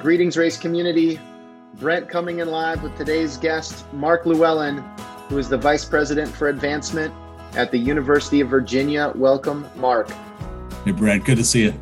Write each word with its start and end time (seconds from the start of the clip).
Greetings, 0.00 0.36
RAISE 0.36 0.58
community. 0.58 1.18
Brent 1.74 2.08
coming 2.08 2.40
in 2.40 2.48
live 2.48 2.82
with 2.82 2.96
today's 2.96 3.36
guest, 3.38 3.90
Mark 3.94 4.24
Luellen, 4.24 4.82
who 5.28 5.38
is 5.38 5.48
the 5.48 5.56
Vice 5.56 5.84
President 5.84 6.28
for 6.28 6.48
Advancement 6.48 7.14
at 7.54 7.70
the 7.70 7.78
University 7.78 8.40
of 8.40 8.48
Virginia. 8.48 9.12
Welcome, 9.14 9.66
Mark. 9.76 10.10
Hey, 10.84 10.92
Brent. 10.92 11.24
Good 11.24 11.38
to 11.38 11.44
see 11.44 11.64
you. 11.64 11.74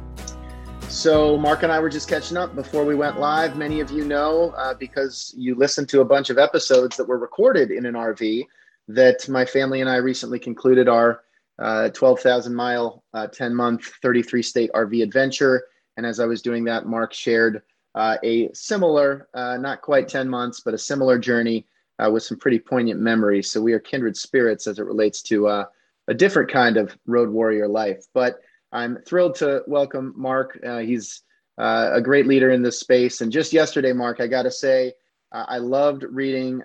So, 0.89 1.37
Mark 1.37 1.65
and 1.65 1.73
I 1.73 1.81
were 1.81 1.89
just 1.89 2.09
catching 2.09 2.37
up 2.37 2.55
before 2.55 2.85
we 2.85 2.95
went 2.95 3.19
live. 3.19 3.57
Many 3.57 3.81
of 3.81 3.91
you 3.91 4.05
know 4.05 4.55
uh, 4.57 4.75
because 4.75 5.35
you 5.37 5.57
listened 5.57 5.89
to 5.89 6.01
a 6.01 6.05
bunch 6.05 6.31
of 6.31 6.39
episodes 6.39 6.97
that 6.97 7.09
were 7.09 7.19
recorded 7.19 7.73
in 7.73 7.85
an 7.85 7.95
RV 7.95 8.47
that 8.89 9.29
my 9.29 9.45
family 9.45 9.81
and 9.81 9.91
I 9.91 9.97
recently 9.97 10.39
concluded 10.39 10.89
our 10.89 11.23
uh, 11.59 11.89
12,000 11.91 12.55
mile, 12.55 13.03
uh, 13.13 13.27
10 13.27 13.55
month, 13.55 13.87
33 14.03 14.43
state 14.43 14.71
RV 14.73 15.03
adventure. 15.03 15.65
And 15.97 16.07
as 16.07 16.21
I 16.21 16.27
was 16.27 16.43
doing 16.43 16.65
that, 16.65 16.87
Mark 16.87 17.13
shared 17.13 17.63
uh, 17.95 18.17
a 18.25 18.53
similar, 18.53 19.29
uh, 19.35 19.57
not 19.57 19.83
quite 19.83 20.09
10 20.09 20.29
months, 20.29 20.61
but 20.61 20.75
a 20.75 20.79
similar 20.79 21.19
journey 21.19 21.67
uh, 21.99 22.11
with 22.11 22.25
some 22.25 22.39
pretty 22.39 22.59
poignant 22.59 23.01
memories. 23.01 23.51
So 23.51 23.63
we 23.63 23.73
are 23.73 23.81
kindred 23.81 24.17
spirits 24.17 24.67
as 24.67 24.79
it 24.79 24.85
relates 24.85 25.23
to 25.23 25.47
uh, 25.47 25.65
a 26.09 26.15
different 26.15 26.51
kind 26.51 26.77
of 26.77 26.97
road 27.07 27.31
warrior 27.31 27.69
life. 27.69 28.05
But 28.13 28.41
I'm 28.73 28.99
thrilled 29.07 29.37
to 29.37 29.63
welcome 29.69 30.13
Mark. 30.17 30.59
Uh, 30.67 30.79
he's 30.79 31.23
uh, 31.57 31.91
a 31.93 32.01
great 32.01 32.27
leader 32.27 32.51
in 32.51 32.63
this 32.63 32.81
space. 32.81 33.21
And 33.21 33.31
just 33.31 33.53
yesterday, 33.53 33.93
Mark, 33.93 34.21
I 34.21 34.27
got 34.27 34.43
to 34.43 34.51
say, 34.51 34.93
I 35.37 35.59
loved 35.59 36.05
reading 36.05 36.63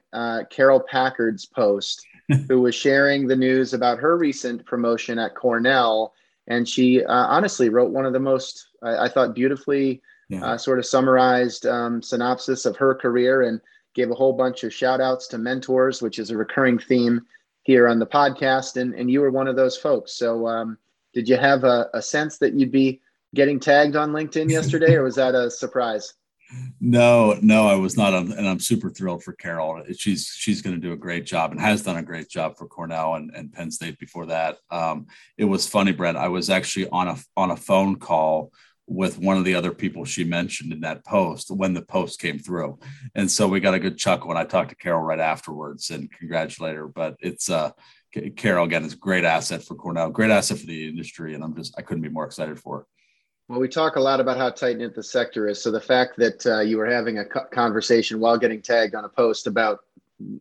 Carol 0.52 0.80
Packard's 0.80 1.43
post, 1.43 2.05
who 2.47 2.61
was 2.61 2.75
sharing 2.75 3.25
the 3.25 3.35
news 3.35 3.73
about 3.73 3.97
her 3.97 4.16
recent 4.16 4.63
promotion 4.63 5.17
at 5.17 5.33
Cornell. 5.33 6.13
And 6.45 6.69
she 6.69 7.03
honestly 7.03 7.69
wrote 7.69 7.89
one 7.89 8.05
of 8.05 8.13
the 8.13 8.19
most, 8.19 8.67
I, 8.83 9.05
I 9.05 9.09
thought, 9.09 9.33
beautifully 9.33 10.03
yeah. 10.29 10.45
uh, 10.45 10.57
sort 10.57 10.79
of 10.79 10.85
summarized 10.85 11.65
um, 11.65 12.01
synopsis 12.01 12.66
of 12.66 12.77
her 12.77 12.95
career 12.95 13.44
and 13.44 13.59
gave 13.95 14.11
a 14.11 14.16
whole 14.16 14.33
bunch 14.33 14.63
of 14.63 14.73
shout 14.73 15.02
outs 15.02 15.27
to 15.27 15.38
mentors, 15.38 16.02
which 16.02 16.19
is 16.19 16.30
a 16.30 16.38
recurring 16.38 16.80
theme 16.80 17.25
here 17.63 17.88
on 17.88 17.99
the 17.99 18.05
podcast. 18.05 18.80
And, 18.80 18.94
and 18.94 19.11
you 19.11 19.21
were 19.21 19.31
one 19.31 19.47
of 19.47 19.55
those 19.55 19.75
folks. 19.75 20.13
So, 20.13 20.47
um, 20.47 20.77
did 21.13 21.27
you 21.27 21.38
have 21.38 21.63
a, 21.63 21.89
a 21.94 22.02
sense 22.02 22.38
that 22.38 22.53
you'd 22.53 22.71
be 22.71 23.02
getting 23.33 23.59
tagged 23.59 23.95
on 23.95 24.11
LinkedIn 24.11 24.49
yesterday, 24.52 24.95
or 24.95 25.03
was 25.03 25.16
that 25.16 25.36
a 25.36 25.49
surprise? 25.49 26.13
No, 26.81 27.38
no, 27.41 27.67
I 27.67 27.75
was 27.75 27.95
not, 27.95 28.14
and 28.14 28.47
I'm 28.47 28.59
super 28.59 28.89
thrilled 28.89 29.23
for 29.23 29.33
Carol. 29.33 29.83
She's 29.95 30.33
she's 30.36 30.64
going 30.64 30.75
to 30.75 30.81
do 30.81 30.93
a 30.93 30.97
great 30.97 31.25
job 31.25 31.52
and 31.52 31.59
has 31.59 31.83
done 31.83 31.97
a 31.97 32.03
great 32.03 32.27
job 32.27 32.58
for 32.58 32.67
Cornell 32.67 33.16
and, 33.16 33.31
and 33.36 33.53
Penn 33.53 33.69
State 33.69 33.99
before 33.99 34.25
that. 34.27 34.58
Um, 34.71 35.05
it 35.38 35.45
was 35.45 35.67
funny, 35.67 35.91
Brent. 35.91 36.17
I 36.17 36.27
was 36.27 36.49
actually 36.49 36.89
on 36.89 37.08
a 37.08 37.17
on 37.38 37.52
a 37.52 37.55
phone 37.55 37.97
call 37.97 38.52
with 38.90 39.20
one 39.20 39.38
of 39.38 39.45
the 39.45 39.54
other 39.54 39.72
people 39.72 40.04
she 40.04 40.23
mentioned 40.23 40.73
in 40.73 40.82
that 40.82 41.06
post 41.06 41.52
when 41.52 41.73
the 41.73 41.82
post 41.82 42.20
came 42.20 42.40
through. 42.40 42.80
And 43.14 43.30
so 43.30 43.48
we 43.48 43.59
got 43.59 43.76
a 43.76 43.80
good 43.80 44.00
chuckle 44.00 44.30
when 44.30 44.38
I 44.38 44.44
talked 44.44 44.72
to 44.72 44.76
Carol 44.76 45.04
right 45.04 45.20
afterwards 45.20 45.92
and 45.92 46.12
congratulate 46.12 46.76
her. 46.76 46.88
But 46.88 47.16
it's 47.20 47.50
uh 47.52 47.72
Carol 48.36 48.66
again 48.66 48.84
is 48.84 48.94
a 48.94 48.98
great 48.98 49.26
asset 49.26 49.64
for 49.64 49.76
Cornell, 49.76 50.10
great 50.10 50.32
asset 50.32 50.58
for 50.58 50.66
the 50.66 50.88
industry. 50.88 51.36
And 51.36 51.44
I'm 51.44 51.56
just 51.56 51.76
I 51.78 51.84
couldn't 51.84 52.02
be 52.02 52.10
more 52.10 52.26
excited 52.26 52.60
for. 52.60 52.88
Well, 53.48 53.60
we 53.60 53.67
talk 53.67 53.95
a 53.95 54.02
lot 54.02 54.20
about 54.20 54.38
how 54.38 54.50
tight 54.50 54.78
knit 54.78 54.95
the 54.95 55.04
sector 55.04 55.48
is. 55.48 55.62
So 55.62 55.72
the 55.72 55.82
fact 55.82 56.17
that 56.17 56.45
uh, 56.45 56.60
you 56.62 56.78
were 56.78 56.86
having 56.86 57.20
a 57.20 57.26
conversation 57.26 58.20
while 58.20 58.38
getting 58.38 58.62
tagged 58.62 58.95
on 58.95 59.06
a 59.06 59.10
post 59.10 59.45
about 59.48 59.80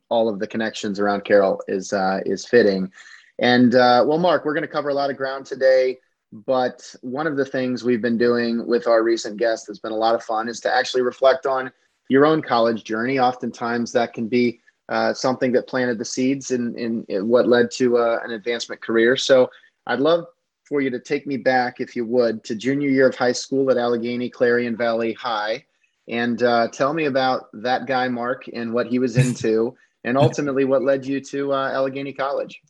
all 0.09 0.29
of 0.29 0.39
the 0.39 0.47
connections 0.47 0.99
around 0.99 1.25
Carol 1.25 1.61
is 1.69 1.93
uh, 1.93 2.21
is 2.25 2.47
fitting. 2.47 2.91
And 3.39 3.75
uh, 3.75 4.05
well, 4.07 4.19
Mark, 4.19 4.45
we're 4.45 4.55
going 4.55 4.63
to 4.63 4.69
cover 4.69 4.89
a 4.89 4.95
lot 4.95 5.11
of 5.11 5.17
ground 5.17 5.45
today. 5.45 5.99
But 6.33 6.95
one 7.01 7.27
of 7.27 7.37
the 7.37 7.45
things 7.45 7.85
we've 7.85 8.03
been 8.03 8.19
doing 8.19 8.67
with 8.67 8.87
our 8.87 9.03
recent 9.03 9.39
guest 9.39 9.67
that's 9.67 9.79
been 9.79 9.93
a 9.93 9.97
lot 9.97 10.15
of 10.15 10.23
fun 10.23 10.49
is 10.49 10.61
to 10.61 10.75
actually 10.75 11.03
reflect 11.03 11.47
on 11.47 11.73
your 12.09 12.27
own 12.27 12.43
college 12.43 12.85
journey. 12.85 13.19
Oftentimes, 13.19 13.93
that 13.93 14.13
can 14.13 14.29
be 14.29 14.61
uh, 14.89 15.15
something 15.15 15.53
that 15.53 15.67
planted 15.67 15.99
the 15.99 16.05
seeds 16.05 16.51
in, 16.51 16.77
in, 16.79 17.05
in 17.09 17.29
what 17.29 17.49
led 17.49 17.71
to 17.73 17.99
uh, 17.99 18.21
an 18.25 18.33
advancement 18.33 18.81
career. 18.83 19.17
So, 19.17 19.51
I'd 19.87 20.01
love 20.01 20.27
for 20.69 20.83
you 20.83 20.91
to 20.91 21.01
take 21.01 21.27
me 21.27 21.39
back, 21.39 21.81
if 21.81 21.97
you 21.97 22.05
would, 22.05 22.45
to 22.45 22.55
junior 22.55 22.91
year 22.91 23.09
of 23.09 23.15
high 23.15 23.33
school 23.33 23.71
at 23.71 23.79
Allegheny 23.79 24.29
Clarion 24.29 24.77
Valley 24.77 25.15
High, 25.15 25.65
and 26.09 26.43
uh, 26.43 26.69
tell 26.69 26.93
me 26.93 27.07
about 27.07 27.49
that 27.55 27.87
guy, 27.87 28.09
Mark, 28.09 28.45
and 28.53 28.73
what 28.73 28.87
he 28.87 28.99
was 28.99 29.17
into, 29.17 29.75
and 30.05 30.19
ultimately 30.19 30.67
what 30.67 30.83
led 30.83 31.07
you 31.07 31.21
to 31.21 31.55
uh, 31.55 31.71
Allegheny 31.71 32.13
College. 32.13 32.61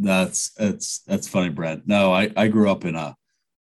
That's 0.00 0.50
that's 0.52 1.00
that's 1.00 1.28
funny, 1.28 1.50
Brent. 1.50 1.86
No, 1.86 2.12
I, 2.12 2.30
I 2.34 2.48
grew 2.48 2.70
up 2.70 2.86
in 2.86 2.96
a, 2.96 3.14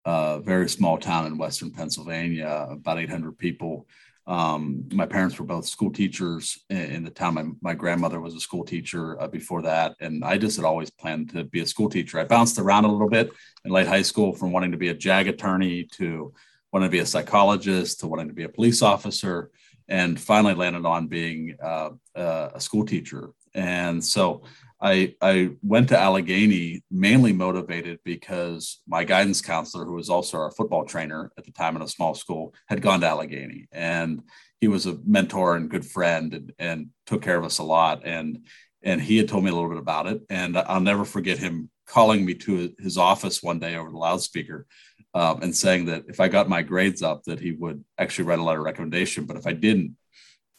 a 0.04 0.42
very 0.44 0.68
small 0.68 0.98
town 0.98 1.28
in 1.28 1.38
western 1.38 1.72
Pennsylvania, 1.72 2.68
about 2.72 3.00
800 3.00 3.38
people. 3.38 3.88
Um, 4.26 4.88
my 4.92 5.06
parents 5.06 5.38
were 5.38 5.46
both 5.46 5.68
school 5.68 5.92
teachers 5.92 6.58
in, 6.70 7.04
the 7.04 7.12
town. 7.12 7.36
My, 7.36 7.46
my 7.62 7.74
grandmother 7.74 8.20
was 8.20 8.34
a 8.34 8.40
school 8.40 8.64
teacher 8.64 9.22
uh, 9.22 9.28
before 9.28 9.62
that, 9.64 9.96
and 10.00 10.24
I 10.24 10.38
just 10.38 10.56
had 10.56 10.66
always 10.66 10.90
planned 10.90 11.30
to 11.32 11.44
be 11.44 11.60
a 11.60 11.68
school 11.68 11.90
teacher. 11.90 12.20
I 12.20 12.24
bounced 12.24 12.58
around 12.58 12.86
a 12.86 12.92
little 12.92 13.10
bit 13.10 13.32
in 13.64 13.72
late 13.72 13.88
high 13.88 14.02
school 14.02 14.34
from 14.34 14.52
wanting 14.52 14.72
to 14.72 14.78
be 14.78 14.90
a 14.90 14.94
JAG 14.94 15.28
attorney 15.28 15.84
to 15.98 16.34
wanting 16.72 16.88
to 16.90 16.92
be 16.92 17.00
a 17.00 17.06
psychologist 17.06 18.00
to 18.00 18.08
wanting 18.08 18.30
to 18.30 18.34
be 18.34 18.44
a 18.44 18.50
police 18.50 18.82
officer, 18.82 19.52
and 19.88 20.20
finally 20.20 20.56
landed 20.56 20.86
on 20.86 21.08
being 21.08 21.56
uh, 21.62 21.90
uh, 22.16 22.50
a 22.56 22.60
school 22.60 22.86
teacher. 22.86 23.30
And 23.54 24.04
so 24.04 24.44
I, 24.84 25.16
I 25.22 25.52
went 25.62 25.88
to 25.90 25.98
Allegheny 25.98 26.84
mainly 26.92 27.32
motivated 27.32 28.00
because 28.04 28.82
my 28.86 29.06
guidance 29.06 29.40
counselor, 29.40 29.86
who 29.86 29.94
was 29.94 30.10
also 30.10 30.38
our 30.38 30.52
football 30.52 30.84
trainer 30.84 31.32
at 31.38 31.46
the 31.46 31.54
time 31.54 31.78
in 31.78 31.82
a 31.82 31.88
small 31.88 32.14
school, 32.14 32.54
had 32.68 32.82
gone 32.82 33.00
to 33.00 33.08
Allegheny. 33.08 33.68
And 33.72 34.24
he 34.60 34.68
was 34.68 34.86
a 34.86 35.00
mentor 35.06 35.56
and 35.56 35.70
good 35.70 35.86
friend 35.86 36.34
and, 36.34 36.54
and 36.60 36.88
took 37.06 37.22
care 37.22 37.38
of 37.38 37.46
us 37.46 37.60
a 37.60 37.64
lot. 37.64 38.02
And, 38.06 38.46
and 38.84 39.02
he 39.02 39.16
had 39.16 39.30
told 39.30 39.46
me 39.46 39.52
a 39.52 39.54
little 39.54 39.70
bit 39.70 39.78
about 39.78 40.08
it. 40.08 40.22
And 40.30 40.58
I'll 40.58 40.82
never 40.82 41.06
forget 41.06 41.38
him 41.38 41.70
calling 41.88 42.26
me 42.26 42.34
to 42.34 42.74
his 42.78 42.98
office 42.98 43.42
one 43.42 43.60
day 43.60 43.78
over 43.78 43.90
the 43.90 43.98
loudspeaker 43.98 44.68
um, 45.14 45.42
and 45.44 45.56
saying 45.56 45.86
that 45.86 46.04
if 46.10 46.20
I 46.20 46.28
got 46.28 46.50
my 46.50 46.62
grades 46.62 47.02
up, 47.02 47.24
that 47.24 47.40
he 47.40 47.54
would 47.54 47.86
actually 47.98 48.26
write 48.26 48.40
a 48.40 48.44
letter 48.44 48.60
of 48.60 48.66
recommendation. 48.66 49.24
But 49.24 49.38
if 49.38 49.48
I 49.48 49.54
didn't, 49.54 49.96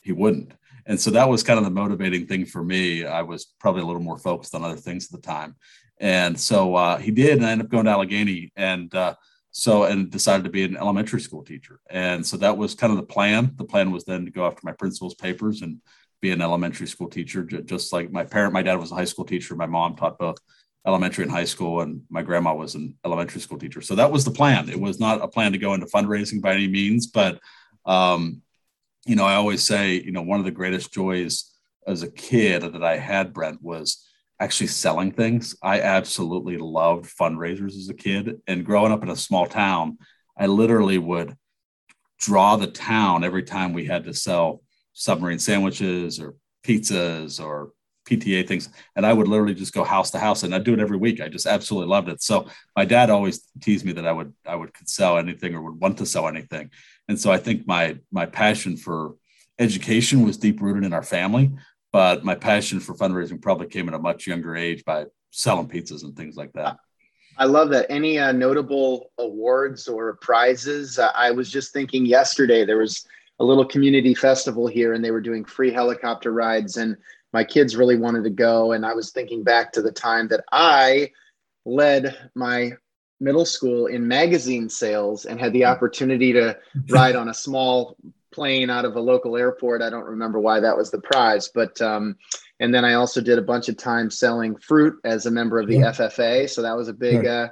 he 0.00 0.12
wouldn't 0.12 0.52
and 0.86 1.00
so 1.00 1.10
that 1.10 1.28
was 1.28 1.42
kind 1.42 1.58
of 1.58 1.64
the 1.64 1.70
motivating 1.70 2.26
thing 2.26 2.44
for 2.44 2.64
me. 2.64 3.04
I 3.04 3.22
was 3.22 3.46
probably 3.58 3.82
a 3.82 3.86
little 3.86 4.02
more 4.02 4.18
focused 4.18 4.54
on 4.54 4.64
other 4.64 4.76
things 4.76 5.06
at 5.06 5.12
the 5.12 5.26
time, 5.26 5.56
and 5.98 6.38
so 6.38 6.74
uh, 6.74 6.98
he 6.98 7.10
did, 7.10 7.38
and 7.38 7.46
I 7.46 7.52
ended 7.52 7.66
up 7.66 7.70
going 7.70 7.86
to 7.86 7.92
Allegheny, 7.92 8.52
and 8.56 8.94
uh, 8.94 9.14
so 9.50 9.84
and 9.84 10.10
decided 10.10 10.44
to 10.44 10.50
be 10.50 10.64
an 10.64 10.76
elementary 10.76 11.20
school 11.20 11.44
teacher, 11.44 11.80
and 11.90 12.26
so 12.26 12.36
that 12.38 12.56
was 12.56 12.74
kind 12.74 12.92
of 12.92 12.96
the 12.96 13.06
plan. 13.06 13.52
The 13.56 13.64
plan 13.64 13.90
was 13.90 14.04
then 14.04 14.24
to 14.24 14.30
go 14.30 14.46
after 14.46 14.60
my 14.64 14.72
principal's 14.72 15.14
papers 15.14 15.62
and 15.62 15.80
be 16.20 16.30
an 16.30 16.40
elementary 16.40 16.86
school 16.86 17.08
teacher, 17.08 17.42
just 17.44 17.92
like 17.92 18.10
my 18.10 18.24
parent. 18.24 18.54
My 18.54 18.62
dad 18.62 18.76
was 18.80 18.90
a 18.90 18.94
high 18.94 19.04
school 19.04 19.26
teacher. 19.26 19.54
My 19.54 19.66
mom 19.66 19.94
taught 19.94 20.18
both 20.18 20.38
elementary 20.86 21.24
and 21.24 21.30
high 21.30 21.44
school, 21.44 21.80
and 21.82 22.02
my 22.08 22.22
grandma 22.22 22.54
was 22.54 22.74
an 22.74 22.96
elementary 23.04 23.40
school 23.40 23.58
teacher. 23.58 23.80
So 23.80 23.94
that 23.94 24.10
was 24.10 24.24
the 24.24 24.30
plan. 24.30 24.68
It 24.68 24.80
was 24.80 24.98
not 24.98 25.22
a 25.22 25.28
plan 25.28 25.52
to 25.52 25.58
go 25.58 25.74
into 25.74 25.86
fundraising 25.86 26.40
by 26.40 26.54
any 26.54 26.66
means, 26.66 27.06
but 27.06 27.40
um, 27.84 28.42
you 29.06 29.16
know, 29.16 29.24
I 29.24 29.34
always 29.34 29.66
say, 29.66 30.00
you 30.00 30.12
know, 30.12 30.22
one 30.22 30.38
of 30.38 30.44
the 30.44 30.50
greatest 30.50 30.92
joys 30.92 31.50
as 31.86 32.02
a 32.02 32.10
kid 32.10 32.62
that 32.62 32.82
I 32.84 32.96
had, 32.96 33.32
Brent, 33.32 33.62
was 33.62 34.06
actually 34.40 34.68
selling 34.68 35.12
things. 35.12 35.54
I 35.62 35.80
absolutely 35.80 36.56
loved 36.56 37.06
fundraisers 37.06 37.76
as 37.76 37.88
a 37.88 37.94
kid. 37.94 38.40
And 38.46 38.64
growing 38.64 38.92
up 38.92 39.02
in 39.02 39.10
a 39.10 39.16
small 39.16 39.46
town, 39.46 39.98
I 40.36 40.46
literally 40.46 40.98
would 40.98 41.36
draw 42.18 42.56
the 42.56 42.66
town 42.66 43.24
every 43.24 43.42
time 43.42 43.72
we 43.72 43.86
had 43.86 44.04
to 44.04 44.14
sell 44.14 44.62
submarine 44.92 45.38
sandwiches 45.38 46.20
or 46.20 46.34
pizzas 46.64 47.44
or 47.44 47.72
PTA 48.08 48.46
things. 48.46 48.68
And 48.96 49.06
I 49.06 49.12
would 49.12 49.28
literally 49.28 49.54
just 49.54 49.72
go 49.72 49.84
house 49.84 50.10
to 50.10 50.18
house 50.18 50.42
and 50.42 50.54
I'd 50.54 50.64
do 50.64 50.74
it 50.74 50.80
every 50.80 50.96
week. 50.96 51.20
I 51.20 51.28
just 51.28 51.46
absolutely 51.46 51.88
loved 51.88 52.08
it. 52.08 52.22
So 52.22 52.48
my 52.76 52.84
dad 52.84 53.10
always 53.10 53.40
teased 53.60 53.84
me 53.84 53.92
that 53.92 54.06
I 54.06 54.12
would 54.12 54.32
I 54.46 54.56
would 54.56 54.74
could 54.74 54.88
sell 54.88 55.18
anything 55.18 55.54
or 55.54 55.62
would 55.62 55.80
want 55.80 55.98
to 55.98 56.06
sell 56.06 56.28
anything. 56.28 56.70
And 57.08 57.18
so 57.18 57.30
I 57.30 57.38
think 57.38 57.66
my 57.66 57.98
my 58.10 58.26
passion 58.26 58.76
for 58.76 59.14
education 59.58 60.24
was 60.24 60.38
deep 60.38 60.60
rooted 60.60 60.84
in 60.84 60.92
our 60.92 61.02
family, 61.02 61.52
but 61.92 62.24
my 62.24 62.34
passion 62.34 62.80
for 62.80 62.94
fundraising 62.94 63.40
probably 63.40 63.68
came 63.68 63.88
at 63.88 63.94
a 63.94 63.98
much 63.98 64.26
younger 64.26 64.56
age 64.56 64.84
by 64.84 65.06
selling 65.30 65.68
pizzas 65.68 66.02
and 66.02 66.16
things 66.16 66.36
like 66.36 66.52
that. 66.54 66.78
I 67.36 67.46
love 67.46 67.70
that. 67.70 67.86
Any 67.90 68.18
uh, 68.18 68.32
notable 68.32 69.10
awards 69.18 69.88
or 69.88 70.14
prizes? 70.16 70.98
Uh, 70.98 71.10
I 71.14 71.32
was 71.32 71.50
just 71.50 71.72
thinking 71.72 72.06
yesterday 72.06 72.64
there 72.64 72.78
was 72.78 73.04
a 73.40 73.44
little 73.44 73.64
community 73.64 74.14
festival 74.14 74.68
here 74.68 74.92
and 74.92 75.04
they 75.04 75.10
were 75.10 75.20
doing 75.20 75.44
free 75.44 75.72
helicopter 75.72 76.32
rides 76.32 76.76
and 76.76 76.96
my 77.32 77.42
kids 77.42 77.74
really 77.74 77.96
wanted 77.96 78.22
to 78.24 78.30
go 78.30 78.72
and 78.72 78.86
I 78.86 78.94
was 78.94 79.10
thinking 79.10 79.42
back 79.42 79.72
to 79.72 79.82
the 79.82 79.90
time 79.90 80.28
that 80.28 80.44
I 80.52 81.10
led 81.64 82.30
my 82.36 82.72
middle 83.20 83.44
school 83.44 83.86
in 83.86 84.06
magazine 84.06 84.68
sales 84.68 85.24
and 85.24 85.40
had 85.40 85.52
the 85.52 85.64
opportunity 85.64 86.32
to 86.32 86.56
ride 86.90 87.16
on 87.16 87.28
a 87.28 87.34
small 87.34 87.96
plane 88.32 88.68
out 88.68 88.84
of 88.84 88.96
a 88.96 89.00
local 89.00 89.36
airport. 89.36 89.80
I 89.80 89.90
don't 89.90 90.04
remember 90.04 90.40
why 90.40 90.60
that 90.60 90.76
was 90.76 90.90
the 90.90 91.00
prize, 91.00 91.48
but 91.48 91.80
um, 91.80 92.16
and 92.60 92.74
then 92.74 92.84
I 92.84 92.94
also 92.94 93.20
did 93.20 93.38
a 93.38 93.42
bunch 93.42 93.68
of 93.68 93.76
time 93.76 94.10
selling 94.10 94.56
fruit 94.56 94.98
as 95.04 95.26
a 95.26 95.30
member 95.30 95.58
of 95.58 95.68
the 95.68 95.78
yeah. 95.78 95.92
FFA, 95.92 96.48
so 96.48 96.62
that 96.62 96.76
was 96.76 96.88
a 96.88 96.92
big 96.92 97.26
uh, 97.26 97.48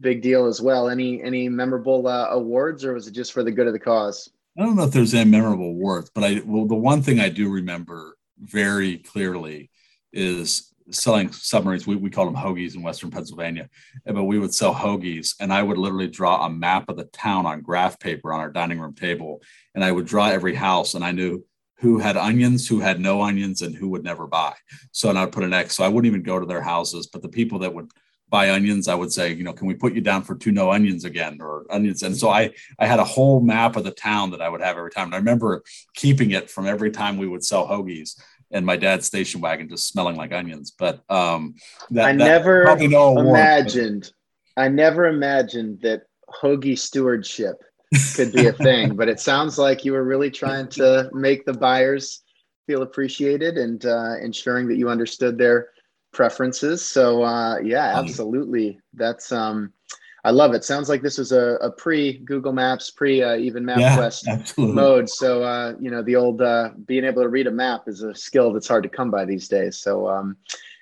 big 0.00 0.22
deal 0.22 0.46
as 0.46 0.60
well. 0.60 0.88
Any 0.88 1.22
any 1.22 1.48
memorable 1.48 2.06
uh, 2.06 2.28
awards, 2.30 2.84
or 2.84 2.94
was 2.94 3.06
it 3.06 3.12
just 3.12 3.32
for 3.32 3.42
the 3.42 3.50
good 3.50 3.66
of 3.66 3.72
the 3.72 3.78
cause? 3.78 4.30
I 4.58 4.62
don't 4.62 4.76
know 4.76 4.84
if 4.84 4.92
there's 4.92 5.14
any 5.14 5.30
memorable 5.30 5.74
words, 5.74 6.10
but 6.14 6.24
I 6.24 6.42
well 6.44 6.66
the 6.66 6.74
one 6.74 7.02
thing 7.02 7.20
I 7.20 7.28
do 7.28 7.48
remember 7.48 8.16
very 8.38 8.98
clearly 8.98 9.70
is 10.12 10.72
selling 10.90 11.32
submarines. 11.32 11.86
We, 11.86 11.96
we 11.96 12.10
call 12.10 12.24
them 12.24 12.34
hoagies 12.34 12.74
in 12.74 12.82
Western 12.82 13.10
Pennsylvania, 13.10 13.68
eh, 14.06 14.12
but 14.12 14.24
we 14.24 14.38
would 14.38 14.54
sell 14.54 14.74
hoagies, 14.74 15.34
and 15.40 15.52
I 15.52 15.62
would 15.62 15.78
literally 15.78 16.08
draw 16.08 16.44
a 16.44 16.50
map 16.50 16.88
of 16.88 16.96
the 16.96 17.04
town 17.04 17.46
on 17.46 17.62
graph 17.62 17.98
paper 17.98 18.32
on 18.32 18.40
our 18.40 18.50
dining 18.50 18.80
room 18.80 18.94
table, 18.94 19.42
and 19.74 19.84
I 19.84 19.92
would 19.92 20.06
draw 20.06 20.28
every 20.28 20.54
house, 20.54 20.94
and 20.94 21.04
I 21.04 21.12
knew 21.12 21.44
who 21.78 21.98
had 21.98 22.16
onions, 22.16 22.66
who 22.66 22.80
had 22.80 23.00
no 23.00 23.22
onions, 23.22 23.62
and 23.62 23.74
who 23.74 23.88
would 23.88 24.02
never 24.02 24.26
buy. 24.26 24.54
So, 24.92 25.08
and 25.08 25.18
I 25.18 25.24
would 25.24 25.32
put 25.32 25.44
an 25.44 25.52
X. 25.52 25.76
So 25.76 25.84
I 25.84 25.88
wouldn't 25.88 26.10
even 26.10 26.24
go 26.24 26.40
to 26.40 26.46
their 26.46 26.62
houses, 26.62 27.06
but 27.06 27.22
the 27.22 27.28
people 27.28 27.60
that 27.60 27.72
would 27.72 27.90
buy 28.28 28.50
onions, 28.50 28.88
I 28.88 28.94
would 28.94 29.12
say, 29.12 29.32
you 29.32 29.44
know, 29.44 29.52
can 29.52 29.66
we 29.66 29.74
put 29.74 29.94
you 29.94 30.00
down 30.00 30.22
for 30.22 30.34
two 30.34 30.52
no 30.52 30.70
onions 30.70 31.04
again 31.04 31.38
or 31.40 31.64
onions? 31.70 32.02
And 32.02 32.16
so 32.16 32.28
I 32.28 32.50
I 32.78 32.86
had 32.86 32.98
a 32.98 33.04
whole 33.04 33.40
map 33.40 33.76
of 33.76 33.84
the 33.84 33.90
town 33.90 34.30
that 34.32 34.42
I 34.42 34.48
would 34.48 34.60
have 34.60 34.76
every 34.76 34.90
time. 34.90 35.06
And 35.06 35.14
I 35.14 35.18
remember 35.18 35.62
keeping 35.94 36.32
it 36.32 36.50
from 36.50 36.66
every 36.66 36.90
time 36.90 37.16
we 37.16 37.28
would 37.28 37.44
sell 37.44 37.66
hoagies 37.66 38.20
and 38.50 38.64
my 38.64 38.76
dad's 38.76 39.06
station 39.06 39.40
wagon 39.40 39.68
just 39.68 39.88
smelling 39.88 40.16
like 40.16 40.32
onions. 40.32 40.72
But 40.76 41.02
um 41.08 41.54
that, 41.90 42.06
I 42.06 42.12
that 42.12 42.18
never 42.18 42.64
imagined 42.68 44.12
but... 44.56 44.62
I 44.62 44.68
never 44.68 45.06
imagined 45.06 45.80
that 45.82 46.02
hoagie 46.28 46.78
stewardship 46.78 47.62
could 48.16 48.32
be 48.32 48.46
a 48.46 48.52
thing, 48.64 48.96
but 48.96 49.08
it 49.08 49.20
sounds 49.20 49.58
like 49.58 49.84
you 49.84 49.92
were 49.92 50.04
really 50.04 50.30
trying 50.30 50.68
to 50.70 51.10
make 51.12 51.44
the 51.44 51.54
buyers 51.54 52.22
feel 52.66 52.82
appreciated 52.82 53.56
and 53.56 53.86
uh, 53.86 54.16
ensuring 54.22 54.68
that 54.68 54.76
you 54.76 54.88
understood 54.88 55.38
their 55.38 55.68
preferences. 56.12 56.84
So 56.84 57.22
uh, 57.22 57.58
yeah, 57.60 57.98
absolutely. 57.98 58.78
That's 58.94 59.32
um, 59.32 59.72
I 60.24 60.30
love 60.30 60.52
it. 60.52 60.64
Sounds 60.64 60.88
like 60.88 61.02
this 61.02 61.18
was 61.18 61.32
a, 61.32 61.58
a 61.60 61.70
pre 61.70 62.18
Google 62.18 62.52
Maps, 62.52 62.90
pre 62.90 63.22
uh, 63.22 63.36
even 63.36 63.64
MapQuest 63.64 64.24
yeah, 64.26 64.64
mode. 64.64 65.08
So 65.08 65.42
uh, 65.42 65.74
you 65.80 65.90
know, 65.90 66.02
the 66.02 66.16
old 66.16 66.42
uh, 66.42 66.70
being 66.86 67.04
able 67.04 67.22
to 67.22 67.28
read 67.28 67.46
a 67.46 67.52
map 67.52 67.86
is 67.86 68.02
a 68.02 68.14
skill 68.14 68.52
that's 68.52 68.68
hard 68.68 68.82
to 68.82 68.88
come 68.88 69.10
by 69.10 69.24
these 69.24 69.48
days. 69.48 69.78
So 69.78 70.08
um, 70.08 70.36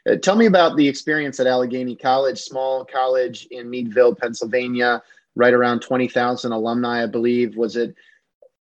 uh, 0.08 0.16
tell 0.16 0.36
me 0.36 0.46
about 0.46 0.76
the 0.76 0.88
experience 0.88 1.38
at 1.38 1.46
Allegheny 1.46 1.96
College, 1.96 2.38
small 2.38 2.84
college 2.84 3.46
in 3.50 3.68
Meadville, 3.68 4.14
Pennsylvania, 4.14 5.02
right 5.34 5.52
around 5.52 5.80
twenty 5.80 6.08
thousand 6.08 6.52
alumni, 6.52 7.02
I 7.02 7.06
believe. 7.06 7.56
Was 7.56 7.76
it 7.76 7.94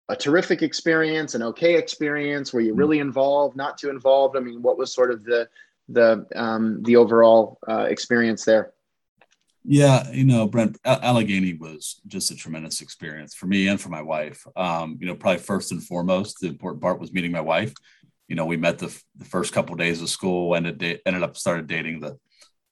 a 0.09 0.17
terrific 0.17 0.63
experience, 0.63 1.35
an 1.35 1.43
okay 1.43 1.77
experience? 1.77 2.53
Were 2.53 2.61
you 2.61 2.73
mm-hmm. 2.73 2.79
really 2.79 2.99
involved, 2.99 3.57
not 3.57 3.77
too 3.77 3.91
involved? 3.91 4.37
I 4.37 4.41
mean, 4.41 4.63
what 4.63 4.79
was 4.79 4.93
sort 4.93 5.11
of 5.11 5.25
the 5.25 5.49
the 5.89 6.27
um, 6.35 6.83
the 6.83 6.97
overall 6.97 7.59
uh, 7.69 7.87
experience 7.89 8.45
there? 8.47 8.73
Yeah, 9.65 10.11
you 10.11 10.25
know, 10.25 10.49
Brent 10.49 10.77
Allegheny 10.85 11.55
was 11.55 12.01
just 12.09 12.33
a 12.33 12.37
tremendous 12.37 12.81
experience 12.81 13.35
for 13.35 13.47
me 13.47 13.69
and 13.69 13.81
for 13.81 13.91
my 13.91 14.03
wife. 14.03 14.45
Um, 14.57 14.99
you 15.01 15.07
know, 15.07 15.15
probably 15.15 15.39
first 15.39 15.71
and 15.71 15.83
foremost, 15.83 16.41
the 16.41 16.49
important 16.49 16.83
part 16.83 16.99
was 16.99 17.13
meeting 17.13 17.31
my 17.31 17.41
wife. 17.41 17.73
You 18.27 18.35
know, 18.35 18.45
we 18.45 18.57
met 18.57 18.79
the, 18.79 18.87
the 19.19 19.25
first 19.25 19.53
couple 19.53 19.75
of 19.75 19.79
days 19.79 20.03
of 20.03 20.09
school, 20.09 20.57
ended 20.57 21.01
ended 21.07 21.23
up 21.23 21.37
started 21.37 21.69
dating 21.69 22.01
the 22.01 22.19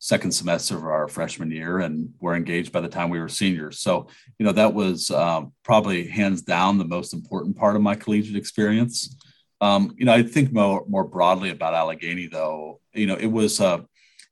second 0.00 0.32
semester 0.32 0.76
of 0.76 0.84
our 0.84 1.06
freshman 1.06 1.50
year, 1.52 1.78
and 1.78 2.08
we 2.20 2.26
were 2.26 2.34
engaged 2.34 2.72
by 2.72 2.80
the 2.80 2.88
time 2.88 3.08
we 3.08 3.20
were 3.20 3.28
seniors. 3.28 3.78
So, 3.78 4.08
you 4.38 4.46
know, 4.46 4.52
that 4.52 4.74
was 4.74 5.10
um, 5.12 5.52
probably 5.62 6.08
hands 6.08 6.42
down 6.42 6.78
the 6.78 6.84
most 6.84 7.12
important 7.14 7.56
part 7.56 7.76
of 7.76 7.82
my 7.82 7.94
collegiate 7.94 8.36
experience. 8.36 9.16
Um, 9.60 9.94
you 9.96 10.06
know, 10.06 10.14
I 10.14 10.22
think 10.24 10.52
more 10.52 10.84
more 10.88 11.04
broadly 11.04 11.50
about 11.50 11.74
Allegheny, 11.74 12.26
though. 12.26 12.80
You 12.94 13.06
know, 13.06 13.16
it 13.16 13.26
was 13.26 13.60
uh, 13.60 13.80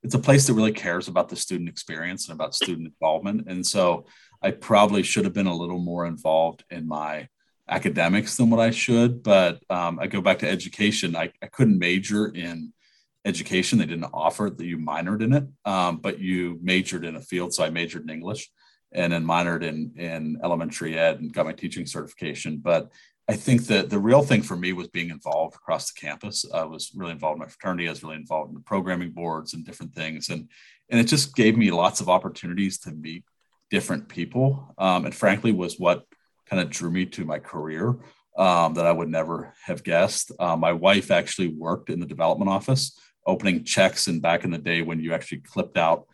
it's 0.02 0.14
a 0.14 0.18
place 0.18 0.46
that 0.46 0.54
really 0.54 0.72
cares 0.72 1.08
about 1.08 1.28
the 1.28 1.36
student 1.36 1.68
experience 1.68 2.28
and 2.28 2.34
about 2.34 2.54
student 2.54 2.86
involvement, 2.86 3.48
and 3.48 3.66
so 3.66 4.06
I 4.42 4.52
probably 4.52 5.02
should 5.02 5.24
have 5.24 5.34
been 5.34 5.46
a 5.46 5.56
little 5.56 5.78
more 5.78 6.06
involved 6.06 6.64
in 6.70 6.86
my 6.86 7.28
academics 7.68 8.36
than 8.36 8.50
what 8.50 8.60
I 8.60 8.70
should. 8.70 9.22
But 9.22 9.60
um, 9.68 9.98
I 9.98 10.06
go 10.06 10.20
back 10.20 10.38
to 10.40 10.48
education. 10.48 11.16
I, 11.16 11.32
I 11.42 11.46
couldn't 11.46 11.78
major 11.78 12.28
in 12.28 12.72
education; 13.24 13.78
they 13.78 13.86
didn't 13.86 14.10
offer 14.12 14.50
that 14.50 14.64
you 14.64 14.78
minored 14.78 15.22
in 15.22 15.32
it, 15.32 15.44
um, 15.64 15.98
but 15.98 16.18
you 16.18 16.58
majored 16.62 17.04
in 17.04 17.16
a 17.16 17.22
field. 17.22 17.52
So 17.52 17.64
I 17.64 17.70
majored 17.70 18.04
in 18.04 18.10
English 18.10 18.48
and 18.92 19.12
then 19.12 19.24
minored 19.24 19.62
in 19.62 19.92
in 19.96 20.38
elementary 20.42 20.98
ed 20.98 21.20
and 21.20 21.32
got 21.32 21.46
my 21.46 21.52
teaching 21.52 21.86
certification. 21.86 22.58
But 22.58 22.90
I 23.30 23.36
think 23.36 23.66
that 23.66 23.90
the 23.90 23.98
real 23.98 24.22
thing 24.22 24.40
for 24.40 24.56
me 24.56 24.72
was 24.72 24.88
being 24.88 25.10
involved 25.10 25.54
across 25.54 25.92
the 25.92 26.00
campus. 26.00 26.46
I 26.52 26.64
was 26.64 26.92
really 26.94 27.12
involved 27.12 27.36
in 27.36 27.40
my 27.40 27.48
fraternity. 27.48 27.86
I 27.86 27.90
was 27.90 28.02
really 28.02 28.16
involved 28.16 28.48
in 28.48 28.54
the 28.54 28.62
programming 28.62 29.10
boards 29.10 29.52
and 29.52 29.66
different 29.66 29.94
things, 29.94 30.30
and 30.30 30.48
and 30.88 30.98
it 30.98 31.04
just 31.04 31.36
gave 31.36 31.56
me 31.56 31.70
lots 31.70 32.00
of 32.00 32.08
opportunities 32.08 32.78
to 32.80 32.90
meet 32.90 33.25
different 33.70 34.08
people. 34.08 34.75
Um, 34.78 35.04
and 35.04 35.14
frankly, 35.14 35.52
was 35.52 35.78
what 35.78 36.06
kind 36.48 36.62
of 36.62 36.70
drew 36.70 36.90
me 36.90 37.04
to 37.04 37.26
my 37.26 37.38
career 37.38 37.96
um, 38.38 38.72
that 38.75 38.86
I 38.86 38.92
would 38.92 39.10
never 39.10 39.52
have 39.66 39.84
guessed. 39.84 40.32
Uh, 40.38 40.56
my 40.56 40.72
wife 40.72 41.10
actually 41.10 41.48
worked 41.48 41.90
in 41.90 42.00
the 42.00 42.06
development 42.06 42.50
office, 42.50 42.98
opening 43.26 43.62
checks, 43.64 44.06
and 44.06 44.22
back 44.22 44.44
in 44.44 44.50
the 44.50 44.56
day 44.58 44.81
when 44.81 45.00
you 45.00 45.12
actually 45.12 45.40
clipped 45.40 45.76
out 45.76 46.06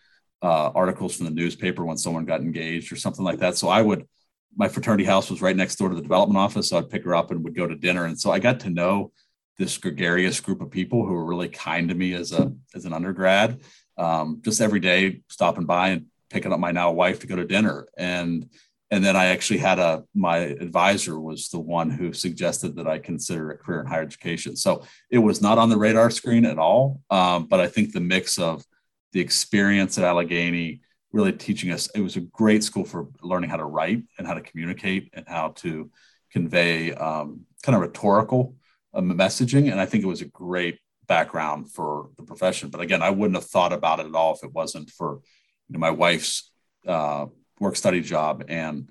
uh, 0.42 0.70
articles 0.74 1.14
from 1.14 1.26
the 1.26 1.30
newspaper 1.30 1.84
when 1.84 1.96
someone 1.96 2.24
got 2.24 2.40
engaged 2.40 2.92
or 2.92 2.96
something 2.96 3.24
like 3.24 3.38
that. 3.38 3.56
So 3.56 3.68
I 3.68 3.82
would 3.82 4.08
my 4.56 4.68
fraternity 4.68 5.04
house 5.04 5.30
was 5.30 5.42
right 5.42 5.56
next 5.56 5.76
door 5.76 5.88
to 5.88 5.94
the 5.94 6.02
development 6.02 6.38
office. 6.38 6.68
So 6.68 6.78
I'd 6.78 6.90
pick 6.90 7.04
her 7.04 7.14
up 7.14 7.30
and 7.30 7.42
would 7.44 7.56
go 7.56 7.66
to 7.66 7.74
dinner. 7.74 8.04
And 8.04 8.18
so 8.18 8.30
I 8.30 8.38
got 8.38 8.60
to 8.60 8.70
know 8.70 9.12
this 9.58 9.78
gregarious 9.78 10.40
group 10.40 10.60
of 10.60 10.70
people 10.70 11.06
who 11.06 11.12
were 11.12 11.24
really 11.24 11.48
kind 11.48 11.88
to 11.88 11.94
me 11.94 12.14
as 12.14 12.32
a 12.32 12.52
as 12.74 12.84
an 12.84 12.92
undergrad. 12.92 13.60
Um, 13.96 14.40
just 14.44 14.60
every 14.60 14.80
day 14.80 15.20
stopping 15.28 15.66
by 15.66 15.90
and 15.90 16.06
picking 16.30 16.52
up 16.52 16.58
my 16.58 16.72
now 16.72 16.90
wife 16.90 17.20
to 17.20 17.26
go 17.26 17.36
to 17.36 17.44
dinner. 17.44 17.86
And 17.96 18.48
and 18.90 19.04
then 19.04 19.16
I 19.16 19.26
actually 19.26 19.58
had 19.58 19.78
a 19.78 20.04
my 20.14 20.38
advisor 20.38 21.18
was 21.18 21.48
the 21.48 21.60
one 21.60 21.90
who 21.90 22.12
suggested 22.12 22.76
that 22.76 22.86
I 22.86 22.98
consider 22.98 23.50
a 23.50 23.58
career 23.58 23.80
in 23.80 23.86
higher 23.86 24.02
education. 24.02 24.56
So 24.56 24.84
it 25.10 25.18
was 25.18 25.40
not 25.40 25.58
on 25.58 25.68
the 25.68 25.78
radar 25.78 26.10
screen 26.10 26.44
at 26.44 26.58
all. 26.58 27.00
Um, 27.10 27.46
but 27.46 27.60
I 27.60 27.68
think 27.68 27.92
the 27.92 28.00
mix 28.00 28.38
of 28.38 28.64
the 29.12 29.20
experience 29.20 29.96
at 29.96 30.04
Allegheny, 30.04 30.80
really 31.14 31.32
teaching 31.32 31.70
us. 31.70 31.88
It 31.94 32.00
was 32.00 32.16
a 32.16 32.20
great 32.20 32.64
school 32.64 32.84
for 32.84 33.06
learning 33.22 33.48
how 33.48 33.56
to 33.56 33.64
write 33.64 34.02
and 34.18 34.26
how 34.26 34.34
to 34.34 34.40
communicate 34.40 35.10
and 35.14 35.24
how 35.28 35.50
to 35.62 35.88
convey 36.32 36.92
um, 36.92 37.46
kind 37.62 37.76
of 37.76 37.82
rhetorical 37.82 38.56
um, 38.92 39.12
messaging. 39.12 39.70
And 39.70 39.80
I 39.80 39.86
think 39.86 40.02
it 40.02 40.08
was 40.08 40.22
a 40.22 40.26
great 40.26 40.80
background 41.06 41.70
for 41.70 42.10
the 42.16 42.24
profession. 42.24 42.68
But 42.68 42.80
again, 42.80 43.00
I 43.00 43.10
wouldn't 43.10 43.36
have 43.36 43.48
thought 43.48 43.72
about 43.72 44.00
it 44.00 44.06
at 44.06 44.14
all 44.14 44.34
if 44.34 44.42
it 44.42 44.52
wasn't 44.52 44.90
for 44.90 45.20
you 45.68 45.74
know, 45.74 45.78
my 45.78 45.92
wife's 45.92 46.50
uh, 46.84 47.26
work 47.60 47.76
study 47.76 48.00
job 48.00 48.44
and 48.48 48.90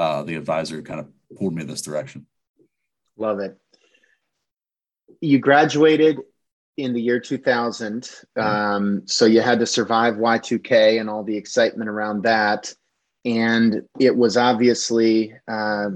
uh, 0.00 0.24
the 0.24 0.34
advisor 0.34 0.74
who 0.74 0.82
kind 0.82 0.98
of 0.98 1.06
pulled 1.38 1.54
me 1.54 1.62
in 1.62 1.68
this 1.68 1.82
direction. 1.82 2.26
Love 3.16 3.38
it. 3.38 3.56
You 5.20 5.38
graduated 5.38 6.18
in 6.76 6.92
the 6.92 7.00
year 7.00 7.20
2000. 7.20 8.02
Mm-hmm. 8.02 8.40
Um, 8.40 9.02
so 9.06 9.26
you 9.26 9.40
had 9.40 9.58
to 9.60 9.66
survive 9.66 10.14
Y2K 10.14 11.00
and 11.00 11.10
all 11.10 11.24
the 11.24 11.36
excitement 11.36 11.88
around 11.88 12.22
that. 12.24 12.72
And 13.24 13.82
it 14.00 14.16
was 14.16 14.36
obviously 14.36 15.34
uh, 15.46 15.90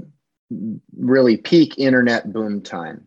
really 0.99 1.37
peak 1.37 1.79
internet 1.79 2.33
boom 2.33 2.63
time. 2.63 3.07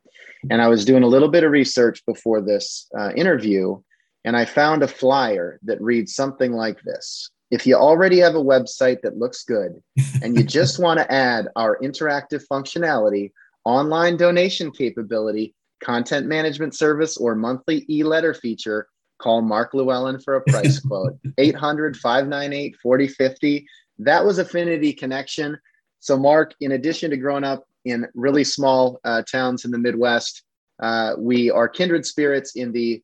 And 0.49 0.61
I 0.61 0.67
was 0.67 0.85
doing 0.85 1.03
a 1.03 1.07
little 1.07 1.27
bit 1.27 1.43
of 1.43 1.51
research 1.51 2.05
before 2.05 2.41
this 2.41 2.87
uh, 2.97 3.11
interview, 3.15 3.81
and 4.23 4.37
I 4.37 4.45
found 4.45 4.83
a 4.83 4.87
flyer 4.87 5.59
that 5.63 5.81
reads 5.81 6.15
something 6.15 6.53
like 6.53 6.81
this 6.83 7.29
If 7.51 7.67
you 7.67 7.75
already 7.75 8.19
have 8.19 8.35
a 8.35 8.43
website 8.43 9.01
that 9.01 9.17
looks 9.17 9.43
good 9.43 9.81
and 10.21 10.37
you 10.37 10.43
just 10.43 10.79
want 10.79 10.99
to 10.99 11.11
add 11.11 11.47
our 11.55 11.77
interactive 11.79 12.43
functionality, 12.51 13.31
online 13.65 14.15
donation 14.15 14.71
capability, 14.71 15.53
content 15.83 16.27
management 16.27 16.75
service, 16.75 17.17
or 17.17 17.35
monthly 17.35 17.85
e 17.89 18.03
letter 18.03 18.33
feature, 18.33 18.87
call 19.19 19.41
Mark 19.41 19.73
Luellen 19.73 20.23
for 20.23 20.35
a 20.35 20.41
price 20.41 20.79
quote 20.87 21.17
800 21.37 21.97
598 21.97 22.75
4050. 22.81 23.67
That 23.99 24.25
was 24.25 24.39
Affinity 24.39 24.93
Connection. 24.93 25.57
So, 25.99 26.17
Mark, 26.17 26.53
in 26.61 26.71
addition 26.71 27.11
to 27.11 27.17
growing 27.17 27.43
up 27.43 27.65
in 27.85 28.07
really 28.15 28.43
small 28.43 28.99
uh, 29.03 29.21
towns 29.29 29.65
in 29.65 29.71
the 29.71 29.77
Midwest, 29.77 30.43
uh, 30.81 31.13
we 31.17 31.51
are 31.51 31.67
kindred 31.67 32.05
spirits 32.05 32.55
in 32.55 32.71
the 32.71 33.03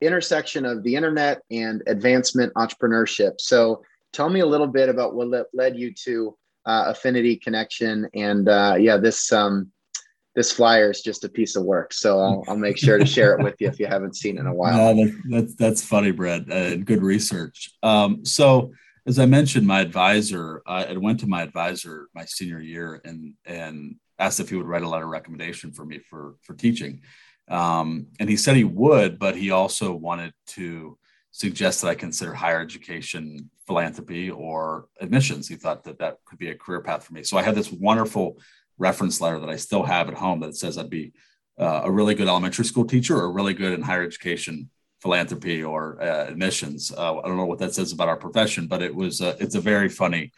intersection 0.00 0.66
of 0.66 0.82
the 0.82 0.94
internet 0.94 1.42
and 1.50 1.82
advancement 1.86 2.52
entrepreneurship. 2.54 3.40
So, 3.40 3.82
tell 4.12 4.28
me 4.28 4.40
a 4.40 4.46
little 4.46 4.66
bit 4.66 4.88
about 4.88 5.14
what 5.14 5.46
led 5.54 5.76
you 5.76 5.94
to 6.04 6.36
uh, 6.66 6.86
Affinity 6.88 7.36
Connection 7.36 8.08
and 8.14 8.48
uh, 8.48 8.74
yeah, 8.78 8.96
this 8.96 9.32
um, 9.32 9.70
this 10.36 10.52
flyer 10.52 10.90
is 10.90 11.00
just 11.00 11.24
a 11.24 11.28
piece 11.30 11.56
of 11.56 11.64
work. 11.64 11.94
So 11.94 12.20
I'll, 12.20 12.44
I'll 12.46 12.58
make 12.58 12.76
sure 12.76 12.98
to 12.98 13.06
share 13.06 13.36
it 13.36 13.42
with 13.42 13.56
you 13.58 13.68
if 13.68 13.80
you 13.80 13.86
haven't 13.86 14.16
seen 14.16 14.36
it 14.36 14.40
in 14.40 14.46
a 14.46 14.54
while. 14.54 14.94
No, 14.94 15.10
that's, 15.30 15.54
that's 15.54 15.82
funny, 15.82 16.10
Brett. 16.10 16.52
Uh, 16.52 16.76
good 16.76 17.02
research. 17.02 17.72
Um, 17.82 18.24
so 18.24 18.72
as 19.06 19.18
I 19.18 19.24
mentioned, 19.24 19.66
my 19.66 19.80
advisor, 19.80 20.62
uh, 20.66 20.84
I 20.90 20.96
went 20.98 21.20
to 21.20 21.26
my 21.26 21.40
advisor 21.40 22.08
my 22.14 22.26
senior 22.26 22.60
year 22.60 23.00
and, 23.02 23.32
and 23.46 23.96
asked 24.18 24.38
if 24.38 24.50
he 24.50 24.56
would 24.56 24.66
write 24.66 24.82
a 24.82 24.88
letter 24.88 25.06
of 25.06 25.10
recommendation 25.10 25.72
for 25.72 25.86
me 25.86 26.00
for, 26.10 26.34
for 26.42 26.52
teaching. 26.52 27.00
Um, 27.48 28.08
and 28.20 28.28
he 28.28 28.36
said 28.36 28.56
he 28.56 28.64
would, 28.64 29.18
but 29.18 29.36
he 29.36 29.52
also 29.52 29.94
wanted 29.94 30.34
to 30.48 30.98
suggest 31.30 31.80
that 31.80 31.88
I 31.88 31.94
consider 31.94 32.34
higher 32.34 32.60
education 32.60 33.50
philanthropy 33.66 34.30
or 34.30 34.88
admissions. 35.00 35.48
He 35.48 35.54
thought 35.54 35.84
that 35.84 35.98
that 36.00 36.18
could 36.26 36.38
be 36.38 36.50
a 36.50 36.54
career 36.54 36.82
path 36.82 37.04
for 37.04 37.14
me. 37.14 37.22
So 37.22 37.38
I 37.38 37.42
had 37.42 37.54
this 37.54 37.72
wonderful 37.72 38.38
reference 38.78 39.20
letter 39.20 39.40
that 39.40 39.50
I 39.50 39.56
still 39.56 39.82
have 39.82 40.08
at 40.08 40.14
home 40.14 40.40
that 40.40 40.56
says 40.56 40.78
I'd 40.78 40.90
be 40.90 41.12
uh, 41.58 41.82
a 41.84 41.90
really 41.90 42.14
good 42.14 42.28
elementary 42.28 42.64
school 42.64 42.84
teacher 42.84 43.16
or 43.16 43.32
really 43.32 43.54
good 43.54 43.72
in 43.72 43.82
higher 43.82 44.02
education 44.02 44.70
philanthropy 45.00 45.62
or 45.62 46.02
uh, 46.02 46.26
admissions. 46.26 46.92
Uh, 46.96 47.18
I 47.18 47.28
don't 47.28 47.36
know 47.36 47.46
what 47.46 47.58
that 47.60 47.74
says 47.74 47.92
about 47.92 48.08
our 48.08 48.16
profession, 48.16 48.66
but 48.66 48.82
it 48.82 48.94
was 48.94 49.20
uh, 49.20 49.36
it's 49.40 49.54
a 49.54 49.60
very 49.60 49.88
funny 49.88 50.32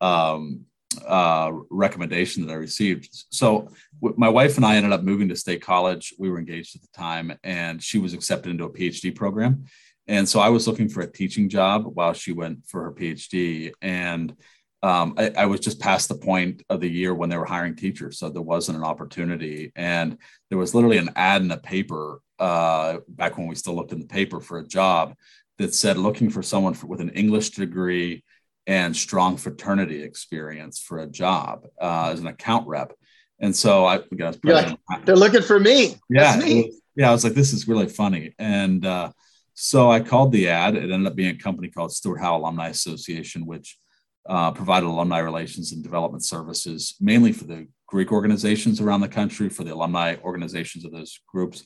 um, 0.00 0.64
uh, 1.06 1.50
recommendation 1.70 2.46
that 2.46 2.52
I 2.52 2.56
received. 2.56 3.08
So 3.30 3.68
w- 4.00 4.14
my 4.18 4.28
wife 4.28 4.56
and 4.56 4.64
I 4.64 4.76
ended 4.76 4.92
up 4.92 5.02
moving 5.02 5.28
to 5.28 5.36
State 5.36 5.62
College. 5.62 6.14
We 6.18 6.30
were 6.30 6.38
engaged 6.38 6.76
at 6.76 6.82
the 6.82 6.88
time, 6.96 7.36
and 7.42 7.82
she 7.82 7.98
was 7.98 8.14
accepted 8.14 8.50
into 8.50 8.64
a 8.64 8.70
PhD 8.70 9.14
program. 9.14 9.64
And 10.06 10.28
so 10.28 10.38
I 10.40 10.50
was 10.50 10.66
looking 10.66 10.88
for 10.88 11.00
a 11.00 11.10
teaching 11.10 11.48
job 11.48 11.84
while 11.94 12.12
she 12.12 12.32
went 12.32 12.66
for 12.66 12.84
her 12.84 12.92
PhD. 12.92 13.72
And 13.80 14.36
um, 14.84 15.14
I, 15.16 15.30
I, 15.30 15.46
was 15.46 15.60
just 15.60 15.80
past 15.80 16.10
the 16.10 16.14
point 16.14 16.62
of 16.68 16.82
the 16.82 16.90
year 16.90 17.14
when 17.14 17.30
they 17.30 17.38
were 17.38 17.46
hiring 17.46 17.74
teachers, 17.74 18.18
so 18.18 18.28
there 18.28 18.42
wasn't 18.42 18.76
an 18.76 18.84
opportunity. 18.84 19.72
And 19.74 20.18
there 20.50 20.58
was 20.58 20.74
literally 20.74 20.98
an 20.98 21.08
ad 21.16 21.40
in 21.40 21.48
the 21.48 21.56
paper 21.56 22.20
uh, 22.38 22.98
back 23.08 23.38
when 23.38 23.46
we 23.46 23.54
still 23.54 23.74
looked 23.74 23.92
in 23.92 24.00
the 24.00 24.06
paper 24.06 24.40
for 24.40 24.58
a 24.58 24.66
job 24.66 25.14
that 25.56 25.74
said 25.74 25.96
looking 25.96 26.28
for 26.28 26.42
someone 26.42 26.74
for, 26.74 26.86
with 26.86 27.00
an 27.00 27.08
English 27.10 27.50
degree 27.50 28.24
and 28.66 28.94
strong 28.94 29.38
fraternity 29.38 30.02
experience 30.02 30.78
for 30.78 30.98
a 30.98 31.06
job 31.06 31.66
uh, 31.80 32.10
as 32.12 32.20
an 32.20 32.26
account 32.26 32.68
rep. 32.68 32.92
And 33.40 33.56
so 33.56 33.86
I, 33.86 34.00
I 34.00 34.00
like, 34.42 34.78
they're 35.06 35.16
looking 35.16 35.42
for 35.42 35.58
me. 35.58 35.96
Yeah, 36.10 36.36
me. 36.36 36.72
Yeah. 36.94 37.08
I 37.08 37.12
was 37.12 37.24
like, 37.24 37.32
this 37.32 37.54
is 37.54 37.66
really 37.66 37.88
funny. 37.88 38.34
And 38.38 38.84
uh, 38.84 39.12
so 39.54 39.90
I 39.90 40.00
called 40.00 40.30
the 40.30 40.48
ad. 40.48 40.76
It 40.76 40.90
ended 40.90 41.06
up 41.06 41.16
being 41.16 41.34
a 41.34 41.38
company 41.38 41.68
called 41.68 41.92
Stuart 41.92 42.18
Howell 42.18 42.40
Alumni 42.40 42.68
Association, 42.68 43.46
which 43.46 43.78
uh, 44.28 44.50
provided 44.52 44.86
alumni 44.86 45.18
relations 45.18 45.72
and 45.72 45.82
development 45.82 46.24
services 46.24 46.94
mainly 47.00 47.32
for 47.32 47.44
the 47.44 47.66
Greek 47.86 48.10
organizations 48.10 48.80
around 48.80 49.00
the 49.00 49.08
country, 49.08 49.48
for 49.48 49.64
the 49.64 49.74
alumni 49.74 50.16
organizations 50.22 50.84
of 50.84 50.92
those 50.92 51.20
groups. 51.26 51.64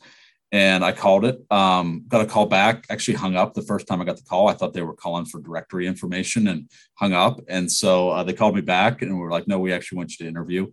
And 0.50 0.82
I 0.82 0.92
called 0.92 1.26
it, 1.26 1.40
um, 1.50 2.04
got 2.08 2.22
a 2.22 2.26
call 2.26 2.46
back, 2.46 2.86
actually 2.88 3.14
hung 3.14 3.36
up 3.36 3.52
the 3.52 3.62
first 3.62 3.86
time 3.86 4.00
I 4.00 4.04
got 4.04 4.16
the 4.16 4.22
call. 4.22 4.48
I 4.48 4.54
thought 4.54 4.72
they 4.72 4.82
were 4.82 4.94
calling 4.94 5.26
for 5.26 5.42
directory 5.42 5.86
information 5.86 6.48
and 6.48 6.70
hung 6.94 7.12
up. 7.12 7.40
And 7.48 7.70
so 7.70 8.10
uh, 8.10 8.22
they 8.22 8.32
called 8.32 8.54
me 8.54 8.62
back 8.62 9.02
and 9.02 9.14
we 9.14 9.20
were 9.20 9.30
like, 9.30 9.46
no, 9.46 9.58
we 9.58 9.72
actually 9.72 9.98
want 9.98 10.12
you 10.12 10.24
to 10.24 10.28
interview. 10.28 10.66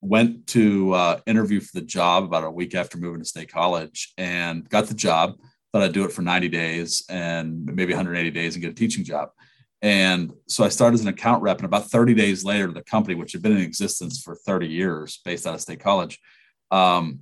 Went 0.00 0.48
to 0.48 0.92
uh, 0.94 1.20
interview 1.26 1.60
for 1.60 1.78
the 1.78 1.86
job 1.86 2.24
about 2.24 2.42
a 2.42 2.50
week 2.50 2.74
after 2.74 2.98
moving 2.98 3.20
to 3.20 3.24
state 3.24 3.52
college 3.52 4.12
and 4.18 4.68
got 4.68 4.86
the 4.86 4.94
job. 4.94 5.36
Thought 5.72 5.82
I'd 5.82 5.92
do 5.92 6.04
it 6.04 6.12
for 6.12 6.22
90 6.22 6.48
days 6.48 7.04
and 7.08 7.64
maybe 7.66 7.92
180 7.92 8.30
days 8.32 8.56
and 8.56 8.62
get 8.62 8.72
a 8.72 8.74
teaching 8.74 9.04
job. 9.04 9.28
And 9.82 10.32
so 10.46 10.64
I 10.64 10.68
started 10.68 10.94
as 10.94 11.02
an 11.02 11.08
account 11.08 11.42
rep. 11.42 11.58
And 11.58 11.64
about 11.64 11.90
30 11.90 12.14
days 12.14 12.44
later, 12.44 12.70
the 12.70 12.82
company, 12.82 13.14
which 13.14 13.32
had 13.32 13.42
been 13.42 13.52
in 13.52 13.62
existence 13.62 14.22
for 14.22 14.34
30 14.34 14.68
years 14.68 15.20
based 15.24 15.46
out 15.46 15.54
of 15.54 15.60
state 15.60 15.80
college, 15.80 16.18
um, 16.70 17.20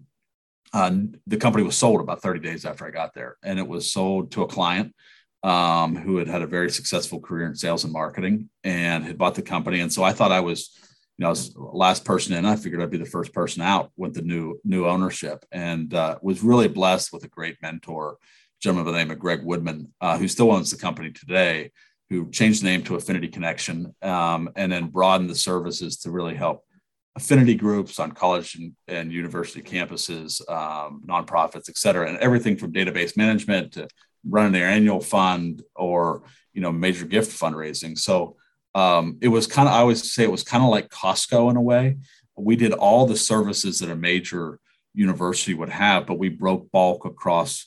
uh, 0.72 0.90
the 1.26 1.36
company 1.36 1.64
was 1.64 1.76
sold 1.76 2.00
about 2.00 2.20
30 2.20 2.40
days 2.40 2.64
after 2.66 2.86
I 2.86 2.90
got 2.90 3.14
there. 3.14 3.36
And 3.42 3.58
it 3.58 3.66
was 3.66 3.92
sold 3.92 4.32
to 4.32 4.42
a 4.42 4.48
client 4.48 4.94
um, 5.42 5.94
who 5.94 6.16
had 6.16 6.28
had 6.28 6.42
a 6.42 6.46
very 6.46 6.70
successful 6.70 7.20
career 7.20 7.46
in 7.46 7.54
sales 7.54 7.84
and 7.84 7.92
marketing 7.92 8.50
and 8.64 9.04
had 9.04 9.18
bought 9.18 9.36
the 9.36 9.42
company. 9.42 9.80
And 9.80 9.92
so 9.92 10.02
I 10.02 10.12
thought 10.12 10.32
I 10.32 10.40
was, 10.40 10.76
you 11.16 11.22
know, 11.22 11.28
I 11.28 11.30
was 11.30 11.54
last 11.56 12.04
person 12.04 12.34
in. 12.34 12.44
I 12.44 12.56
figured 12.56 12.82
I'd 12.82 12.90
be 12.90 12.98
the 12.98 13.04
first 13.04 13.32
person 13.32 13.62
out 13.62 13.92
with 13.96 14.14
the 14.14 14.22
new 14.22 14.60
new 14.64 14.86
ownership, 14.86 15.44
and 15.50 15.92
uh, 15.94 16.18
was 16.22 16.42
really 16.42 16.68
blessed 16.68 17.12
with 17.12 17.24
a 17.24 17.28
great 17.28 17.56
mentor, 17.62 18.18
gentleman 18.60 18.84
by 18.84 18.92
the 18.92 18.98
name 18.98 19.10
of 19.10 19.18
Greg 19.18 19.44
Woodman, 19.44 19.92
uh, 20.00 20.16
who 20.16 20.28
still 20.28 20.52
owns 20.52 20.70
the 20.70 20.78
company 20.78 21.10
today 21.10 21.70
who 22.10 22.30
changed 22.30 22.62
the 22.62 22.66
name 22.66 22.82
to 22.84 22.96
Affinity 22.96 23.28
Connection 23.28 23.94
um, 24.02 24.50
and 24.56 24.72
then 24.72 24.88
broadened 24.88 25.28
the 25.28 25.34
services 25.34 25.98
to 25.98 26.10
really 26.10 26.34
help 26.34 26.64
affinity 27.16 27.54
groups 27.54 27.98
on 27.98 28.12
college 28.12 28.54
and, 28.54 28.72
and 28.86 29.12
university 29.12 29.60
campuses, 29.60 30.40
um, 30.48 31.02
nonprofits, 31.06 31.68
et 31.68 31.76
cetera, 31.76 32.08
and 32.08 32.16
everything 32.18 32.56
from 32.56 32.72
database 32.72 33.16
management 33.16 33.72
to 33.72 33.88
running 34.28 34.52
their 34.52 34.68
annual 34.68 35.00
fund 35.00 35.62
or 35.74 36.22
you 36.52 36.60
know 36.60 36.72
major 36.72 37.04
gift 37.04 37.38
fundraising. 37.38 37.98
So 37.98 38.36
um, 38.74 39.18
it 39.20 39.28
was 39.28 39.46
kind 39.46 39.68
of 39.68 39.74
I 39.74 39.78
always 39.78 40.12
say 40.12 40.22
it 40.22 40.30
was 40.30 40.44
kind 40.44 40.62
of 40.62 40.70
like 40.70 40.88
Costco 40.88 41.50
in 41.50 41.56
a 41.56 41.62
way. 41.62 41.96
We 42.36 42.56
did 42.56 42.72
all 42.72 43.04
the 43.04 43.16
services 43.16 43.80
that 43.80 43.90
a 43.90 43.96
major 43.96 44.60
university 44.94 45.54
would 45.54 45.70
have, 45.70 46.06
but 46.06 46.18
we 46.18 46.28
broke 46.28 46.70
bulk 46.70 47.04
across 47.04 47.66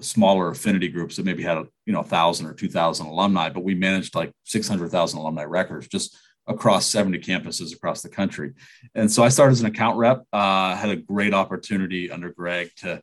smaller 0.00 0.50
affinity 0.50 0.88
groups 0.88 1.16
that 1.16 1.24
maybe 1.24 1.42
had 1.42 1.56
a 1.56 1.66
you 1.86 1.92
know 1.92 2.00
a 2.00 2.04
thousand 2.04 2.46
or 2.46 2.54
two 2.54 2.68
thousand 2.68 3.06
alumni, 3.06 3.48
but 3.48 3.64
we 3.64 3.74
managed 3.74 4.14
like 4.14 4.32
six 4.44 4.68
hundred 4.68 4.90
thousand 4.90 5.18
alumni 5.20 5.44
records 5.44 5.88
just 5.88 6.16
across 6.46 6.86
70 6.86 7.20
campuses 7.20 7.74
across 7.74 8.02
the 8.02 8.08
country. 8.08 8.52
And 8.94 9.10
so 9.10 9.22
I 9.22 9.30
started 9.30 9.52
as 9.52 9.60
an 9.60 9.66
account 9.66 9.96
rep. 9.96 10.24
Uh, 10.30 10.76
had 10.76 10.90
a 10.90 10.96
great 10.96 11.32
opportunity 11.32 12.10
under 12.10 12.30
Greg 12.30 12.70
to 12.78 13.00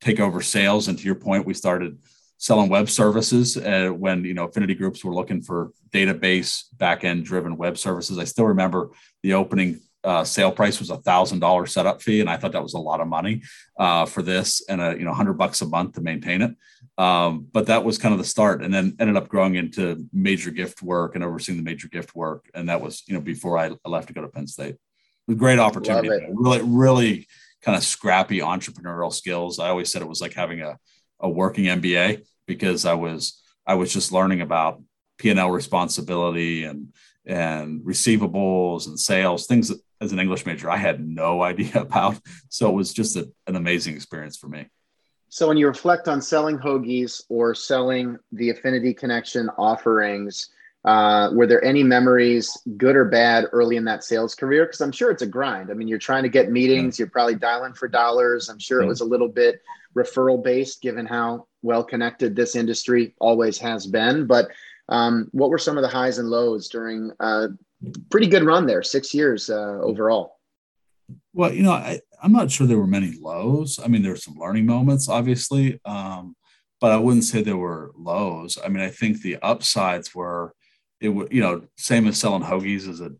take 0.00 0.20
over 0.20 0.42
sales. 0.42 0.88
And 0.88 0.98
to 0.98 1.04
your 1.04 1.14
point, 1.14 1.46
we 1.46 1.54
started 1.54 1.98
selling 2.38 2.68
web 2.68 2.90
services 2.90 3.56
uh, 3.56 3.88
when 3.88 4.24
you 4.24 4.34
know 4.34 4.44
affinity 4.44 4.74
groups 4.74 5.04
were 5.04 5.14
looking 5.14 5.40
for 5.40 5.70
database 5.90 6.64
backend 6.76 7.24
driven 7.24 7.56
web 7.56 7.78
services. 7.78 8.18
I 8.18 8.24
still 8.24 8.46
remember 8.46 8.90
the 9.22 9.34
opening 9.34 9.80
uh, 10.04 10.24
sale 10.24 10.52
price 10.52 10.78
was 10.78 10.90
a 10.90 10.98
thousand 10.98 11.40
dollar 11.40 11.66
setup 11.66 12.00
fee, 12.00 12.20
and 12.20 12.30
I 12.30 12.36
thought 12.36 12.52
that 12.52 12.62
was 12.62 12.74
a 12.74 12.78
lot 12.78 13.00
of 13.00 13.08
money 13.08 13.42
uh, 13.78 14.06
for 14.06 14.22
this, 14.22 14.62
and 14.68 14.80
a 14.80 14.96
you 14.96 15.04
know 15.04 15.12
hundred 15.12 15.34
bucks 15.34 15.60
a 15.62 15.66
month 15.66 15.94
to 15.94 16.00
maintain 16.00 16.42
it. 16.42 16.54
Um, 16.98 17.46
but 17.52 17.66
that 17.66 17.84
was 17.84 17.98
kind 17.98 18.12
of 18.12 18.18
the 18.18 18.24
start, 18.24 18.62
and 18.62 18.72
then 18.72 18.96
ended 19.00 19.16
up 19.16 19.28
growing 19.28 19.56
into 19.56 20.06
major 20.12 20.50
gift 20.50 20.82
work 20.82 21.14
and 21.14 21.24
overseeing 21.24 21.58
the 21.58 21.64
major 21.64 21.88
gift 21.88 22.14
work, 22.14 22.48
and 22.54 22.68
that 22.68 22.80
was 22.80 23.02
you 23.06 23.14
know 23.14 23.20
before 23.20 23.58
I 23.58 23.72
left 23.84 24.08
to 24.08 24.14
go 24.14 24.22
to 24.22 24.28
Penn 24.28 24.46
State. 24.46 24.74
It 24.74 24.80
was 25.28 25.36
a 25.36 25.38
great 25.38 25.58
opportunity, 25.58 26.08
really, 26.28 26.62
really 26.62 27.26
kind 27.62 27.76
of 27.76 27.82
scrappy 27.82 28.38
entrepreneurial 28.38 29.12
skills. 29.12 29.58
I 29.58 29.70
always 29.70 29.90
said 29.90 30.02
it 30.02 30.08
was 30.08 30.20
like 30.20 30.34
having 30.34 30.62
a 30.62 30.78
a 31.18 31.28
working 31.28 31.64
MBA 31.64 32.24
because 32.46 32.84
I 32.84 32.94
was 32.94 33.42
I 33.66 33.74
was 33.74 33.92
just 33.92 34.12
learning 34.12 34.40
about 34.40 34.82
P 35.18 35.30
and 35.30 35.38
L 35.38 35.50
responsibility 35.50 36.64
and 36.64 36.92
and 37.26 37.80
receivables 37.82 38.86
and 38.86 38.98
sales, 38.98 39.46
things 39.46 39.68
that 39.68 39.80
as 40.00 40.12
an 40.12 40.18
English 40.18 40.46
major 40.46 40.70
I 40.70 40.76
had 40.76 41.06
no 41.06 41.42
idea 41.52 41.80
about. 41.80 42.18
So 42.48 42.68
it 42.68 42.74
was 42.74 42.92
just 42.92 43.16
a, 43.16 43.30
an 43.46 43.56
amazing 43.56 43.94
experience 43.94 44.36
for 44.36 44.48
me. 44.48 44.66
So 45.28 45.48
when 45.48 45.56
you 45.56 45.66
reflect 45.66 46.08
on 46.08 46.22
selling 46.22 46.56
hoagies 46.56 47.22
or 47.28 47.54
selling 47.54 48.16
the 48.32 48.50
Affinity 48.50 48.94
Connection 48.94 49.50
offerings, 49.58 50.50
uh, 50.84 51.30
were 51.32 51.48
there 51.48 51.64
any 51.64 51.82
memories, 51.82 52.56
good 52.76 52.94
or 52.94 53.04
bad, 53.04 53.46
early 53.50 53.76
in 53.76 53.84
that 53.84 54.04
sales 54.04 54.36
career? 54.36 54.66
Because 54.66 54.80
I'm 54.80 54.92
sure 54.92 55.10
it's 55.10 55.22
a 55.22 55.26
grind. 55.26 55.70
I 55.70 55.74
mean, 55.74 55.88
you're 55.88 55.98
trying 55.98 56.22
to 56.22 56.28
get 56.28 56.52
meetings, 56.52 56.96
you're 56.96 57.08
probably 57.08 57.34
dialing 57.34 57.72
for 57.72 57.88
dollars. 57.88 58.48
I'm 58.48 58.60
sure 58.60 58.80
it 58.80 58.86
was 58.86 59.00
a 59.00 59.04
little 59.04 59.28
bit 59.28 59.60
referral 59.96 60.42
based, 60.42 60.80
given 60.80 61.04
how 61.04 61.48
well 61.62 61.82
connected 61.82 62.36
this 62.36 62.54
industry 62.54 63.16
always 63.18 63.58
has 63.58 63.84
been. 63.84 64.26
But 64.26 64.48
um, 64.88 65.28
what 65.32 65.50
were 65.50 65.58
some 65.58 65.76
of 65.76 65.82
the 65.82 65.88
highs 65.88 66.18
and 66.18 66.30
lows 66.30 66.68
during 66.68 67.10
a 67.18 67.48
pretty 68.10 68.26
good 68.26 68.44
run 68.44 68.66
there, 68.66 68.82
six 68.82 69.14
years 69.14 69.50
uh, 69.50 69.80
overall? 69.82 70.38
Well, 71.32 71.52
you 71.52 71.62
know, 71.62 71.72
I, 71.72 72.00
am 72.22 72.32
not 72.32 72.50
sure 72.50 72.66
there 72.66 72.78
were 72.78 72.86
many 72.86 73.16
lows. 73.20 73.78
I 73.82 73.88
mean, 73.88 74.02
there 74.02 74.12
were 74.12 74.16
some 74.16 74.36
learning 74.36 74.66
moments, 74.66 75.08
obviously, 75.08 75.80
um, 75.84 76.34
but 76.80 76.92
I 76.92 76.96
wouldn't 76.96 77.24
say 77.24 77.42
there 77.42 77.56
were 77.56 77.92
lows. 77.96 78.58
I 78.64 78.68
mean, 78.68 78.82
I 78.82 78.90
think 78.90 79.20
the 79.20 79.36
upsides 79.42 80.14
were 80.14 80.54
it 81.00 81.10
would, 81.10 81.32
you 81.32 81.40
know, 81.42 81.62
same 81.76 82.06
as 82.06 82.18
selling 82.18 82.42
hoagies 82.42 82.88
as 82.88 83.00
a 83.00 83.12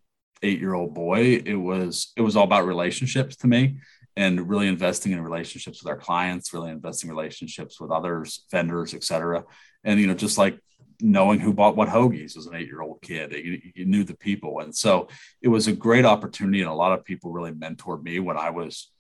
eight 0.43 0.61
year 0.61 0.75
old 0.75 0.95
boy. 0.95 1.43
It 1.45 1.57
was 1.57 2.13
it 2.17 2.23
was 2.23 2.37
all 2.37 2.45
about 2.45 2.67
relationships 2.67 3.37
to 3.37 3.47
me 3.47 3.79
and 4.17 4.49
really 4.49 4.67
investing 4.67 5.13
in 5.13 5.21
relationships 5.21 5.83
with 5.83 5.91
our 5.91 5.99
clients, 5.99 6.53
really 6.53 6.71
investing 6.71 7.11
relationships 7.11 7.81
with 7.81 7.91
others, 7.91 8.47
vendors, 8.51 8.95
et 8.95 9.05
cetera. 9.05 9.45
And 9.85 10.01
you 10.01 10.07
know, 10.07 10.15
just 10.15 10.39
like 10.39 10.59
knowing 11.01 11.41
who 11.41 11.53
bought 11.53 11.77
what 11.77 11.89
hoagies 11.89 12.37
as 12.37 12.47
an 12.47 12.55
eight 12.55 12.67
year 12.67 12.83
old 12.83 13.03
kid. 13.03 13.33
You, 13.33 13.61
you, 13.75 13.85
knew 13.85 14.05
the 14.05 14.17
people. 14.17 14.61
And 14.61 14.75
so 14.75 15.09
it 15.43 15.49
was 15.49 15.67
a 15.67 15.73
great 15.73 16.05
opportunity. 16.05 16.61
And 16.61 16.71
a 16.71 16.75
lot 16.75 16.93
of 16.93 17.05
people 17.05 17.33
really 17.33 17.53
mentored 17.53 18.03
me 18.03 18.19
when 18.19 18.37
I 18.37 18.51
was 18.51 18.91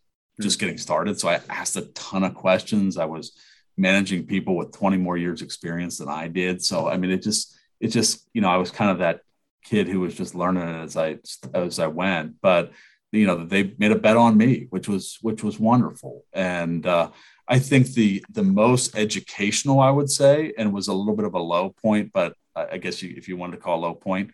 just 0.40 0.60
getting 0.60 0.78
started. 0.78 1.18
So 1.18 1.28
I 1.28 1.40
asked 1.48 1.76
a 1.76 1.82
ton 1.92 2.24
of 2.24 2.34
questions. 2.34 2.98
I 2.98 3.06
was 3.06 3.32
managing 3.76 4.26
people 4.26 4.56
with 4.56 4.72
20 4.72 4.96
more 4.98 5.16
years 5.16 5.42
experience 5.42 5.98
than 5.98 6.08
I 6.08 6.28
did. 6.28 6.62
So, 6.62 6.88
I 6.88 6.96
mean, 6.96 7.10
it 7.10 7.22
just, 7.22 7.56
it 7.80 7.88
just, 7.88 8.28
you 8.32 8.40
know, 8.40 8.48
I 8.48 8.56
was 8.56 8.70
kind 8.70 8.90
of 8.90 8.98
that 8.98 9.20
kid 9.64 9.88
who 9.88 10.00
was 10.00 10.14
just 10.14 10.34
learning 10.34 10.62
as 10.62 10.96
I, 10.96 11.18
as 11.54 11.78
I 11.78 11.86
went, 11.86 12.36
but 12.40 12.72
you 13.16 13.26
know, 13.26 13.44
they 13.44 13.74
made 13.78 13.92
a 13.92 13.98
bet 13.98 14.16
on 14.16 14.36
me, 14.36 14.66
which 14.70 14.88
was, 14.88 15.18
which 15.22 15.42
was 15.42 15.58
wonderful. 15.58 16.24
And, 16.32 16.86
uh, 16.86 17.10
I 17.48 17.58
think 17.58 17.92
the 17.92 18.24
the 18.30 18.42
most 18.42 18.96
educational, 18.96 19.78
I 19.80 19.90
would 19.90 20.10
say, 20.10 20.52
and 20.58 20.72
was 20.72 20.88
a 20.88 20.92
little 20.92 21.14
bit 21.14 21.26
of 21.26 21.34
a 21.34 21.38
low 21.38 21.70
point, 21.70 22.10
but 22.12 22.34
I 22.56 22.78
guess 22.78 23.02
you, 23.02 23.14
if 23.16 23.28
you 23.28 23.36
wanted 23.36 23.56
to 23.56 23.62
call 23.62 23.80
low 23.80 23.94
point, 23.94 24.30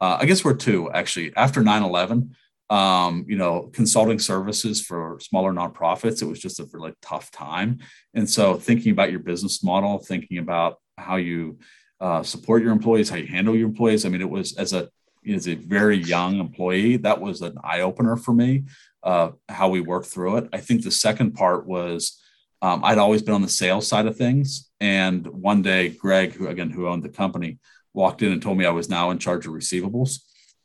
uh, 0.00 0.18
I 0.20 0.26
guess 0.26 0.44
we're 0.44 0.54
two 0.54 0.90
actually. 0.92 1.34
After 1.36 1.62
9 1.62 1.82
11, 1.82 2.36
um, 2.70 3.24
you 3.28 3.36
know, 3.36 3.70
consulting 3.72 4.18
services 4.18 4.80
for 4.80 5.18
smaller 5.20 5.52
nonprofits, 5.52 6.22
it 6.22 6.26
was 6.26 6.38
just 6.38 6.60
a 6.60 6.68
really 6.72 6.92
tough 7.02 7.30
time. 7.30 7.78
And 8.14 8.28
so 8.28 8.54
thinking 8.54 8.92
about 8.92 9.10
your 9.10 9.20
business 9.20 9.62
model, 9.62 9.98
thinking 9.98 10.38
about 10.38 10.78
how 10.98 11.16
you 11.16 11.58
uh, 12.00 12.22
support 12.22 12.62
your 12.62 12.72
employees, 12.72 13.08
how 13.08 13.16
you 13.16 13.26
handle 13.26 13.56
your 13.56 13.68
employees. 13.68 14.04
I 14.04 14.08
mean, 14.08 14.20
it 14.20 14.30
was 14.30 14.56
as 14.56 14.72
a 14.72 14.88
as 15.28 15.48
a 15.48 15.54
very 15.54 15.96
young 15.96 16.38
employee, 16.38 16.96
that 16.98 17.20
was 17.20 17.42
an 17.42 17.56
eye 17.62 17.80
opener 17.80 18.16
for 18.16 18.32
me. 18.32 18.64
Uh, 19.02 19.32
how 19.48 19.68
we 19.68 19.80
worked 19.80 20.06
through 20.06 20.36
it. 20.36 20.48
I 20.52 20.58
think 20.58 20.82
the 20.82 20.90
second 20.92 21.32
part 21.32 21.66
was 21.66 22.20
um, 22.60 22.84
I'd 22.84 22.98
always 22.98 23.20
been 23.20 23.34
on 23.34 23.42
the 23.42 23.48
sales 23.48 23.88
side 23.88 24.06
of 24.06 24.16
things, 24.16 24.70
and 24.80 25.26
one 25.26 25.62
day 25.62 25.88
Greg, 25.88 26.34
who 26.34 26.46
again 26.46 26.70
who 26.70 26.86
owned 26.86 27.02
the 27.02 27.08
company, 27.08 27.58
walked 27.92 28.22
in 28.22 28.30
and 28.30 28.40
told 28.40 28.58
me 28.58 28.64
I 28.64 28.70
was 28.70 28.88
now 28.88 29.10
in 29.10 29.18
charge 29.18 29.44
of 29.44 29.52
receivables, 29.52 30.20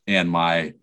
and 0.06 0.30
my 0.30 0.74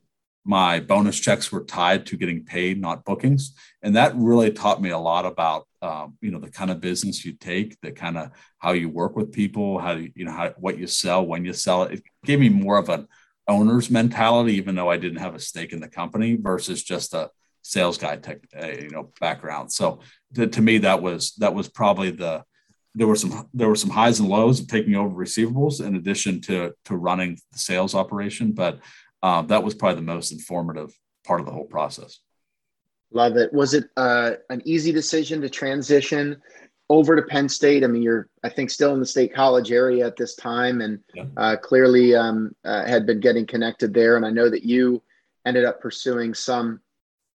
my 0.46 0.80
bonus 0.80 1.20
checks 1.20 1.52
were 1.52 1.64
tied 1.64 2.06
to 2.06 2.18
getting 2.18 2.44
paid, 2.46 2.80
not 2.80 3.04
bookings. 3.04 3.56
And 3.82 3.96
that 3.96 4.16
really 4.16 4.52
taught 4.52 4.80
me 4.80 4.92
a 4.92 4.98
lot 4.98 5.26
about, 5.26 5.68
um, 5.82 6.18
you 6.22 6.30
know, 6.30 6.40
the 6.40 6.52
kind 6.52 6.70
of 6.70 6.80
business 6.80 7.26
you 7.26 7.34
take, 7.34 7.82
the 7.82 7.92
kind 7.92 8.16
of 8.16 8.30
how 8.60 8.74
you 8.74 8.88
work 8.88 9.16
with 9.16 9.34
people, 9.34 9.80
how 9.80 9.94
you, 9.94 10.12
you 10.14 10.24
know, 10.24 10.32
how, 10.32 10.54
what 10.58 10.78
you 10.78 10.86
sell, 10.86 11.26
when 11.26 11.46
you 11.46 11.54
sell 11.54 11.84
it. 11.84 11.94
It 11.94 12.04
gave 12.24 12.40
me 12.40 12.50
more 12.50 12.78
of 12.78 12.90
an 12.90 13.08
owner's 13.48 13.90
mentality, 13.90 14.54
even 14.56 14.76
though 14.76 14.90
I 14.90 14.98
didn't 14.98 15.20
have 15.20 15.36
a 15.36 15.40
stake 15.40 15.74
in 15.74 15.80
the 15.80 15.88
company 15.88 16.36
versus 16.36 16.84
just 16.84 17.14
a 17.14 17.30
sales 17.62 17.98
guy 17.98 18.18
tech, 18.18 18.40
uh, 18.60 18.68
you 18.68 18.90
know, 18.90 19.12
background. 19.20 19.72
So 19.72 20.00
to, 20.36 20.48
to 20.48 20.62
me, 20.62 20.80
that 20.80 21.02
was, 21.02 21.34
that 21.36 21.54
was 21.54 21.68
probably 21.68 22.12
the, 22.12 22.44
there 22.98 23.08
were 23.08 23.16
some 23.18 23.50
there 23.54 23.68
were 23.68 23.76
some 23.76 23.90
highs 23.90 24.22
and 24.22 24.30
lows 24.30 24.62
of 24.62 24.70
taking 24.70 24.96
over 24.96 25.14
receivables 25.14 25.86
in 25.86 25.98
addition 25.98 26.40
to 26.40 26.74
to 26.86 26.96
running 26.96 27.38
the 27.52 27.60
sales 27.60 27.94
operation 27.94 28.54
but 28.54 28.80
um, 29.26 29.48
that 29.48 29.64
was 29.64 29.74
probably 29.74 29.96
the 29.96 30.14
most 30.14 30.32
informative 30.32 30.94
part 31.26 31.40
of 31.40 31.48
the 31.48 31.52
whole 31.52 31.66
process. 31.66 32.20
Love 33.12 33.38
it. 33.38 33.52
Was 33.54 33.74
it 33.74 33.86
uh, 33.98 34.34
an 34.52 34.62
easy 34.66 34.92
decision 34.92 35.42
to 35.42 35.50
transition 35.50 36.42
over 36.90 37.16
to 37.16 37.22
Penn 37.22 37.50
State? 37.50 37.84
I 37.84 37.88
mean, 37.88 38.02
you're, 38.02 38.30
I 38.44 38.50
think, 38.50 38.70
still 38.70 38.94
in 38.94 39.00
the 39.00 39.06
state 39.06 39.34
college 39.34 39.72
area 39.72 40.06
at 40.06 40.16
this 40.16 40.36
time, 40.36 40.82
and 40.82 41.00
yeah. 41.14 41.26
uh, 41.38 41.56
clearly 41.56 42.16
um, 42.16 42.56
uh, 42.64 42.86
had 42.86 43.06
been 43.06 43.20
getting 43.20 43.46
connected 43.46 43.94
there. 43.94 44.18
And 44.18 44.26
I 44.26 44.30
know 44.30 44.50
that 44.50 44.64
you 44.64 45.02
ended 45.46 45.66
up 45.66 45.82
pursuing 45.82 46.34
some 46.34 46.80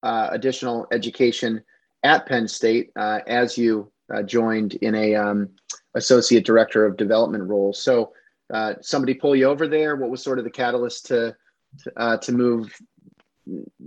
uh, 0.03 0.29
additional 0.31 0.87
education 0.93 1.63
at 2.03 2.27
Penn 2.27 2.49
State 2.49 2.91
uh, 2.97 3.21
as 3.27 3.59
you 3.59 3.91
uh, 4.13 4.23
joined 4.23 4.75
in 4.75 4.95
a 4.95 5.15
um, 5.15 5.49
associate 5.95 6.45
director 6.45 6.85
of 6.87 6.97
development 6.97 7.45
role. 7.45 7.73
So, 7.73 8.13
somebody 8.81 9.15
pull 9.15 9.37
you 9.37 9.47
over 9.47 9.69
there. 9.69 9.95
What 9.97 10.11
was 10.11 10.23
sort 10.23 10.39
of 10.39 10.45
the 10.45 10.51
catalyst 10.51 11.07
to 11.07 11.37
uh, 11.97 12.17
to 12.19 12.33
move. 12.33 12.75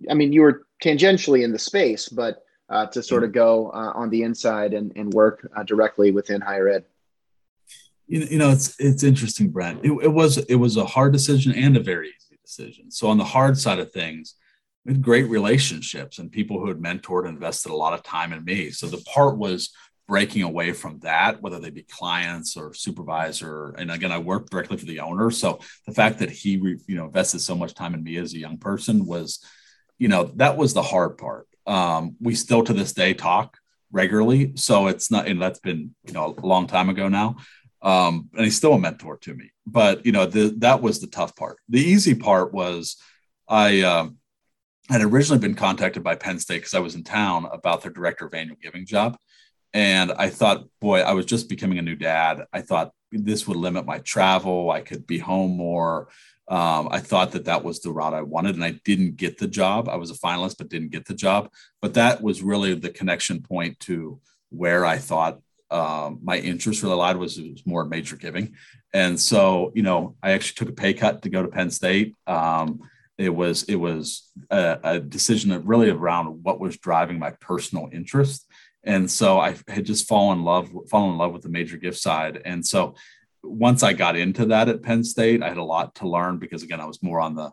I 0.10 0.14
mean, 0.14 0.34
you 0.34 0.42
were 0.42 0.66
tangentially 0.84 1.44
in 1.44 1.52
the 1.52 1.60
space, 1.60 2.10
but 2.10 2.43
uh, 2.74 2.88
to 2.88 3.04
sort 3.04 3.24
of 3.24 3.32
go 3.32 3.70
uh, 3.70 3.92
on 3.94 4.10
the 4.10 4.24
inside 4.24 4.74
and, 4.74 4.92
and 4.96 5.14
work 5.14 5.48
uh, 5.56 5.62
directly 5.62 6.10
within 6.10 6.42
higher 6.42 6.68
ed. 6.68 6.86
You, 8.08 8.22
you 8.22 8.38
know, 8.40 8.50
it's 8.50 8.76
it's 8.80 9.04
interesting, 9.04 9.50
Brent. 9.50 9.86
It, 9.86 9.92
it, 9.92 10.12
was 10.12 10.40
it 10.40 10.56
was 10.56 10.76
a 10.76 10.86
hard 10.86 11.14
decision 11.14 11.54
and 11.54 11.78
a 11.78 11.80
very 11.80 12.08
easy 12.08 12.40
decision. 12.44 12.90
So 12.90 13.08
on 13.08 13.20
the 13.20 13.24
hard 13.24 13.60
side 13.60 13.78
of 13.78 13.92
things, 13.92 14.36
we 14.86 14.94
had 14.94 15.04
great 15.04 15.30
relationships 15.30 16.18
and 16.18 16.32
people 16.32 16.60
who 16.60 16.68
had 16.68 16.80
mentored 16.80 17.26
and 17.28 17.36
invested 17.36 17.72
a 17.72 17.76
lot 17.76 17.94
of 17.94 18.02
time 18.02 18.34
in 18.34 18.44
me. 18.44 18.72
So 18.72 18.88
the 18.88 19.04
part 19.14 19.38
was 19.38 19.72
breaking 20.08 20.42
away 20.42 20.74
from 20.74 21.00
that, 21.00 21.42
whether 21.42 21.60
they 21.60 21.70
be 21.70 21.84
clients 21.84 22.58
or 22.58 22.74
supervisor. 22.74 23.70
And 23.78 23.92
again, 23.92 24.12
I 24.12 24.18
worked 24.18 24.50
directly 24.50 24.78
for 24.78 24.86
the 24.86 25.00
owner. 25.00 25.30
So 25.30 25.60
the 25.86 25.94
fact 25.94 26.20
that 26.20 26.32
he, 26.32 26.54
you 26.88 26.96
know, 26.96 27.06
invested 27.06 27.40
so 27.40 27.56
much 27.56 27.76
time 27.76 27.94
in 27.94 28.04
me 28.04 28.18
as 28.18 28.34
a 28.34 28.40
young 28.40 28.58
person 28.58 29.06
was, 29.06 29.40
you 30.00 30.08
know, 30.08 30.24
that 30.36 30.58
was 30.58 30.74
the 30.74 30.82
hard 30.82 31.18
part. 31.18 31.48
Um, 31.66 32.16
we 32.20 32.36
still 32.36 32.64
to 32.64 32.74
this 32.74 32.94
day 32.94 33.14
talk 33.14 33.58
regularly. 33.92 34.54
So 34.56 34.88
it's 34.88 35.10
not, 35.12 35.28
and 35.28 35.42
that's 35.42 35.60
been, 35.60 35.96
you 36.06 36.14
know, 36.14 36.36
a 36.38 36.46
long 36.46 36.68
time 36.68 36.90
ago 36.90 37.08
now. 37.08 37.38
Um, 37.82 38.30
and 38.34 38.46
he's 38.46 38.58
still 38.58 38.74
a 38.74 38.80
mentor 38.80 39.18
to 39.18 39.34
me, 39.34 39.52
but 39.68 40.06
you 40.06 40.14
know, 40.14 40.26
the, 40.26 40.54
that 40.60 40.82
was 40.82 41.02
the 41.02 41.08
tough 41.08 41.36
part. 41.36 41.58
The 41.68 41.82
easy 41.82 42.16
part 42.16 42.54
was 42.54 42.96
I, 43.48 43.82
um, 43.82 44.18
had 44.90 45.02
originally 45.02 45.40
been 45.40 45.56
contacted 45.56 46.04
by 46.04 46.16
Penn 46.16 46.40
State 46.40 46.60
because 46.60 46.74
I 46.74 46.80
was 46.80 46.96
in 46.96 47.04
town 47.04 47.48
about 47.52 47.82
their 47.82 47.92
director 47.92 48.26
of 48.26 48.34
annual 48.34 48.58
giving 48.62 48.86
job. 48.86 49.18
And 49.74 50.12
I 50.12 50.30
thought, 50.30 50.66
boy, 50.82 51.02
I 51.02 51.14
was 51.14 51.26
just 51.26 51.50
becoming 51.50 51.80
a 51.80 51.82
new 51.82 51.96
dad. 51.96 52.44
I 52.54 52.62
thought 52.62 52.92
this 53.12 53.48
would 53.48 53.58
limit 53.58 53.86
my 53.86 54.00
travel. 54.00 54.72
I 54.72 54.82
could 54.82 55.08
be 55.08 55.18
home 55.18 55.58
more. 55.58 56.10
Um, 56.48 56.90
I 56.92 57.00
thought 57.00 57.32
that 57.32 57.46
that 57.46 57.64
was 57.64 57.80
the 57.80 57.92
route 57.92 58.14
I 58.14 58.22
wanted, 58.22 58.56
and 58.56 58.64
I 58.64 58.80
didn't 58.84 59.16
get 59.16 59.38
the 59.38 59.48
job. 59.48 59.88
I 59.88 59.96
was 59.96 60.12
a 60.12 60.16
finalist, 60.16 60.58
but 60.58 60.70
didn't 60.70 60.92
get 60.92 61.06
the 61.06 61.14
job. 61.14 61.50
But 61.82 61.94
that 61.96 62.22
was 62.22 62.42
really 62.42 62.74
the 62.74 62.90
connection 62.90 63.42
point 63.42 63.80
to 63.82 64.20
where 64.50 64.86
I 64.86 64.98
thought 64.98 65.40
um, 65.72 66.20
my 66.22 66.38
interest 66.38 66.84
really 66.84 66.96
lied 66.96 67.18
was, 67.18 67.38
was 67.40 67.66
more 67.66 67.86
major 67.86 68.16
giving. 68.16 68.56
And 68.94 69.20
so, 69.20 69.72
you 69.74 69.82
know, 69.82 70.16
I 70.22 70.32
actually 70.32 70.56
took 70.56 70.70
a 70.70 70.80
pay 70.80 70.94
cut 70.94 71.24
to 71.24 71.30
go 71.30 71.42
to 71.42 71.48
Penn 71.48 71.72
State. 71.72 72.16
Um, 72.28 72.82
it 73.18 73.30
was 73.30 73.64
it 73.64 73.76
was 73.76 74.30
a, 74.50 74.80
a 74.84 75.00
decision 75.00 75.52
that 75.52 75.66
really 75.66 75.90
around 75.90 76.44
what 76.44 76.60
was 76.60 76.78
driving 76.78 77.20
my 77.20 77.32
personal 77.32 77.90
interest 77.92 78.46
and 78.84 79.10
so 79.10 79.40
I 79.40 79.56
had 79.68 79.86
just 79.86 80.08
fallen 80.08 80.40
in 80.40 80.44
love, 80.44 80.70
fallen 80.90 81.12
in 81.12 81.18
love 81.18 81.34
with 81.34 81.44
the 81.44 81.50
major 81.50 81.78
gift 81.78 81.98
side. 81.98 82.42
And 82.44 82.66
so 82.66 82.96
once 83.44 83.84
I 83.84 83.94
got 83.94 84.16
into 84.16 84.46
that 84.48 84.70
at 84.70 84.82
Penn 84.82 85.04
State, 85.04 85.44
I 85.44 85.50
had 85.50 85.58
a 85.58 85.64
lot 85.64 85.96
to 85.96 86.08
learn 86.08 86.38
because 86.38 86.64
again, 86.64 86.80
I 86.80 86.86
was 86.86 87.04
more 87.04 87.20
on 87.20 87.36
the 87.36 87.52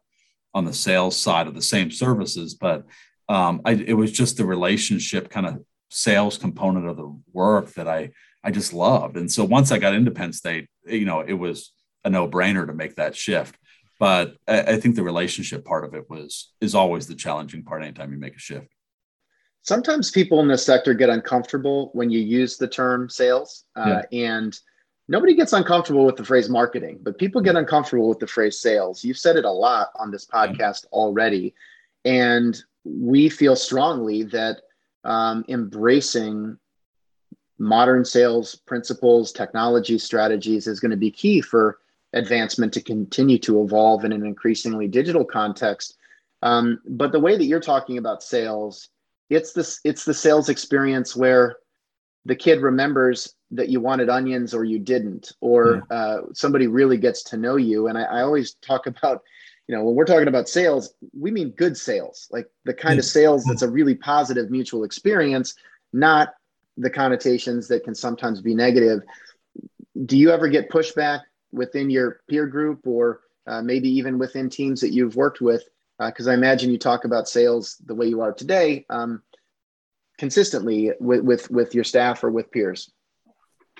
on 0.54 0.64
the 0.64 0.72
sales 0.72 1.16
side 1.16 1.46
of 1.46 1.54
the 1.54 1.62
same 1.62 1.90
services, 1.90 2.54
but 2.54 2.84
um, 3.28 3.60
I, 3.64 3.72
it 3.72 3.92
was 3.92 4.10
just 4.10 4.36
the 4.36 4.44
relationship 4.44 5.30
kind 5.30 5.46
of 5.46 5.64
sales 5.88 6.38
component 6.38 6.88
of 6.88 6.96
the 6.96 7.16
work 7.32 7.72
that 7.74 7.88
I 7.88 8.10
I 8.42 8.50
just 8.50 8.72
loved. 8.72 9.16
And 9.16 9.30
so 9.30 9.44
once 9.44 9.70
I 9.70 9.78
got 9.78 9.94
into 9.94 10.10
Penn 10.10 10.32
State, 10.32 10.68
you 10.86 11.04
know, 11.04 11.20
it 11.20 11.34
was 11.34 11.72
a 12.04 12.10
no 12.10 12.28
brainer 12.28 12.66
to 12.66 12.72
make 12.72 12.96
that 12.96 13.14
shift. 13.14 13.56
But 13.98 14.36
I, 14.48 14.60
I 14.62 14.80
think 14.80 14.96
the 14.96 15.02
relationship 15.02 15.64
part 15.64 15.84
of 15.84 15.94
it 15.94 16.08
was 16.08 16.52
is 16.60 16.74
always 16.74 17.06
the 17.06 17.14
challenging 17.14 17.64
part 17.64 17.82
anytime 17.82 18.12
you 18.12 18.18
make 18.18 18.36
a 18.36 18.40
shift 18.40 18.68
sometimes 19.62 20.10
people 20.10 20.40
in 20.40 20.48
this 20.48 20.64
sector 20.64 20.94
get 20.94 21.10
uncomfortable 21.10 21.90
when 21.92 22.10
you 22.10 22.20
use 22.20 22.56
the 22.56 22.66
term 22.66 23.08
sales 23.08 23.64
uh, 23.76 24.02
yeah. 24.10 24.30
and 24.30 24.58
nobody 25.10 25.34
gets 25.34 25.52
uncomfortable 25.52 26.06
with 26.06 26.16
the 26.16 26.24
phrase 26.24 26.48
marketing 26.48 26.98
but 27.02 27.18
people 27.18 27.40
get 27.42 27.56
uncomfortable 27.56 28.08
with 28.08 28.20
the 28.20 28.26
phrase 28.26 28.58
sales. 28.58 29.04
You've 29.04 29.18
said 29.18 29.36
it 29.36 29.44
a 29.44 29.50
lot 29.50 29.90
on 29.96 30.10
this 30.10 30.24
podcast 30.24 30.86
already. 30.92 31.52
And 32.04 32.56
we 32.84 33.28
feel 33.28 33.56
strongly 33.56 34.22
that 34.24 34.62
um, 35.04 35.44
embracing 35.48 36.56
modern 37.58 38.04
sales 38.04 38.54
principles 38.54 39.32
technology 39.32 39.98
strategies 39.98 40.66
is 40.66 40.80
going 40.80 40.92
to 40.92 40.96
be 40.96 41.10
key 41.10 41.40
for 41.42 41.78
advancement 42.12 42.72
to 42.72 42.80
continue 42.80 43.38
to 43.38 43.62
evolve 43.62 44.04
in 44.04 44.12
an 44.12 44.24
increasingly 44.24 44.88
digital 44.88 45.24
context. 45.24 45.98
Um, 46.42 46.80
but 46.88 47.12
the 47.12 47.20
way 47.20 47.36
that 47.36 47.44
you're 47.44 47.60
talking 47.60 47.98
about 47.98 48.22
sales 48.22 48.88
it's 49.28 49.52
this 49.52 49.80
it's 49.84 50.04
the 50.04 50.14
sales 50.14 50.48
experience 50.48 51.14
where 51.14 51.56
the 52.24 52.34
kid 52.34 52.60
remembers 52.60 53.34
that 53.50 53.68
you 53.68 53.80
wanted 53.80 54.08
onions 54.08 54.54
or 54.54 54.64
you 54.64 54.78
didn't 54.78 55.32
or 55.40 55.86
yeah. 55.90 55.96
uh, 55.96 56.20
somebody 56.32 56.66
really 56.66 56.96
gets 56.96 57.22
to 57.22 57.36
know 57.36 57.56
you 57.56 57.88
and 57.88 57.98
I, 57.98 58.02
I, 58.02 58.22
always 58.22 58.54
talk 58.54 58.86
about 58.86 59.22
you 59.66 59.74
know 59.74 59.84
when 59.84 59.94
we're 59.94 60.04
talking 60.04 60.28
about 60.28 60.48
sales 60.48 60.94
we 61.18 61.30
mean 61.30 61.50
good 61.50 61.76
sales 61.76 62.28
like 62.30 62.46
the 62.64 62.74
kind 62.74 62.94
yeah. 62.94 63.00
of 63.00 63.04
sales 63.04 63.44
that's 63.44 63.62
a 63.62 63.70
really 63.70 63.94
positive 63.94 64.50
mutual 64.50 64.84
experience 64.84 65.54
not 65.92 66.34
the 66.76 66.90
connotations 66.90 67.66
that 67.68 67.84
can 67.84 67.94
sometimes 67.94 68.40
be 68.40 68.54
negative 68.54 69.00
do 70.06 70.16
you 70.16 70.30
ever 70.30 70.48
get 70.48 70.70
pushback 70.70 71.22
within 71.52 71.90
your 71.90 72.20
peer 72.28 72.46
group 72.46 72.86
or 72.86 73.20
uh, 73.46 73.60
maybe 73.60 73.88
even 73.88 74.18
within 74.18 74.48
teams 74.48 74.80
that 74.80 74.92
you've 74.92 75.16
worked 75.16 75.40
with 75.40 75.64
because 75.98 76.28
uh, 76.28 76.30
I 76.30 76.34
imagine 76.34 76.70
you 76.70 76.78
talk 76.78 77.04
about 77.04 77.28
sales 77.28 77.76
the 77.84 77.94
way 77.94 78.06
you 78.06 78.22
are 78.22 78.32
today 78.32 78.86
um, 78.88 79.22
consistently 80.18 80.92
with, 81.00 81.22
with 81.22 81.50
with 81.50 81.74
your 81.74 81.84
staff 81.84 82.22
or 82.24 82.30
with 82.30 82.50
peers. 82.50 82.90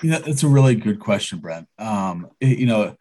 Yeah, 0.02 0.18
that's 0.18 0.42
a 0.42 0.48
really 0.48 0.74
good 0.74 1.00
question, 1.00 1.38
Brent. 1.38 1.68
Um, 1.78 2.28
it, 2.40 2.58
you 2.58 2.66
know, 2.66 2.96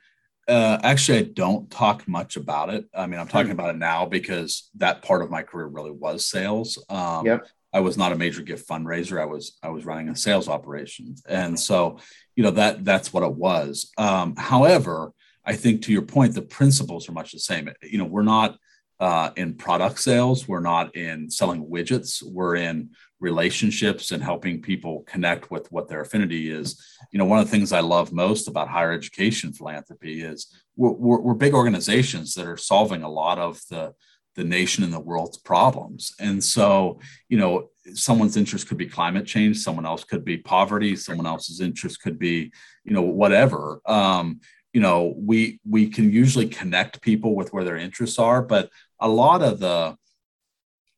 uh, 0.47 0.79
actually, 0.83 1.19
I 1.19 1.23
don't 1.23 1.69
talk 1.69 2.07
much 2.07 2.35
about 2.35 2.73
it. 2.73 2.85
I 2.93 3.05
mean, 3.07 3.19
I'm 3.19 3.27
talking 3.27 3.51
mm-hmm. 3.51 3.59
about 3.59 3.75
it 3.75 3.77
now 3.77 4.05
because 4.05 4.69
that 4.77 5.03
part 5.03 5.21
of 5.21 5.29
my 5.29 5.43
career 5.43 5.67
really 5.67 5.91
was 5.91 6.25
sales. 6.25 6.83
Um, 6.89 7.25
yep. 7.25 7.47
I 7.71 7.81
was 7.81 7.97
not 7.97 8.11
a 8.11 8.17
major 8.17 8.41
gift 8.41 8.67
fundraiser. 8.67 9.21
I 9.21 9.25
was 9.25 9.57
I 9.61 9.69
was 9.69 9.85
running 9.85 10.09
a 10.09 10.15
sales 10.15 10.49
operation, 10.49 11.15
and 11.27 11.59
so 11.59 11.99
you 12.35 12.43
know 12.43 12.51
that 12.51 12.83
that's 12.83 13.13
what 13.13 13.23
it 13.23 13.33
was. 13.33 13.91
Um, 13.97 14.35
however, 14.35 15.13
I 15.45 15.55
think 15.55 15.83
to 15.83 15.93
your 15.93 16.01
point, 16.01 16.33
the 16.33 16.41
principles 16.41 17.07
are 17.07 17.11
much 17.11 17.31
the 17.31 17.39
same. 17.39 17.69
You 17.83 17.99
know, 17.99 18.05
we're 18.05 18.23
not 18.23 18.57
uh, 18.99 19.31
in 19.35 19.53
product 19.53 19.99
sales. 19.99 20.47
We're 20.47 20.61
not 20.61 20.95
in 20.95 21.29
selling 21.29 21.67
widgets. 21.67 22.23
We're 22.23 22.55
in 22.55 22.89
relationships 23.19 24.11
and 24.11 24.23
helping 24.23 24.61
people 24.61 25.03
connect 25.07 25.51
with 25.51 25.71
what 25.71 25.87
their 25.87 26.01
affinity 26.01 26.49
is. 26.49 26.81
You 27.11 27.19
know, 27.19 27.25
one 27.25 27.39
of 27.39 27.45
the 27.45 27.51
things 27.51 27.71
I 27.71 27.81
love 27.81 28.13
most 28.13 28.47
about 28.47 28.69
higher 28.69 28.91
education 28.91 29.53
philanthropy 29.53 30.21
is 30.21 30.47
we're, 30.75 30.91
we're, 30.91 31.19
we're 31.19 31.33
big 31.33 31.53
organizations 31.53 32.33
that 32.35 32.47
are 32.47 32.57
solving 32.57 33.03
a 33.03 33.09
lot 33.09 33.39
of 33.39 33.61
the 33.69 33.93
the 34.35 34.43
nation 34.45 34.85
and 34.85 34.93
the 34.93 34.99
world's 34.99 35.37
problems. 35.37 36.13
And 36.17 36.41
so, 36.41 36.99
you 37.27 37.37
know, 37.37 37.71
someone's 37.93 38.37
interest 38.37 38.69
could 38.69 38.77
be 38.77 38.85
climate 38.85 39.25
change, 39.25 39.57
someone 39.57 39.85
else 39.85 40.05
could 40.05 40.23
be 40.23 40.37
poverty, 40.37 40.95
someone 40.95 41.25
else's 41.25 41.59
interest 41.59 42.01
could 42.01 42.17
be, 42.17 42.53
you 42.85 42.93
know, 42.93 43.01
whatever. 43.01 43.81
Um, 43.85 44.39
you 44.73 44.81
know 44.81 45.13
we 45.17 45.59
we 45.67 45.89
can 45.89 46.11
usually 46.11 46.47
connect 46.47 47.01
people 47.01 47.35
with 47.35 47.51
where 47.51 47.63
their 47.63 47.77
interests 47.77 48.19
are 48.19 48.41
but 48.41 48.69
a 48.99 49.07
lot 49.07 49.41
of 49.41 49.59
the 49.59 49.95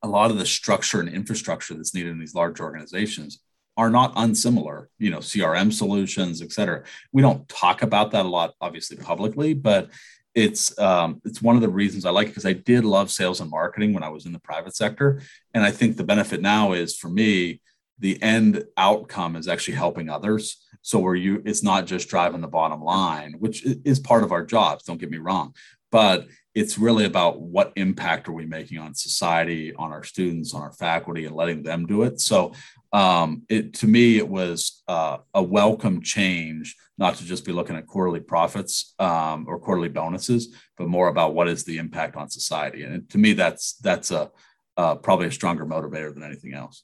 a 0.04 0.08
lot 0.08 0.32
of 0.32 0.38
the 0.38 0.46
structure 0.46 1.00
and 1.00 1.10
infrastructure 1.10 1.74
that's 1.74 1.94
needed 1.94 2.12
in 2.12 2.20
these 2.20 2.36
large 2.36 2.60
organizations 2.60 3.40
are 3.78 3.90
not 3.90 4.14
unsimilar 4.18 4.90
you 5.00 5.10
know 5.10 5.20
crm 5.20 5.72
solutions 5.72 6.42
et 6.42 6.52
cetera 6.52 6.84
we 7.14 7.22
don't 7.22 7.48
talk 7.48 7.82
about 7.82 8.12
that 8.12 8.26
a 8.26 8.30
lot 8.30 8.54
obviously 8.60 8.98
publicly 8.98 9.54
but 9.54 9.90
it's 10.34 10.78
um, 10.80 11.22
it's 11.26 11.42
one 11.42 11.56
of 11.56 11.62
the 11.62 11.70
reasons 11.70 12.06
I 12.06 12.12
like 12.12 12.28
it 12.28 12.32
because 12.32 12.46
I 12.46 12.54
did 12.54 12.86
love 12.86 13.12
sales 13.12 13.42
and 13.42 13.50
marketing 13.50 13.94
when 13.94 14.04
I 14.04 14.10
was 14.10 14.26
in 14.26 14.32
the 14.32 14.40
private 14.40 14.76
sector, 14.76 15.22
and 15.54 15.64
I 15.64 15.72
think 15.72 15.98
the 15.98 16.04
benefit 16.04 16.42
now 16.42 16.74
is 16.74 16.96
for 16.96 17.10
me 17.10 17.62
the 18.00 18.22
end 18.24 18.64
outcome 18.78 19.36
is 19.36 19.48
actually 19.48 19.76
helping 19.76 20.10
others. 20.10 20.58
So 20.82 20.98
where 20.98 21.14
you, 21.14 21.44
it's 21.46 21.62
not 21.62 21.86
just 21.86 22.10
driving 22.10 22.42
the 22.42 22.48
bottom 22.48 22.82
line, 22.82 23.36
which 23.38 23.64
is 23.86 24.00
part 24.00 24.24
of 24.24 24.32
our 24.32 24.44
jobs. 24.44 24.84
Don't 24.84 25.00
get 25.00 25.12
me 25.12 25.20
wrong, 25.20 25.54
but 25.92 26.28
it's 26.54 26.78
really 26.78 27.06
about 27.06 27.42
what 27.42 27.72
impact 27.76 28.28
are 28.28 28.34
we 28.34 28.46
making 28.46 28.78
on 28.78 28.94
society, 28.94 29.74
on 29.76 29.92
our 29.92 30.04
students, 30.04 30.54
on 30.54 30.62
our 30.62 30.74
faculty, 30.74 31.26
and 31.26 31.36
letting 31.36 31.64
them 31.64 31.86
do 31.86 32.04
it. 32.04 32.20
So 32.20 32.54
um, 32.92 33.44
it 33.48 33.74
to 33.76 33.88
me 33.88 34.18
it 34.18 34.28
was 34.28 34.84
uh, 34.88 35.18
a 35.34 35.42
welcome 35.42 36.02
change, 36.02 36.76
not 36.98 37.16
to 37.16 37.26
just 37.26 37.46
be 37.46 37.54
looking 37.54 37.78
at 37.78 37.88
quarterly 37.88 38.20
profits 38.20 38.94
um, 39.00 39.46
or 39.48 39.60
quarterly 39.60 39.90
bonuses, 39.90 40.54
but 40.78 40.88
more 40.88 41.08
about 41.08 41.34
what 41.34 41.48
is 41.48 41.64
the 41.64 41.78
impact 41.78 42.18
on 42.18 42.30
society. 42.30 42.84
And 42.84 43.10
to 43.12 43.18
me, 43.18 43.34
that's 43.34 43.74
that's 43.76 44.12
a 44.12 44.30
uh, 44.78 44.96
probably 44.96 45.28
a 45.28 45.32
stronger 45.32 45.66
motivator 45.66 46.14
than 46.14 46.24
anything 46.24 46.54
else. 46.54 46.84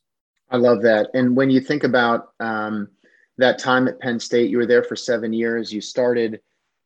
I 0.50 0.58
love 0.58 0.82
that. 0.84 1.10
And 1.14 1.36
when 1.36 1.50
you 1.50 1.60
think 1.60 1.84
about 1.84 2.30
um, 2.40 2.88
that 3.38 3.60
time 3.60 3.88
at 3.88 4.00
Penn 4.00 4.20
State, 4.20 4.50
you 4.50 4.58
were 4.58 4.66
there 4.66 4.84
for 4.84 4.96
seven 4.96 5.34
years. 5.34 5.74
You 5.74 5.82
started 5.82 6.40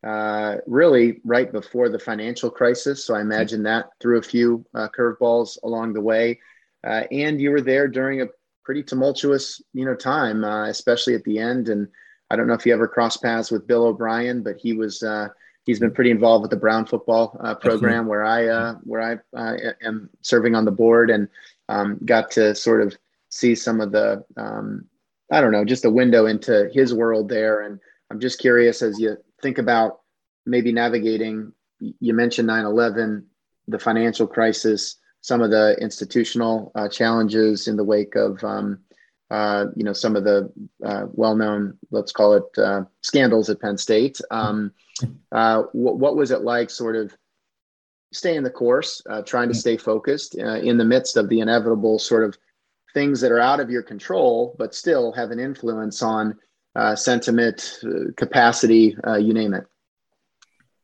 uh, 0.04 0.56
really 0.66 1.20
right 1.24 1.52
before 1.52 1.88
the 1.88 1.98
financial 1.98 2.50
crisis. 2.50 3.04
So 3.04 3.14
I 3.14 3.20
imagine 3.20 3.62
that 3.62 3.90
threw 4.00 4.18
a 4.18 4.22
few 4.22 4.64
uh, 4.74 4.88
curveballs 4.96 5.58
along 5.62 5.92
the 5.92 6.00
way. 6.00 6.40
Uh, 6.84 7.04
and 7.12 7.40
you 7.40 7.50
were 7.50 7.60
there 7.60 7.86
during 7.86 8.22
a 8.22 8.26
pretty 8.64 8.82
tumultuous, 8.82 9.62
you 9.72 9.84
know, 9.84 9.94
time, 9.94 10.44
uh, 10.44 10.66
especially 10.66 11.14
at 11.14 11.22
the 11.24 11.38
end. 11.38 11.68
And 11.68 11.86
I 12.30 12.36
don't 12.36 12.46
know 12.46 12.54
if 12.54 12.66
you 12.66 12.72
ever 12.72 12.88
crossed 12.88 13.22
paths 13.22 13.50
with 13.50 13.66
Bill 13.66 13.86
O'Brien, 13.86 14.42
but 14.42 14.56
he 14.58 14.72
was 14.72 15.02
uh, 15.02 15.28
he's 15.64 15.78
been 15.78 15.92
pretty 15.92 16.10
involved 16.10 16.42
with 16.42 16.50
the 16.50 16.56
Brown 16.56 16.86
football 16.86 17.36
uh, 17.40 17.54
program 17.54 18.06
where 18.06 18.24
I 18.24 18.72
where 18.82 19.22
I 19.36 19.56
am 19.84 20.10
serving 20.22 20.56
on 20.56 20.64
the 20.64 20.72
board 20.72 21.10
and 21.10 21.28
um, 21.68 21.98
got 22.04 22.30
to 22.32 22.54
sort 22.54 22.82
of 22.82 22.96
see 23.28 23.54
some 23.54 23.80
of 23.80 23.92
the 23.92 24.24
um, 24.36 24.86
I 25.30 25.40
don't 25.40 25.52
know, 25.52 25.64
just 25.64 25.86
a 25.86 25.90
window 25.90 26.26
into 26.26 26.68
his 26.72 26.92
world 26.92 27.28
there. 27.28 27.62
And 27.62 27.80
I'm 28.10 28.20
just 28.20 28.38
curious 28.38 28.82
as 28.82 29.00
you 29.00 29.16
think 29.42 29.58
about 29.58 30.00
maybe 30.46 30.72
navigating. 30.72 31.52
You 31.78 32.14
mentioned 32.14 32.48
9/11, 32.48 33.24
the 33.68 33.78
financial 33.78 34.26
crisis, 34.26 34.96
some 35.20 35.42
of 35.42 35.50
the 35.50 35.76
institutional 35.80 36.72
uh, 36.74 36.88
challenges 36.88 37.68
in 37.68 37.76
the 37.76 37.84
wake 37.84 38.14
of 38.14 38.42
um, 38.44 38.78
uh, 39.30 39.66
you 39.76 39.84
know 39.84 39.92
some 39.92 40.16
of 40.16 40.24
the 40.24 40.52
uh, 40.84 41.06
well-known, 41.12 41.78
let's 41.90 42.12
call 42.12 42.34
it 42.34 42.58
uh, 42.58 42.82
scandals 43.02 43.50
at 43.50 43.60
Penn 43.60 43.78
State. 43.78 44.20
Um, 44.30 44.72
uh, 45.32 45.64
what, 45.72 45.98
what 45.98 46.16
was 46.16 46.30
it 46.30 46.42
like, 46.42 46.70
sort 46.70 46.96
of? 46.96 47.14
staying 48.14 48.42
the 48.42 48.50
course, 48.50 49.00
uh, 49.08 49.22
trying 49.22 49.48
to 49.48 49.54
stay 49.54 49.74
focused 49.74 50.34
in 50.34 50.76
the 50.76 50.84
midst 50.84 51.16
of 51.16 51.30
the 51.30 51.40
inevitable 51.40 51.98
sort 51.98 52.22
of 52.22 52.36
things 52.92 53.22
that 53.22 53.32
are 53.32 53.40
out 53.40 53.58
of 53.58 53.70
your 53.70 53.82
control, 53.82 54.54
but 54.58 54.74
still 54.74 55.12
have 55.12 55.30
an 55.30 55.40
influence 55.40 56.02
on 56.02 56.36
uh, 56.74 56.96
sentiment, 56.96 57.78
uh, 57.84 58.12
capacity, 58.16 58.96
uh, 59.06 59.16
you 59.16 59.34
name 59.34 59.54
it. 59.54 59.64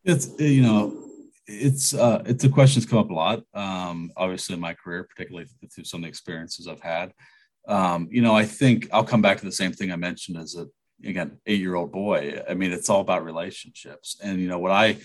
It's 0.05 0.39
you 0.39 0.63
know, 0.63 1.09
it's 1.47 1.95
uh, 1.95 2.23
it's 2.27 2.45
a 2.45 2.49
question 2.49 2.81
that's 2.81 2.91
come 2.91 3.01
up 3.01 3.11
a 3.11 3.15
lot. 3.15 3.43
Um, 3.55 4.13
obviously, 4.17 4.55
in 4.55 4.61
my 4.61 4.75
career, 4.75 5.05
particularly 5.05 5.49
through 5.73 5.85
some 5.85 6.01
of 6.01 6.03
the 6.03 6.09
experiences 6.09 6.69
I've 6.69 6.81
had. 6.81 7.13
Um, 7.67 8.09
you 8.11 8.23
know, 8.23 8.35
I 8.35 8.45
think 8.45 8.89
I'll 8.93 9.05
come 9.05 9.23
back 9.23 9.39
to 9.39 9.45
the 9.45 9.53
same 9.53 9.73
thing 9.73 9.93
I 9.93 9.97
mentioned 9.97 10.39
as 10.39 10.57
a 10.57 10.67
again 11.07 11.39
eight 11.47 11.61
year 11.61 11.75
old 11.75 11.93
boy. 11.93 12.43
I 12.49 12.55
mean, 12.55 12.73
it's 12.73 12.89
all 12.89 13.01
about 13.01 13.25
relationships, 13.25 14.19
and 14.23 14.41
you 14.41 14.49
know 14.49 14.59
what 14.59 14.73
I 14.73 14.99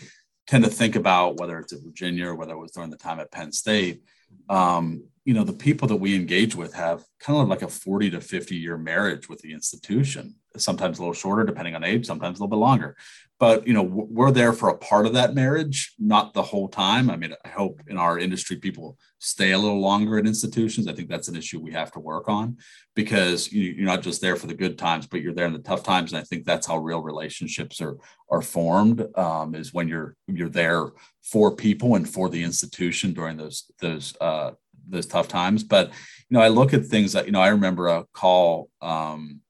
tend 0.48 0.64
to 0.64 0.70
think 0.70 0.96
about 0.96 1.40
whether 1.40 1.58
it's 1.60 1.74
at 1.74 1.82
Virginia 1.82 2.28
or 2.28 2.36
whether 2.36 2.54
it 2.54 2.60
was 2.60 2.72
during 2.72 2.90
the 2.90 2.98
time 2.98 3.20
at 3.20 3.32
Penn 3.32 3.52
State. 3.52 4.04
Um, 4.50 5.06
you 5.26 5.34
know 5.34 5.44
the 5.44 5.54
people 5.54 5.88
that 5.88 5.96
we 5.96 6.16
engage 6.16 6.56
with 6.56 6.74
have 6.74 7.04
kind 7.20 7.40
of 7.40 7.48
like 7.48 7.62
a 7.62 7.68
40 7.68 8.12
to 8.12 8.22
50 8.22 8.56
year 8.56 8.78
marriage 8.78 9.30
with 9.30 9.40
the 9.40 9.54
institution 9.54 10.36
sometimes 10.58 11.00
a 11.00 11.02
little 11.02 11.14
shorter 11.14 11.44
depending 11.44 11.76
on 11.76 11.84
age 11.84 12.06
sometimes 12.06 12.40
a 12.40 12.44
little 12.44 12.56
bit 12.56 12.64
longer. 12.64 12.96
But 13.40 13.68
you 13.68 13.74
know 13.74 13.84
we're 13.84 14.32
there 14.32 14.54
for 14.54 14.70
a 14.70 14.78
part 14.78 15.06
of 15.06 15.14
that 15.14 15.34
marriage 15.34 15.94
not 15.98 16.34
the 16.34 16.44
whole 16.44 16.68
time. 16.68 17.10
I 17.10 17.16
mean 17.16 17.34
i 17.44 17.50
hope 17.50 17.82
in 17.88 17.98
our 17.98 18.20
industry 18.20 18.58
people 18.58 18.98
stay 19.20 19.52
a 19.52 19.58
little 19.58 19.82
longer 19.82 20.18
at 20.18 20.28
institutions. 20.28 20.88
I 20.88 20.94
think 20.94 21.10
that's 21.10 21.28
an 21.28 21.36
issue 21.36 21.60
we 21.60 21.72
have 21.72 21.92
to 21.94 22.00
work 22.00 22.30
on 22.30 22.58
because 22.96 23.52
you're 23.52 23.86
not 23.86 24.02
just 24.02 24.22
there 24.22 24.36
for 24.36 24.48
the 24.48 24.54
good 24.54 24.78
times 24.78 25.08
but 25.08 25.22
you're 25.22 25.34
there 25.34 25.48
in 25.48 25.54
the 25.54 25.60
tough 25.60 25.84
times. 25.84 26.14
And 26.14 26.22
i 26.22 26.24
think 26.24 26.46
that's 26.46 26.68
how 26.68 26.78
real 26.78 27.02
relationships 27.02 27.82
are 27.82 27.98
are 28.30 28.42
formed 28.42 29.08
um, 29.18 29.56
is 29.56 29.74
when 29.74 29.88
you're 29.88 30.16
you're 30.28 30.50
there 30.50 30.90
for 31.22 31.56
people 31.56 31.96
and 31.96 32.08
for 32.10 32.30
the 32.30 32.44
institution 32.44 33.14
during 33.14 33.38
those 33.38 33.72
those 33.80 34.14
uh, 34.22 34.52
those 34.88 35.06
tough 35.06 35.28
times. 35.28 35.64
But 35.64 35.90
you 35.90 36.38
know, 36.38 36.42
I 36.42 36.48
look 36.50 36.74
at 36.74 36.86
things 36.86 37.14
that 37.14 37.26
you 37.26 37.32
know. 37.32 37.42
I 37.42 37.50
remember 37.50 37.88
a 37.88 38.06
call 38.14 38.70
um, 38.82 39.42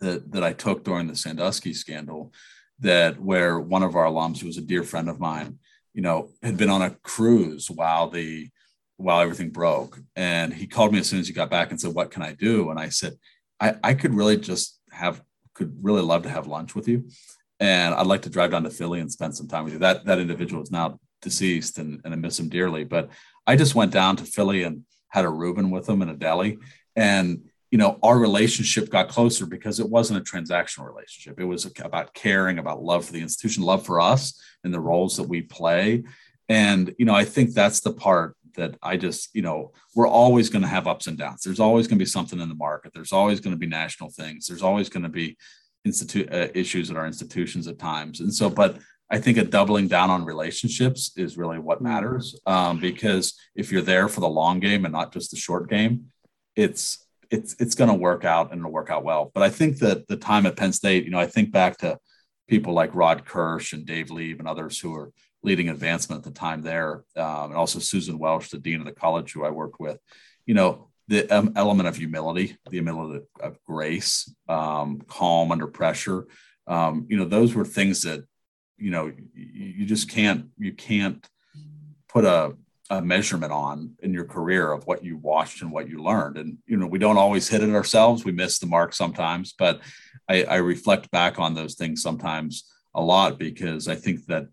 that 0.00 0.30
that 0.32 0.44
I 0.44 0.52
took 0.52 0.84
during 0.84 1.06
the 1.06 1.16
Sandusky 1.16 1.72
scandal, 1.74 2.32
that 2.80 3.20
where 3.20 3.58
one 3.60 3.82
of 3.82 3.96
our 3.96 4.06
alums, 4.06 4.40
who 4.40 4.46
was 4.46 4.58
a 4.58 4.62
dear 4.62 4.82
friend 4.82 5.08
of 5.08 5.20
mine, 5.20 5.58
you 5.94 6.02
know, 6.02 6.30
had 6.42 6.56
been 6.56 6.70
on 6.70 6.82
a 6.82 6.96
cruise 7.02 7.70
while 7.70 8.08
the 8.08 8.48
while 8.96 9.20
everything 9.20 9.50
broke, 9.50 9.98
and 10.14 10.52
he 10.52 10.66
called 10.66 10.92
me 10.92 10.98
as 10.98 11.08
soon 11.08 11.20
as 11.20 11.26
he 11.26 11.32
got 11.32 11.50
back 11.50 11.70
and 11.70 11.80
said, 11.80 11.94
"What 11.94 12.10
can 12.10 12.22
I 12.22 12.32
do?" 12.32 12.70
And 12.70 12.78
I 12.78 12.88
said, 12.88 13.14
"I 13.58 13.74
I 13.82 13.94
could 13.94 14.14
really 14.14 14.36
just 14.36 14.80
have 14.90 15.22
could 15.54 15.76
really 15.82 16.02
love 16.02 16.22
to 16.24 16.30
have 16.30 16.46
lunch 16.46 16.74
with 16.74 16.88
you." 16.88 17.08
And 17.58 17.94
I'd 17.94 18.06
like 18.06 18.22
to 18.22 18.30
drive 18.30 18.52
down 18.52 18.64
to 18.64 18.70
Philly 18.70 19.00
and 19.00 19.12
spend 19.12 19.36
some 19.36 19.48
time 19.48 19.64
with 19.64 19.74
you. 19.74 19.78
That 19.78 20.06
that 20.06 20.18
individual 20.18 20.62
is 20.62 20.70
now 20.70 20.98
deceased 21.20 21.78
and, 21.78 22.00
and 22.04 22.14
I 22.14 22.16
miss 22.16 22.38
him 22.38 22.48
dearly. 22.48 22.84
But 22.84 23.10
I 23.46 23.56
just 23.56 23.74
went 23.74 23.92
down 23.92 24.16
to 24.16 24.24
Philly 24.24 24.62
and 24.62 24.84
had 25.08 25.24
a 25.24 25.28
Reuben 25.28 25.70
with 25.70 25.88
him 25.88 26.02
in 26.02 26.08
a 26.08 26.16
deli. 26.16 26.58
And, 26.96 27.44
you 27.70 27.78
know, 27.78 27.98
our 28.02 28.18
relationship 28.18 28.90
got 28.90 29.08
closer 29.08 29.46
because 29.46 29.80
it 29.80 29.88
wasn't 29.88 30.20
a 30.20 30.32
transactional 30.32 30.86
relationship. 30.86 31.38
It 31.38 31.44
was 31.44 31.70
about 31.80 32.14
caring, 32.14 32.58
about 32.58 32.82
love 32.82 33.04
for 33.04 33.12
the 33.12 33.20
institution, 33.20 33.62
love 33.62 33.86
for 33.86 34.00
us 34.00 34.40
and 34.64 34.74
the 34.74 34.80
roles 34.80 35.16
that 35.16 35.28
we 35.28 35.42
play. 35.42 36.02
And, 36.48 36.94
you 36.98 37.04
know, 37.04 37.14
I 37.14 37.24
think 37.24 37.54
that's 37.54 37.80
the 37.80 37.92
part 37.92 38.36
that 38.56 38.76
I 38.82 38.96
just, 38.96 39.34
you 39.34 39.42
know, 39.42 39.72
we're 39.94 40.08
always 40.08 40.50
going 40.50 40.62
to 40.62 40.68
have 40.68 40.88
ups 40.88 41.06
and 41.06 41.16
downs. 41.16 41.42
There's 41.42 41.60
always 41.60 41.86
going 41.86 41.98
to 41.98 42.04
be 42.04 42.10
something 42.10 42.40
in 42.40 42.48
the 42.48 42.54
market. 42.54 42.92
There's 42.92 43.12
always 43.12 43.40
going 43.40 43.54
to 43.54 43.58
be 43.58 43.66
national 43.66 44.10
things. 44.10 44.46
There's 44.46 44.62
always 44.62 44.88
going 44.88 45.04
to 45.04 45.08
be 45.08 45.36
institute 45.84 46.32
uh, 46.32 46.48
issues 46.54 46.90
at 46.90 46.96
our 46.96 47.06
institutions 47.06 47.66
at 47.68 47.78
times. 47.78 48.20
And 48.20 48.34
so, 48.34 48.50
but 48.50 48.78
I 49.10 49.18
think 49.18 49.38
a 49.38 49.44
doubling 49.44 49.88
down 49.88 50.08
on 50.10 50.24
relationships 50.24 51.12
is 51.16 51.36
really 51.36 51.58
what 51.58 51.78
mm-hmm. 51.78 51.88
matters 51.88 52.40
um, 52.46 52.78
because 52.78 53.34
if 53.54 53.72
you're 53.72 53.82
there 53.82 54.08
for 54.08 54.20
the 54.20 54.28
long 54.28 54.60
game 54.60 54.84
and 54.84 54.92
not 54.92 55.12
just 55.12 55.30
the 55.30 55.36
short 55.36 55.68
game, 55.68 56.06
it's 56.56 57.06
it's 57.30 57.54
it's 57.58 57.74
going 57.74 57.90
to 57.90 57.94
work 57.94 58.24
out 58.24 58.50
and 58.50 58.60
it'll 58.60 58.72
work 58.72 58.90
out 58.90 59.04
well. 59.04 59.30
But 59.32 59.42
I 59.42 59.50
think 59.50 59.78
that 59.78 60.08
the 60.08 60.16
time 60.16 60.46
at 60.46 60.56
Penn 60.56 60.72
State, 60.72 61.04
you 61.04 61.10
know, 61.10 61.18
I 61.18 61.26
think 61.26 61.52
back 61.52 61.78
to 61.78 61.98
people 62.48 62.72
like 62.72 62.94
Rod 62.94 63.24
Kirsch 63.24 63.72
and 63.72 63.86
Dave 63.86 64.08
Leeb 64.08 64.40
and 64.40 64.48
others 64.48 64.78
who 64.78 64.90
were 64.90 65.12
leading 65.42 65.68
advancement 65.68 66.26
at 66.26 66.32
the 66.32 66.38
time 66.38 66.62
there, 66.62 67.04
um, 67.16 67.50
and 67.50 67.54
also 67.54 67.78
Susan 67.78 68.18
Welch, 68.18 68.50
the 68.50 68.58
dean 68.58 68.80
of 68.80 68.86
the 68.86 68.92
college 68.92 69.32
who 69.32 69.44
I 69.44 69.50
worked 69.50 69.80
with. 69.80 69.98
You 70.44 70.54
know, 70.54 70.88
the 71.08 71.28
um, 71.30 71.52
element 71.56 71.88
of 71.88 71.96
humility, 71.96 72.56
the 72.68 72.78
element 72.78 73.24
of 73.40 73.58
grace, 73.64 74.32
um, 74.48 75.00
calm 75.06 75.52
under 75.52 75.66
pressure. 75.66 76.26
Um, 76.66 77.06
you 77.08 77.16
know, 77.16 77.24
those 77.24 77.54
were 77.54 77.64
things 77.64 78.02
that 78.02 78.24
you 78.80 78.90
know 78.90 79.12
you 79.34 79.86
just 79.86 80.10
can't 80.10 80.46
you 80.58 80.72
can't 80.72 81.28
put 82.08 82.24
a, 82.24 82.54
a 82.90 83.00
measurement 83.00 83.52
on 83.52 83.92
in 84.02 84.12
your 84.12 84.24
career 84.24 84.72
of 84.72 84.86
what 84.86 85.04
you 85.04 85.16
watched 85.16 85.62
and 85.62 85.70
what 85.70 85.88
you 85.88 86.02
learned. 86.02 86.36
And 86.36 86.58
you 86.66 86.76
know 86.76 86.86
we 86.86 86.98
don't 86.98 87.18
always 87.18 87.48
hit 87.48 87.62
it 87.62 87.74
ourselves. 87.74 88.24
We 88.24 88.32
miss 88.32 88.58
the 88.58 88.66
mark 88.66 88.94
sometimes 88.94 89.52
but 89.56 89.80
I, 90.30 90.44
I 90.44 90.56
reflect 90.56 91.10
back 91.10 91.40
on 91.40 91.54
those 91.54 91.74
things 91.74 92.02
sometimes 92.02 92.64
a 92.94 93.02
lot 93.02 93.38
because 93.38 93.88
i 93.88 93.94
think 93.94 94.26
that 94.26 94.46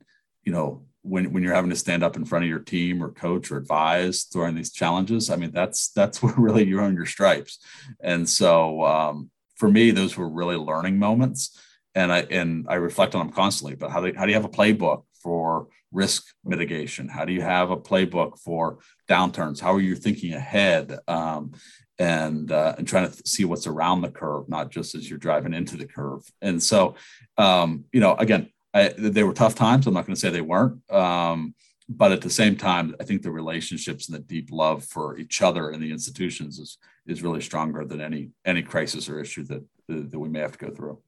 you 0.43 0.51
know 0.51 0.83
when, 1.03 1.31
when 1.31 1.41
you're 1.41 1.53
having 1.53 1.69
to 1.69 1.75
stand 1.75 2.03
up 2.03 2.17
in 2.17 2.25
front 2.25 2.43
of 2.43 2.49
your 2.49 2.59
team 2.59 3.01
or 3.01 3.11
coach 3.11 3.49
or 3.49 3.57
advise 3.57 4.25
during 4.25 4.55
these 4.55 4.71
challenges 4.71 5.29
i 5.29 5.35
mean 5.35 5.51
that's 5.51 5.89
that's 5.89 6.21
where 6.23 6.33
really 6.35 6.65
you 6.65 6.79
earn 6.79 6.95
your 6.95 7.05
stripes. 7.05 7.59
And 8.01 8.27
so 8.27 8.83
um, 8.83 9.29
for 9.55 9.69
me 9.69 9.91
those 9.91 10.17
were 10.17 10.29
really 10.29 10.57
learning 10.57 10.97
moments 10.99 11.59
and 11.97 12.13
I 12.13 12.19
and 12.29 12.67
I 12.69 12.75
reflect 12.75 13.15
on 13.15 13.25
them 13.25 13.33
constantly. 13.33 13.75
But 13.75 13.89
how 13.89 14.01
do 14.01 14.13
how 14.15 14.25
do 14.25 14.31
you 14.31 14.35
have 14.35 14.45
a 14.45 14.49
playbook 14.59 15.03
for 15.23 15.67
risk 15.91 16.23
mitigation? 16.45 17.09
How 17.09 17.25
do 17.25 17.33
you 17.33 17.41
have 17.41 17.71
a 17.71 17.77
playbook 17.77 18.37
for 18.39 18.77
downturns? 19.09 19.59
How 19.59 19.73
are 19.73 19.81
you 19.81 19.95
thinking 19.95 20.33
ahead 20.33 20.99
um, 21.07 21.53
and 21.97 22.51
uh, 22.51 22.75
and 22.77 22.87
trying 22.87 23.09
to 23.09 23.27
see 23.27 23.45
what's 23.45 23.65
around 23.65 24.01
the 24.01 24.11
curve, 24.11 24.47
not 24.47 24.69
just 24.69 24.93
as 24.93 25.09
you're 25.09 25.17
driving 25.17 25.55
into 25.55 25.75
the 25.75 25.87
curve? 25.87 26.21
And 26.39 26.61
so, 26.61 26.95
um, 27.37 27.85
you 27.91 27.99
know, 27.99 28.13
again, 28.15 28.51
I, 28.75 28.89
they 28.89 29.23
were 29.23 29.33
tough 29.33 29.55
times. 29.55 29.87
I'm 29.87 29.95
not 29.95 30.05
going 30.05 30.15
to 30.15 30.21
say 30.21 30.29
they 30.29 30.41
weren't. 30.41 30.79
Um, 30.91 31.55
but 31.89 32.11
at 32.11 32.21
the 32.21 32.29
same 32.29 32.57
time, 32.57 32.95
I 32.99 33.05
think 33.05 33.23
the 33.23 33.31
relationships 33.31 34.07
and 34.07 34.15
the 34.15 34.21
deep 34.21 34.49
love 34.51 34.83
for 34.83 35.17
each 35.17 35.41
other 35.41 35.71
and 35.71 35.81
the 35.81 35.91
institutions 35.91 36.59
is 36.59 36.77
is 37.07 37.23
really 37.23 37.41
stronger 37.41 37.85
than 37.85 38.01
any 38.01 38.29
any 38.45 38.61
crisis 38.61 39.09
or 39.09 39.19
issue 39.19 39.45
that 39.45 39.63
that 39.87 40.19
we 40.19 40.29
may 40.29 40.41
have 40.41 40.51
to 40.51 40.65
go 40.65 40.71
through. 40.71 40.99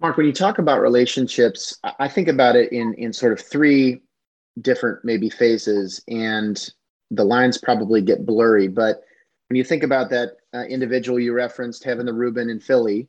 Mark, 0.00 0.16
when 0.16 0.26
you 0.26 0.32
talk 0.32 0.58
about 0.58 0.80
relationships, 0.80 1.78
I 1.98 2.08
think 2.08 2.28
about 2.28 2.56
it 2.56 2.72
in 2.72 2.94
in 2.94 3.12
sort 3.12 3.32
of 3.32 3.40
three 3.40 4.02
different 4.60 5.04
maybe 5.04 5.30
phases, 5.30 6.02
and 6.08 6.56
the 7.10 7.24
lines 7.24 7.58
probably 7.58 8.02
get 8.02 8.26
blurry. 8.26 8.68
But 8.68 9.02
when 9.48 9.56
you 9.56 9.64
think 9.64 9.82
about 9.82 10.10
that 10.10 10.32
uh, 10.54 10.64
individual 10.64 11.20
you 11.20 11.32
referenced, 11.32 11.84
having 11.84 12.06
the 12.06 12.12
Reuben 12.12 12.50
in 12.50 12.60
Philly, 12.60 13.08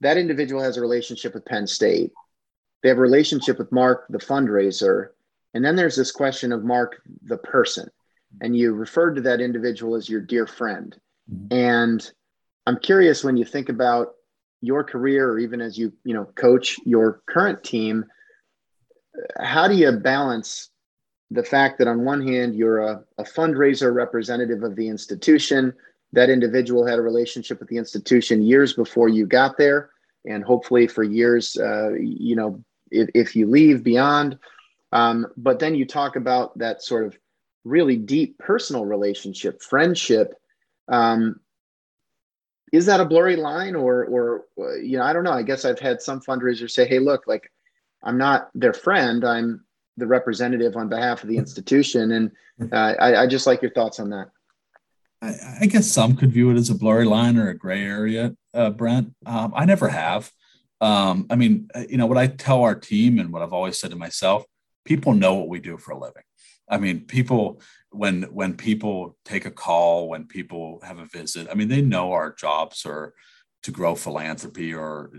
that 0.00 0.16
individual 0.16 0.62
has 0.62 0.76
a 0.76 0.80
relationship 0.80 1.34
with 1.34 1.44
Penn 1.44 1.66
State. 1.66 2.12
They 2.82 2.88
have 2.88 2.98
a 2.98 3.02
relationship 3.02 3.58
with 3.58 3.72
Mark, 3.72 4.06
the 4.08 4.18
fundraiser 4.18 5.10
and 5.54 5.64
then 5.64 5.76
there's 5.76 5.96
this 5.96 6.10
question 6.10 6.52
of 6.52 6.64
Mark, 6.64 7.02
the 7.22 7.36
person. 7.36 7.90
And 8.40 8.56
you 8.56 8.72
referred 8.72 9.14
to 9.16 9.20
that 9.22 9.40
individual 9.40 9.94
as 9.94 10.08
your 10.08 10.20
dear 10.20 10.46
friend. 10.46 10.96
Mm-hmm. 11.30 11.54
And 11.54 12.12
I'm 12.66 12.78
curious 12.78 13.22
when 13.22 13.36
you 13.36 13.44
think 13.44 13.68
about 13.68 14.14
your 14.62 14.82
career 14.84 15.28
or 15.28 15.38
even 15.38 15.60
as 15.60 15.76
you, 15.76 15.92
you 16.04 16.14
know, 16.14 16.24
coach 16.24 16.78
your 16.86 17.20
current 17.26 17.62
team, 17.62 18.06
how 19.38 19.68
do 19.68 19.74
you 19.74 19.92
balance 19.92 20.70
the 21.30 21.42
fact 21.42 21.78
that 21.78 21.88
on 21.88 22.04
one 22.04 22.26
hand 22.26 22.54
you're 22.54 22.80
a, 22.80 23.04
a 23.18 23.24
fundraiser 23.24 23.92
representative 23.92 24.62
of 24.62 24.76
the 24.76 24.88
institution, 24.88 25.74
that 26.12 26.30
individual 26.30 26.86
had 26.86 26.98
a 26.98 27.02
relationship 27.02 27.58
with 27.58 27.68
the 27.68 27.76
institution 27.76 28.42
years 28.42 28.72
before 28.72 29.08
you 29.08 29.26
got 29.26 29.58
there, 29.58 29.90
and 30.26 30.44
hopefully 30.44 30.86
for 30.86 31.02
years, 31.02 31.56
uh, 31.56 31.92
you 31.94 32.36
know, 32.36 32.62
if, 32.90 33.08
if 33.14 33.36
you 33.36 33.46
leave 33.48 33.82
beyond, 33.82 34.38
um, 34.92 35.26
but 35.36 35.58
then 35.58 35.74
you 35.74 35.86
talk 35.86 36.16
about 36.16 36.56
that 36.58 36.82
sort 36.82 37.04
of 37.06 37.18
really 37.64 37.96
deep 37.96 38.38
personal 38.38 38.84
relationship, 38.84 39.62
friendship. 39.62 40.34
Um, 40.88 41.40
is 42.72 42.86
that 42.86 43.00
a 43.00 43.04
blurry 43.04 43.36
line, 43.36 43.76
or, 43.76 44.04
or 44.06 44.44
uh, 44.58 44.74
you 44.76 44.98
know, 44.98 45.04
I 45.04 45.12
don't 45.12 45.24
know. 45.24 45.32
I 45.32 45.42
guess 45.42 45.64
I've 45.64 45.78
had 45.78 46.00
some 46.02 46.20
fundraisers 46.20 46.70
say, 46.70 46.86
"Hey, 46.86 46.98
look, 46.98 47.26
like 47.26 47.52
I'm 48.02 48.18
not 48.18 48.50
their 48.54 48.72
friend. 48.72 49.24
I'm 49.24 49.64
the 49.98 50.06
representative 50.06 50.76
on 50.76 50.88
behalf 50.88 51.22
of 51.22 51.28
the 51.28 51.36
institution." 51.36 52.12
And 52.12 52.72
uh, 52.72 52.94
I, 52.98 53.22
I 53.22 53.26
just 53.26 53.46
like 53.46 53.62
your 53.62 53.72
thoughts 53.72 54.00
on 54.00 54.10
that. 54.10 54.30
I, 55.20 55.34
I, 55.60 55.66
guess 55.66 55.88
some 55.88 56.16
could 56.16 56.32
view 56.32 56.50
it 56.50 56.56
as 56.56 56.70
a 56.70 56.74
blurry 56.74 57.04
line 57.04 57.38
or 57.38 57.48
a 57.48 57.56
gray 57.56 57.84
area, 57.84 58.34
uh, 58.54 58.70
Brent. 58.70 59.14
Um, 59.24 59.52
I 59.54 59.66
never 59.66 59.88
have. 59.88 60.32
Um, 60.80 61.26
I 61.30 61.36
mean, 61.36 61.68
uh, 61.74 61.84
you 61.88 61.96
know, 61.96 62.06
what 62.06 62.18
I 62.18 62.26
tell 62.26 62.62
our 62.62 62.74
team 62.74 63.20
and 63.20 63.32
what 63.32 63.42
I've 63.42 63.52
always 63.52 63.78
said 63.78 63.90
to 63.90 63.96
myself 63.96 64.44
people 64.84 65.14
know 65.14 65.34
what 65.34 65.48
we 65.48 65.60
do 65.60 65.76
for 65.76 65.92
a 65.92 65.98
living. 65.98 66.22
I 66.72 66.78
mean, 66.78 67.04
people 67.04 67.60
when 67.90 68.22
when 68.22 68.54
people 68.54 69.16
take 69.24 69.44
a 69.44 69.50
call, 69.50 70.08
when 70.08 70.26
people 70.26 70.80
have 70.82 70.98
a 70.98 71.06
visit, 71.06 71.46
I 71.50 71.54
mean, 71.54 71.68
they 71.68 71.82
know 71.82 72.12
our 72.12 72.32
jobs 72.32 72.86
are 72.86 73.12
to 73.62 73.70
grow 73.70 73.94
philanthropy 73.94 74.74
or 74.74 75.12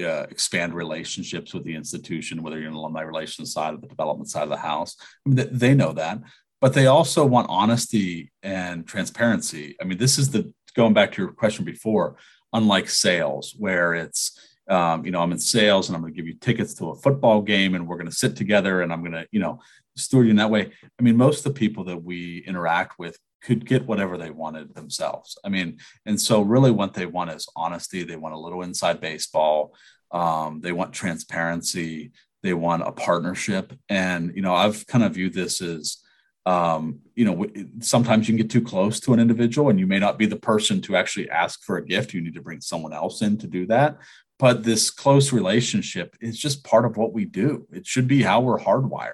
uh, 0.00 0.26
expand 0.30 0.74
relationships 0.74 1.54
with 1.54 1.62
the 1.64 1.76
institution, 1.76 2.42
whether 2.42 2.58
you're 2.58 2.72
the 2.72 2.76
alumni 2.76 3.02
relations 3.02 3.52
side 3.52 3.74
or 3.74 3.76
the 3.76 3.86
development 3.86 4.28
side 4.30 4.42
of 4.42 4.48
the 4.48 4.56
house. 4.56 4.96
I 5.24 5.28
mean, 5.28 5.48
they 5.52 5.74
know 5.74 5.92
that, 5.92 6.18
but 6.60 6.72
they 6.72 6.86
also 6.86 7.24
want 7.24 7.46
honesty 7.50 8.32
and 8.42 8.86
transparency. 8.86 9.76
I 9.80 9.84
mean, 9.84 9.98
this 9.98 10.18
is 10.18 10.30
the 10.30 10.52
going 10.74 10.94
back 10.94 11.12
to 11.12 11.22
your 11.22 11.32
question 11.32 11.64
before, 11.64 12.16
unlike 12.52 12.88
sales, 12.88 13.54
where 13.56 13.94
it's 13.94 14.53
um, 14.68 15.04
you 15.04 15.10
know, 15.10 15.20
I'm 15.20 15.32
in 15.32 15.38
sales 15.38 15.88
and 15.88 15.96
I'm 15.96 16.02
going 16.02 16.12
to 16.12 16.16
give 16.16 16.26
you 16.26 16.34
tickets 16.34 16.74
to 16.74 16.90
a 16.90 16.94
football 16.94 17.42
game 17.42 17.74
and 17.74 17.86
we're 17.86 17.96
going 17.96 18.10
to 18.10 18.16
sit 18.16 18.36
together 18.36 18.80
and 18.80 18.92
I'm 18.92 19.00
going 19.00 19.12
to, 19.12 19.26
you 19.30 19.40
know, 19.40 19.60
steward 19.96 20.26
you 20.26 20.30
in 20.30 20.36
that 20.36 20.50
way. 20.50 20.72
I 20.98 21.02
mean, 21.02 21.16
most 21.16 21.44
of 21.44 21.52
the 21.52 21.58
people 21.58 21.84
that 21.84 22.02
we 22.02 22.38
interact 22.46 22.98
with 22.98 23.18
could 23.42 23.66
get 23.66 23.86
whatever 23.86 24.16
they 24.16 24.30
wanted 24.30 24.74
themselves. 24.74 25.36
I 25.44 25.50
mean, 25.50 25.78
and 26.06 26.18
so 26.18 26.40
really 26.40 26.70
what 26.70 26.94
they 26.94 27.06
want 27.06 27.30
is 27.30 27.46
honesty. 27.54 28.02
They 28.02 28.16
want 28.16 28.34
a 28.34 28.38
little 28.38 28.62
inside 28.62 29.00
baseball. 29.00 29.74
Um, 30.10 30.60
they 30.60 30.72
want 30.72 30.94
transparency. 30.94 32.12
They 32.42 32.54
want 32.54 32.86
a 32.86 32.92
partnership. 32.92 33.72
And, 33.88 34.32
you 34.34 34.42
know, 34.42 34.54
I've 34.54 34.86
kind 34.86 35.04
of 35.04 35.14
viewed 35.14 35.34
this 35.34 35.60
as, 35.60 35.98
um, 36.46 37.00
you 37.14 37.24
know, 37.24 37.46
sometimes 37.80 38.28
you 38.28 38.32
can 38.32 38.42
get 38.42 38.50
too 38.50 38.62
close 38.62 39.00
to 39.00 39.12
an 39.12 39.20
individual 39.20 39.70
and 39.70 39.78
you 39.78 39.86
may 39.86 39.98
not 39.98 40.18
be 40.18 40.26
the 40.26 40.36
person 40.36 40.80
to 40.82 40.96
actually 40.96 41.28
ask 41.30 41.62
for 41.62 41.76
a 41.76 41.84
gift. 41.84 42.14
You 42.14 42.20
need 42.20 42.34
to 42.34 42.42
bring 42.42 42.60
someone 42.60 42.92
else 42.92 43.22
in 43.22 43.38
to 43.38 43.46
do 43.46 43.66
that 43.66 43.98
but 44.38 44.64
this 44.64 44.90
close 44.90 45.32
relationship 45.32 46.16
is 46.20 46.38
just 46.38 46.64
part 46.64 46.84
of 46.84 46.96
what 46.96 47.12
we 47.12 47.24
do. 47.24 47.66
It 47.72 47.86
should 47.86 48.08
be 48.08 48.22
how 48.22 48.40
we're 48.40 48.58
hardwired. 48.58 49.12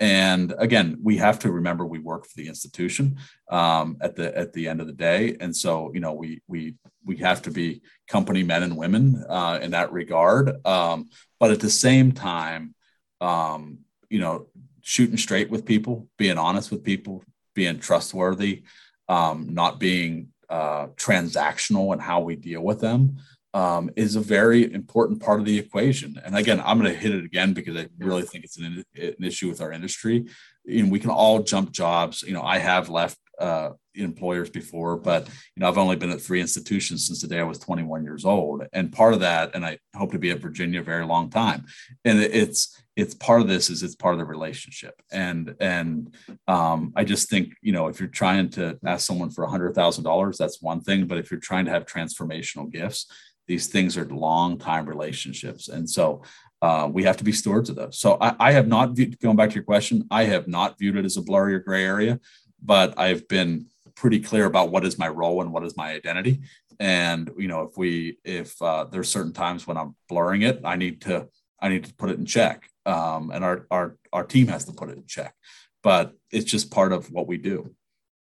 And 0.00 0.54
again, 0.58 0.98
we 1.02 1.18
have 1.18 1.38
to 1.40 1.52
remember 1.52 1.86
we 1.86 1.98
work 1.98 2.26
for 2.26 2.36
the 2.36 2.48
institution 2.48 3.18
um, 3.48 3.96
at 4.00 4.16
the 4.16 4.36
at 4.36 4.52
the 4.52 4.68
end 4.68 4.80
of 4.80 4.86
the 4.86 4.92
day, 4.92 5.36
and 5.40 5.54
so 5.56 5.92
you 5.94 6.00
know 6.00 6.12
we 6.12 6.42
we 6.48 6.74
we 7.04 7.16
have 7.18 7.42
to 7.42 7.50
be 7.50 7.80
company 8.08 8.42
men 8.42 8.64
and 8.64 8.76
women 8.76 9.24
uh, 9.28 9.60
in 9.62 9.70
that 9.70 9.92
regard. 9.92 10.66
Um, 10.66 11.10
but 11.38 11.52
at 11.52 11.60
the 11.60 11.70
same 11.70 12.10
time, 12.10 12.74
um, 13.20 13.78
you 14.10 14.18
know, 14.18 14.48
shooting 14.82 15.16
straight 15.16 15.48
with 15.48 15.64
people, 15.64 16.08
being 16.18 16.38
honest 16.38 16.72
with 16.72 16.82
people, 16.82 17.22
being 17.54 17.78
trustworthy, 17.78 18.64
um, 19.08 19.54
not 19.54 19.78
being 19.78 20.28
uh, 20.50 20.88
transactional 20.96 21.92
in 21.92 22.00
how 22.00 22.20
we 22.20 22.36
deal 22.36 22.62
with 22.62 22.80
them 22.80 23.16
um, 23.54 23.88
is 23.94 24.16
a 24.16 24.20
very 24.20 24.70
important 24.72 25.22
part 25.22 25.38
of 25.38 25.46
the 25.46 25.58
equation. 25.58 26.20
And 26.24 26.36
again, 26.36 26.60
I'm 26.64 26.78
going 26.78 26.92
to 26.92 26.98
hit 26.98 27.14
it 27.14 27.24
again 27.24 27.54
because 27.54 27.76
I 27.76 27.86
really 27.98 28.22
think 28.22 28.44
it's 28.44 28.58
an, 28.58 28.84
an 28.96 29.14
issue 29.22 29.48
with 29.48 29.60
our 29.60 29.72
industry. 29.72 30.26
And 30.68 30.90
we 30.90 30.98
can 30.98 31.10
all 31.10 31.38
jump 31.42 31.70
jobs. 31.70 32.22
You 32.22 32.34
know, 32.34 32.42
I 32.42 32.58
have 32.58 32.88
left 32.88 33.16
uh, 33.38 33.70
employers 33.94 34.50
before, 34.50 34.96
but 34.96 35.28
you 35.54 35.60
know, 35.60 35.68
I've 35.68 35.78
only 35.78 35.94
been 35.94 36.10
at 36.10 36.20
three 36.20 36.40
institutions 36.40 37.06
since 37.06 37.20
the 37.20 37.28
day 37.28 37.38
I 37.38 37.44
was 37.44 37.58
21 37.60 38.02
years 38.02 38.24
old. 38.24 38.64
And 38.72 38.92
part 38.92 39.14
of 39.14 39.20
that, 39.20 39.54
and 39.54 39.64
I 39.64 39.78
hope 39.94 40.12
to 40.12 40.18
be 40.18 40.30
at 40.30 40.40
Virginia 40.40 40.80
a 40.80 40.84
very 40.84 41.06
long 41.06 41.30
time. 41.30 41.66
And 42.04 42.20
it's 42.20 42.80
it's 42.96 43.14
part 43.14 43.40
of 43.40 43.48
this 43.48 43.70
is 43.70 43.82
it's 43.82 43.96
part 43.96 44.14
of 44.14 44.18
the 44.18 44.24
relationship. 44.24 45.00
And 45.12 45.54
and 45.60 46.14
um, 46.48 46.92
I 46.96 47.04
just 47.04 47.28
think 47.28 47.54
you 47.60 47.72
know 47.72 47.86
if 47.86 48.00
you're 48.00 48.08
trying 48.08 48.50
to 48.50 48.78
ask 48.84 49.06
someone 49.06 49.30
for 49.30 49.44
a 49.44 49.50
hundred 49.50 49.74
thousand 49.74 50.04
dollars, 50.04 50.38
that's 50.38 50.62
one 50.62 50.80
thing. 50.80 51.06
But 51.06 51.18
if 51.18 51.30
you're 51.30 51.40
trying 51.40 51.66
to 51.66 51.72
have 51.72 51.86
transformational 51.86 52.70
gifts, 52.70 53.06
these 53.46 53.66
things 53.66 53.96
are 53.96 54.04
long 54.06 54.58
time 54.58 54.86
relationships. 54.86 55.68
And 55.68 55.88
so 55.88 56.22
uh, 56.62 56.88
we 56.90 57.04
have 57.04 57.18
to 57.18 57.24
be 57.24 57.32
stewards 57.32 57.68
of 57.68 57.76
those. 57.76 57.98
So 57.98 58.16
I, 58.20 58.34
I, 58.38 58.52
have 58.52 58.66
not 58.66 58.92
viewed, 58.92 59.20
going 59.20 59.36
back 59.36 59.50
to 59.50 59.54
your 59.54 59.64
question 59.64 60.06
i 60.10 60.24
have 60.24 60.48
not 60.48 60.78
viewed 60.78 60.96
it 60.96 61.04
as 61.04 61.18
a 61.18 61.22
blurry 61.22 61.54
or 61.54 61.58
gray 61.58 61.84
area 61.84 62.18
but 62.62 62.98
i've 62.98 63.28
been 63.28 63.66
pretty 63.94 64.20
clear 64.20 64.46
about 64.46 64.70
what 64.70 64.84
is 64.84 64.98
my 64.98 65.08
role 65.08 65.40
and 65.40 65.52
what 65.52 65.64
is 65.64 65.76
my 65.76 65.92
identity. 65.92 66.40
And 66.80 67.30
you 67.38 67.48
know 67.48 67.62
if 67.62 67.76
we 67.76 68.18
if 68.24 68.60
uh, 68.60 68.84
there's 68.90 69.08
certain 69.08 69.32
times 69.32 69.66
when 69.66 69.76
i'm 69.76 69.94
blurring 70.08 70.42
it 70.42 70.60
i 70.64 70.74
need 70.76 71.02
to 71.02 71.28
i 71.60 71.68
need 71.68 71.84
to 71.84 71.94
put 71.94 72.10
it 72.10 72.18
in 72.18 72.26
check. 72.26 72.68
Um, 72.84 73.30
and 73.30 73.44
our, 73.44 73.66
our 73.70 73.96
our 74.12 74.24
team 74.24 74.48
has 74.48 74.64
to 74.64 74.72
put 74.72 74.90
it 74.90 74.98
in 74.98 75.06
check. 75.06 75.34
But 75.82 76.14
it's 76.30 76.50
just 76.50 76.70
part 76.70 76.92
of 76.92 77.10
what 77.12 77.28
we 77.28 77.36
do. 77.36 77.74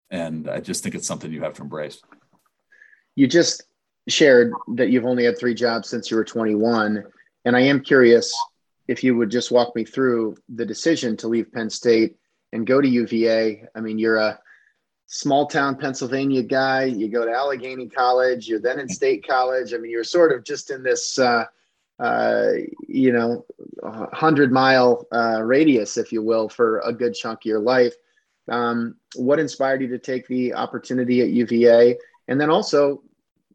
And 0.10 0.50
i 0.50 0.60
just 0.60 0.84
think 0.84 0.96
it's 0.96 1.08
something 1.08 1.32
you 1.32 1.44
have 1.44 1.54
to 1.56 1.62
embrace. 1.62 2.02
You 3.16 3.28
just 3.28 3.64
shared 4.12 4.54
that 4.76 4.90
you've 4.90 5.06
only 5.06 5.26
had 5.26 5.38
three 5.38 5.54
jobs 5.54 5.90
since 5.90 6.12
you 6.12 6.18
were 6.18 6.24
21. 6.24 7.04
And 7.46 7.56
I 7.56 7.62
am 7.62 7.82
curious 7.82 8.34
if 8.88 9.04
you 9.04 9.16
would 9.16 9.32
just 9.32 9.52
walk 9.52 9.76
me 9.76 9.84
through 9.84 10.36
the 10.50 10.66
decision 10.66 11.18
to 11.18 11.28
leave 11.28 11.52
Penn 11.52 11.70
State 11.70 12.18
and 12.54 12.68
go 12.68 12.82
to 12.82 12.88
UVA. 12.88 13.64
I 13.74 13.80
mean, 13.80 13.98
you're 13.98 14.18
a 14.18 14.40
small 15.08 15.46
town 15.46 15.78
Pennsylvania 15.78 16.44
guy. 16.44 16.86
You 16.86 17.10
go 17.10 17.26
to 17.26 17.32
Allegheny 17.32 17.88
College. 17.88 18.48
You're 18.48 18.60
then 18.60 18.80
in 18.80 18.90
State 18.90 19.28
College. 19.28 19.74
I 19.74 19.78
mean, 19.78 19.92
you're 19.92 20.04
sort 20.04 20.32
of 20.32 20.44
just 20.44 20.72
in 20.72 20.84
this, 20.84 21.20
uh, 21.20 21.46
uh, 22.00 22.48
you 22.88 23.12
know, 23.12 23.46
hundred 24.14 24.52
mile 24.52 25.06
uh, 25.12 25.42
radius, 25.44 25.98
if 25.98 26.12
you 26.12 26.22
will, 26.24 26.50
for 26.50 26.80
a 26.80 26.94
good 26.94 27.14
chunk 27.14 27.40
of 27.42 27.46
your 27.46 27.60
life. 27.60 27.94
Um, 28.50 28.96
what 29.16 29.40
inspired 29.40 29.82
you 29.82 29.88
to 29.90 30.00
take 30.00 30.28
the 30.28 30.54
opportunity 30.54 31.22
at 31.22 31.30
UVA? 31.30 31.98
And 32.28 32.40
then 32.40 32.50
also, 32.50 33.04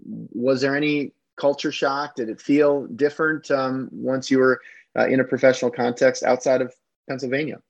was 0.06 0.60
there 0.60 0.76
any 0.76 1.12
culture 1.36 1.72
shock? 1.72 2.16
Did 2.16 2.28
it 2.28 2.40
feel 2.40 2.86
different 2.86 3.50
um, 3.50 3.88
once 3.92 4.30
you 4.30 4.38
were 4.38 4.60
uh, 4.98 5.06
in 5.06 5.20
a 5.20 5.24
professional 5.24 5.70
context 5.70 6.22
outside 6.22 6.62
of 6.62 6.72
Pennsylvania? 7.08 7.60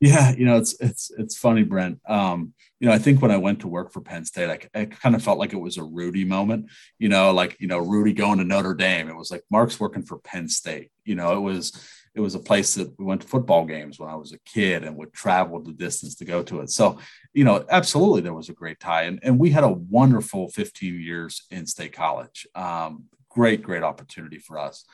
Yeah, 0.00 0.32
you 0.36 0.44
know, 0.44 0.56
it's 0.56 0.78
it's 0.80 1.10
it's 1.18 1.36
funny, 1.36 1.64
Brent. 1.64 1.98
Um, 2.08 2.54
you 2.78 2.86
know, 2.86 2.94
I 2.94 2.98
think 2.98 3.20
when 3.20 3.32
I 3.32 3.36
went 3.36 3.60
to 3.60 3.68
work 3.68 3.92
for 3.92 4.00
Penn 4.00 4.24
State, 4.24 4.70
I, 4.74 4.80
I 4.80 4.84
kind 4.84 5.16
of 5.16 5.24
felt 5.24 5.40
like 5.40 5.52
it 5.52 5.60
was 5.60 5.76
a 5.76 5.82
Rudy 5.82 6.24
moment. 6.24 6.66
You 7.00 7.08
know, 7.08 7.32
like 7.32 7.56
you 7.58 7.66
know, 7.66 7.78
Rudy 7.78 8.12
going 8.12 8.38
to 8.38 8.44
Notre 8.44 8.74
Dame. 8.74 9.08
It 9.08 9.16
was 9.16 9.32
like 9.32 9.42
Mark's 9.50 9.80
working 9.80 10.04
for 10.04 10.18
Penn 10.18 10.48
State. 10.48 10.92
You 11.04 11.16
know, 11.16 11.36
it 11.36 11.40
was 11.40 11.72
it 12.18 12.20
was 12.20 12.34
a 12.34 12.40
place 12.40 12.74
that 12.74 12.98
we 12.98 13.04
went 13.04 13.22
to 13.22 13.28
football 13.28 13.64
games 13.64 14.00
when 14.00 14.10
I 14.10 14.16
was 14.16 14.32
a 14.32 14.40
kid 14.40 14.82
and 14.82 14.96
would 14.96 15.12
travel 15.12 15.62
the 15.62 15.72
distance 15.72 16.16
to 16.16 16.24
go 16.24 16.42
to 16.42 16.62
it. 16.62 16.70
So, 16.70 16.98
you 17.32 17.44
know, 17.44 17.64
absolutely 17.70 18.22
there 18.22 18.34
was 18.34 18.48
a 18.48 18.54
great 18.54 18.80
tie. 18.80 19.02
And, 19.04 19.20
and 19.22 19.38
we 19.38 19.50
had 19.50 19.62
a 19.62 19.68
wonderful 19.70 20.48
15 20.48 21.00
years 21.00 21.46
in 21.52 21.64
state 21.64 21.92
college. 21.92 22.44
Um, 22.56 23.04
great, 23.28 23.62
great 23.62 23.84
opportunity 23.84 24.38
for 24.38 24.58
us. 24.58 24.84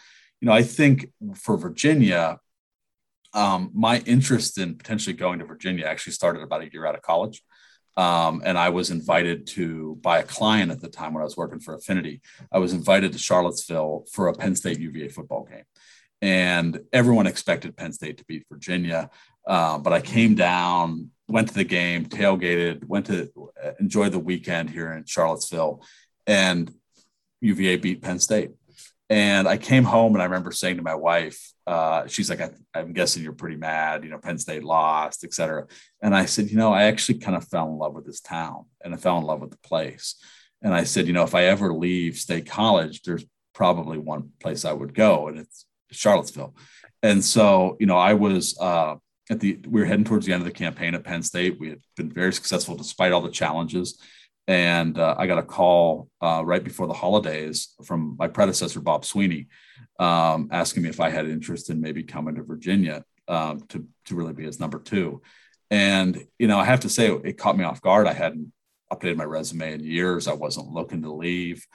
you 0.41 0.47
know, 0.47 0.53
I 0.53 0.63
think 0.63 1.13
for 1.35 1.57
Virginia, 1.57 2.41
um, 3.33 3.71
my 3.73 4.01
interest 4.01 4.59
in 4.59 4.77
potentially 4.77 5.17
going 5.17 5.39
to 5.39 5.47
Virginia 5.47 5.87
actually 5.87 6.13
started 6.13 6.43
about 6.43 6.63
a 6.63 6.71
year 6.71 6.85
out 6.85 6.95
of 6.95 7.01
college. 7.01 7.43
Um, 7.97 8.43
and 8.45 8.59
I 8.59 8.69
was 8.69 8.91
invited 8.91 9.47
to 9.49 9.97
by 10.03 10.19
a 10.19 10.25
client 10.25 10.73
at 10.73 10.81
the 10.83 10.89
time 10.89 11.15
when 11.15 11.23
I 11.23 11.25
was 11.25 11.39
working 11.39 11.61
for 11.61 11.75
Affinity. 11.75 12.21
I 12.53 12.59
was 12.59 12.75
invited 12.75 13.13
to 13.13 13.19
Charlottesville 13.19 14.05
for 14.13 14.29
a 14.29 14.35
Penn 14.35 14.57
State 14.57 14.81
UVA 14.81 15.09
football 15.09 15.45
game, 15.45 15.65
and 16.25 16.81
everyone 16.91 17.27
expected 17.27 17.77
Penn 17.77 17.93
State 17.93 18.17
to 18.17 18.25
beat 18.25 18.47
Virginia. 18.51 19.11
Uh, 19.47 19.77
but 19.77 19.93
I 19.93 20.01
came 20.01 20.35
down, 20.35 21.11
went 21.29 21.49
to 21.49 21.55
the 21.55 21.65
game, 21.65 22.07
tailgated, 22.07 22.83
went 22.87 23.05
to 23.07 23.31
uh, 23.63 23.73
enjoy 23.79 24.09
the 24.09 24.19
weekend 24.19 24.71
here 24.71 24.91
in 24.93 25.05
Charlottesville, 25.05 25.85
and 26.27 26.73
UVA 27.43 27.77
beat 27.77 28.01
Penn 28.01 28.19
State. 28.19 28.53
And 29.11 29.47
I 29.47 29.59
came 29.59 29.85
home 29.85 30.15
and 30.15 30.23
I 30.23 30.25
remember 30.25 30.51
saying 30.51 30.79
to 30.79 30.83
my 30.83 30.95
wife, 30.95 31.53
uh, 31.67 32.07
she's 32.07 32.31
like, 32.31 32.41
I, 32.41 32.53
am 32.75 32.95
guessing 32.95 33.23
you're 33.23 33.35
pretty 33.35 33.57
mad, 33.57 34.03
you 34.03 34.09
know, 34.09 34.17
Penn 34.17 34.39
State 34.39 34.65
lost, 34.65 35.25
et 35.25 35.35
cetera. 35.35 35.67
And 36.01 36.17
I 36.17 36.25
said, 36.25 36.51
you 36.51 36.57
know, 36.57 36.73
I 36.73 36.85
actually 36.85 37.19
kind 37.19 37.37
of 37.37 37.47
fell 37.47 37.69
in 37.69 37.77
love 37.77 37.93
with 37.93 38.07
this 38.07 38.23
town 38.23 38.65
and 38.83 38.95
I 38.95 38.97
fell 38.97 39.19
in 39.19 39.25
love 39.25 39.43
with 39.43 39.51
the 39.51 39.59
place. 39.59 40.15
And 40.63 40.73
I 40.73 40.85
said, 40.85 41.07
you 41.07 41.13
know, 41.13 41.25
if 41.25 41.35
I 41.35 41.45
ever 41.45 41.75
leave 41.75 42.17
State 42.17 42.47
College, 42.47 43.03
there's 43.03 43.27
probably 43.53 43.99
one 43.99 44.31
place 44.41 44.65
I 44.65 44.73
would 44.73 44.95
go, 44.95 45.29
and 45.29 45.39
it's 45.39 45.67
Charlottesville. 45.91 46.55
And 47.03 47.25
so, 47.25 47.77
you 47.81 47.87
know, 47.87 47.99
I 47.99 48.15
was 48.15 48.59
uh, 48.59 48.97
at 49.31 49.41
the, 49.41 49.59
we 49.69 49.81
were 49.81 49.87
heading 49.87 50.05
towards 50.05 50.27
the 50.27 50.33
end 50.33 50.43
of 50.43 50.47
the 50.47 50.53
campaign 50.53 50.95
at 50.95 51.05
Penn 51.05 51.23
State. 51.23 51.61
We 51.61 51.71
had 51.71 51.81
been 51.97 52.11
very 52.11 52.33
successful 52.33 52.77
despite 52.77 53.13
all 53.13 53.21
the 53.21 53.31
challenges. 53.31 54.01
And 54.47 54.99
uh, 54.99 55.15
I 55.17 55.27
got 55.27 55.39
a 55.39 55.43
call 55.43 56.09
uh, 56.21 56.43
right 56.45 56.63
before 56.63 56.87
the 56.87 56.93
holidays 56.95 57.75
from 57.85 58.17
my 58.19 58.29
predecessor, 58.29 58.81
Bob 58.81 59.05
Sweeney, 59.05 59.49
um, 59.99 60.49
asking 60.51 60.83
me 60.83 60.91
if 60.91 61.01
I 61.01 61.09
had 61.11 61.27
interest 61.27 61.71
in 61.71 61.81
maybe 61.81 62.03
coming 62.03 62.35
to 62.35 62.43
Virginia 62.43 63.05
um, 63.29 63.63
to, 63.69 63.87
to 64.07 64.15
really 64.15 64.35
be 64.35 64.45
his 64.45 64.61
number 64.61 64.79
two. 64.79 65.23
And, 65.71 66.27
you 66.39 66.47
know, 66.47 66.59
I 66.59 66.67
have 66.67 66.81
to 66.81 66.91
say 66.91 67.11
it 67.11 67.39
caught 67.39 67.57
me 67.57 67.65
off 67.65 67.81
guard. 67.81 68.07
I 68.07 68.13
hadn't 68.13 68.53
updated 68.93 69.17
my 69.17 69.25
resume 69.25 69.73
in 69.73 69.85
years. 69.85 70.29
I 70.29 70.35
wasn't 70.35 70.69
looking 70.69 71.03
to 71.03 71.13
leave, 71.13 71.67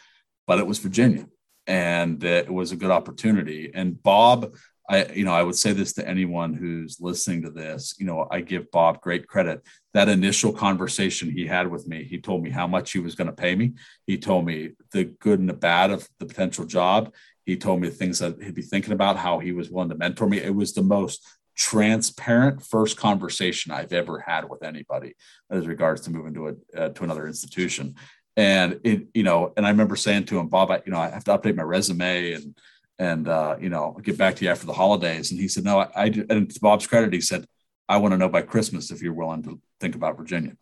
but 0.45 0.59
it 0.59 0.67
was 0.67 0.77
Virginia 0.77 1.25
and 1.69 2.19
that 2.19 2.45
it 2.45 2.53
was 2.53 2.73
a 2.73 2.75
good 2.75 2.91
opportunity. 2.91 3.71
And 3.73 4.01
Bob 4.01 4.53
I, 4.89 5.05
you 5.13 5.23
know, 5.23 5.33
I 5.33 5.43
would 5.43 5.55
say 5.55 5.71
this 5.71 5.93
to 5.93 6.07
anyone 6.07 6.55
who's 6.55 6.99
listening 6.99 7.43
to 7.43 7.51
this. 7.51 7.93
You 7.99 8.07
know, 8.07 8.27
I 8.31 8.41
give 8.41 8.71
Bob 8.71 9.01
great 9.01 9.27
credit. 9.27 9.61
That 9.93 10.09
initial 10.09 10.51
conversation 10.51 11.29
he 11.29 11.45
had 11.45 11.69
with 11.69 11.87
me, 11.87 12.03
he 12.03 12.19
told 12.19 12.41
me 12.41 12.49
how 12.49 12.65
much 12.65 12.91
he 12.91 12.99
was 12.99 13.13
going 13.13 13.27
to 13.27 13.33
pay 13.33 13.53
me. 13.53 13.73
He 14.07 14.17
told 14.17 14.47
me 14.47 14.71
the 14.91 15.03
good 15.03 15.39
and 15.39 15.47
the 15.47 15.53
bad 15.53 15.91
of 15.91 16.09
the 16.17 16.25
potential 16.25 16.65
job. 16.65 17.13
He 17.45 17.55
told 17.55 17.81
me 17.81 17.89
the 17.89 17.95
things 17.95 18.17
that 18.17 18.41
he'd 18.41 18.55
be 18.55 18.63
thinking 18.63 18.93
about, 18.93 19.17
how 19.17 19.37
he 19.37 19.51
was 19.51 19.69
willing 19.69 19.89
to 19.89 19.95
mentor 19.95 20.27
me. 20.27 20.39
It 20.39 20.55
was 20.55 20.73
the 20.73 20.81
most 20.81 21.23
transparent 21.55 22.63
first 22.63 22.97
conversation 22.97 23.71
I've 23.71 23.93
ever 23.93 24.19
had 24.19 24.49
with 24.49 24.63
anybody 24.63 25.13
as 25.51 25.67
regards 25.67 26.01
to 26.01 26.09
moving 26.09 26.33
to 26.33 26.47
a 26.47 26.81
uh, 26.81 26.89
to 26.89 27.03
another 27.03 27.27
institution. 27.27 27.95
And 28.39 28.79
it, 28.85 29.07
you 29.13 29.23
know, 29.23 29.51
and 29.57 29.65
I 29.65 29.69
remember 29.69 29.97
saying 29.97 30.23
to 30.27 30.39
him, 30.39 30.47
Bob, 30.47 30.71
I, 30.71 30.81
you 30.85 30.93
know, 30.93 30.97
I 30.97 31.09
have 31.09 31.25
to 31.25 31.37
update 31.37 31.57
my 31.57 31.63
resume 31.63 32.31
and 32.31 32.57
and 32.97 33.27
uh, 33.27 33.57
you 33.59 33.67
know, 33.67 33.99
get 34.01 34.17
back 34.17 34.37
to 34.37 34.45
you 34.45 34.51
after 34.51 34.65
the 34.65 34.71
holidays. 34.73 35.31
And 35.31 35.39
he 35.39 35.49
said, 35.49 35.65
no, 35.65 35.79
I, 35.79 35.89
I 35.93 36.05
and 36.29 36.49
to 36.49 36.59
Bob's 36.61 36.87
credit, 36.87 37.11
he 37.11 37.19
said, 37.19 37.45
I 37.89 37.97
want 37.97 38.13
to 38.13 38.17
know 38.17 38.29
by 38.29 38.43
Christmas 38.43 38.91
if 38.91 39.01
you're 39.01 39.13
willing 39.13 39.43
to 39.43 39.59
think 39.81 39.95
about 39.95 40.15
Virginia. 40.15 40.55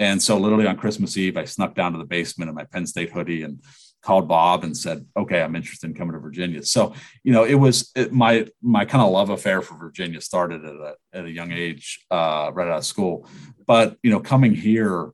And 0.00 0.20
so 0.20 0.36
literally 0.36 0.66
on 0.66 0.76
Christmas 0.76 1.16
Eve, 1.16 1.36
I 1.36 1.44
snuck 1.44 1.76
down 1.76 1.92
to 1.92 1.98
the 1.98 2.04
basement 2.04 2.48
in 2.48 2.56
my 2.56 2.64
Penn 2.64 2.86
State 2.86 3.10
hoodie 3.10 3.44
and 3.44 3.62
called 4.02 4.26
Bob 4.26 4.64
and 4.64 4.76
said, 4.76 5.06
okay, 5.16 5.42
I'm 5.42 5.54
interested 5.54 5.88
in 5.88 5.94
coming 5.94 6.14
to 6.14 6.18
Virginia. 6.18 6.64
So, 6.64 6.92
you 7.22 7.32
know, 7.32 7.44
it 7.44 7.54
was 7.54 7.92
it, 7.94 8.12
my, 8.12 8.48
my 8.60 8.84
kind 8.84 9.04
of 9.04 9.12
love 9.12 9.30
affair 9.30 9.62
for 9.62 9.76
Virginia 9.76 10.20
started 10.20 10.64
at 10.64 10.74
a, 10.74 10.94
at 11.12 11.24
a 11.26 11.30
young 11.30 11.52
age, 11.52 12.04
uh, 12.10 12.50
right 12.52 12.66
out 12.66 12.78
of 12.78 12.84
school. 12.84 13.28
But, 13.64 13.96
you 14.02 14.10
know, 14.10 14.18
coming 14.18 14.56
here, 14.56 15.12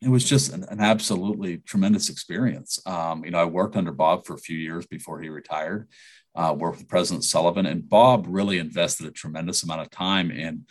it 0.00 0.08
was 0.08 0.24
just 0.24 0.52
an, 0.52 0.64
an 0.70 0.80
absolutely 0.80 1.58
tremendous 1.58 2.08
experience. 2.08 2.78
Um, 2.86 3.24
you 3.24 3.30
know, 3.30 3.38
I 3.38 3.44
worked 3.44 3.76
under 3.76 3.92
Bob 3.92 4.26
for 4.26 4.34
a 4.34 4.38
few 4.38 4.56
years 4.56 4.86
before 4.86 5.20
he 5.20 5.28
retired, 5.28 5.88
uh, 6.36 6.54
worked 6.56 6.78
with 6.78 6.88
President 6.88 7.24
Sullivan, 7.24 7.66
and 7.66 7.88
Bob 7.88 8.26
really 8.28 8.58
invested 8.58 9.06
a 9.06 9.10
tremendous 9.10 9.62
amount 9.64 9.80
of 9.80 9.90
time 9.90 10.30
in 10.30 10.66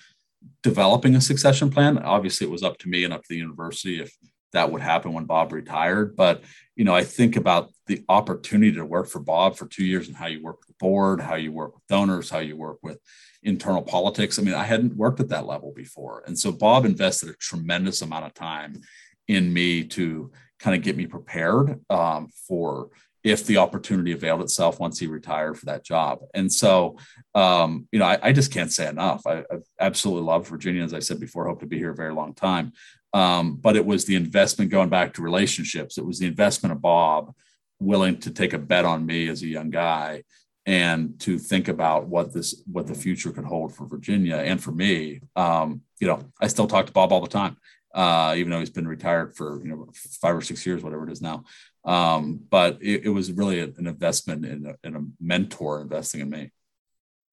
developing 0.64 1.16
a 1.16 1.22
succession 1.22 1.70
plan. 1.70 1.98
Obviously, 1.98 2.48
it 2.48 2.52
was 2.52 2.64
up 2.64 2.78
to 2.80 2.90
me 2.90 3.04
and 3.04 3.14
up 3.14 3.22
to 3.22 3.28
the 3.30 3.38
university 3.38 4.00
if 4.00 4.16
that 4.54 4.72
would 4.72 4.82
happen 4.82 5.12
when 5.12 5.26
Bob 5.26 5.52
retired. 5.52 6.16
But 6.16 6.42
you 6.76 6.86
know, 6.86 6.96
I 6.96 7.04
think 7.04 7.36
about 7.36 7.72
the 7.88 8.06
opportunity 8.08 8.72
to 8.74 8.86
work 8.86 9.08
for 9.08 9.20
Bob 9.20 9.58
for 9.58 9.68
two 9.68 9.84
years 9.84 10.08
and 10.08 10.16
how 10.16 10.28
you 10.28 10.42
work 10.42 10.60
with 10.60 10.68
the 10.68 10.76
board, 10.80 11.20
how 11.20 11.36
you 11.36 11.52
work 11.52 11.76
with 11.76 11.88
donors, 11.88 12.30
how 12.30 12.40
you 12.40 12.56
work 12.56 12.78
with 12.82 13.00
internal 13.44 13.82
politics. 13.82 14.40
I 14.40 14.44
mean, 14.44 14.54
I 14.54 14.64
hadn't 14.64 14.96
worked 14.96 15.20
at 15.20 15.30
that 15.30 15.46
level 15.46 15.74
before, 15.76 16.24
and 16.26 16.40
so 16.40 16.54
Bob 16.54 16.86
invested 16.86 17.30
a 17.30 17.34
tremendous 17.34 18.02
amount 18.02 18.26
of 18.26 18.34
time 18.34 18.82
in 19.28 19.52
me 19.52 19.84
to 19.84 20.32
kind 20.60 20.76
of 20.76 20.82
get 20.82 20.98
me 20.98 21.06
prepared 21.06 21.80
um, 21.90 22.30
for 22.48 22.90
if 23.24 23.46
the 23.46 23.58
opportunity 23.58 24.14
availed 24.14 24.42
itself 24.42 24.80
once 24.80 25.00
he 25.00 25.08
retired 25.08 25.58
for 25.58 25.66
that 25.66 25.84
job. 25.84 26.20
And 26.34 26.52
so, 26.52 26.98
um, 27.36 27.88
you 27.92 28.00
know, 28.00 28.06
I, 28.06 28.18
I, 28.24 28.32
just 28.32 28.54
can't 28.54 28.72
say 28.72 28.88
enough. 28.88 29.28
I, 29.28 29.40
I, 29.40 29.58
absolutely 29.80 30.24
love 30.24 30.48
Virginia, 30.48 30.84
as 30.84 30.94
I 30.94 31.00
said 31.00 31.20
before, 31.20 31.46
hope 31.46 31.60
to 31.60 31.66
be 31.66 31.78
here 31.78 31.92
a 31.92 31.96
very 31.96 32.14
long 32.14 32.34
time. 32.34 32.72
Um, 33.14 33.56
but 33.56 33.76
it 33.76 33.86
was 33.86 34.06
the 34.06 34.16
investment 34.16 34.72
going 34.72 34.90
back 34.90 35.14
to 35.14 35.22
relationships. 35.22 35.98
It 35.98 36.06
was 36.06 36.20
the 36.20 36.28
investment 36.28 36.72
of 36.74 36.82
Bob 36.82 37.34
willing 37.80 38.18
to 38.20 38.32
take 38.32 38.54
a 38.54 38.60
bet 38.60 38.86
on 38.86 39.06
me 39.06 39.28
as 39.28 39.42
a 39.42 39.48
young 39.48 39.72
guy 39.72 40.24
and 40.66 41.20
to 41.22 41.38
think 41.38 41.68
about 41.68 42.08
what 42.08 42.34
this 42.34 42.62
what 42.66 42.88
the 42.88 42.96
future 42.96 43.32
could 43.32 43.46
hold 43.46 43.74
for 43.74 43.88
Virginia 43.88 44.36
and 44.38 44.62
for 44.62 44.72
me. 44.72 45.22
Um, 45.36 45.82
you 46.00 46.08
know, 46.08 46.22
I 46.42 46.48
still 46.48 46.68
talk 46.68 46.86
to 46.86 46.92
Bob 46.92 47.12
all 47.12 47.22
the 47.22 47.28
time 47.28 47.58
uh, 47.94 48.36
even 48.38 48.52
though 48.52 48.60
he's 48.60 48.70
been 48.70 48.88
retired 48.88 49.36
for 49.36 49.62
you 49.64 49.70
know 49.70 49.88
five 50.22 50.36
or 50.36 50.42
six 50.42 50.66
years, 50.66 50.84
whatever 50.84 51.08
it 51.08 51.12
is 51.12 51.22
now. 51.22 51.44
Um, 51.86 52.42
but 52.50 52.80
it, 52.82 53.06
it, 53.06 53.10
was 53.10 53.32
really 53.32 53.62
an 53.62 53.88
investment 53.88 54.46
in 54.46 54.66
a, 54.66 54.76
in 54.86 54.96
a, 54.98 55.02
mentor 55.22 55.80
investing 55.80 56.20
in 56.20 56.30
me. 56.30 56.52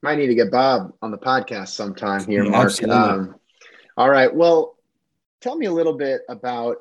Might 0.00 0.18
need 0.18 0.28
to 0.28 0.34
get 0.36 0.52
Bob 0.52 0.92
on 1.02 1.10
the 1.10 1.18
podcast 1.18 1.68
sometime 1.68 2.24
here, 2.24 2.44
yeah, 2.44 2.50
Mark. 2.50 2.82
Um, 2.84 3.34
all 3.96 4.08
right. 4.08 4.32
Well, 4.32 4.76
tell 5.40 5.56
me 5.56 5.66
a 5.66 5.72
little 5.72 5.94
bit 5.94 6.22
about 6.28 6.76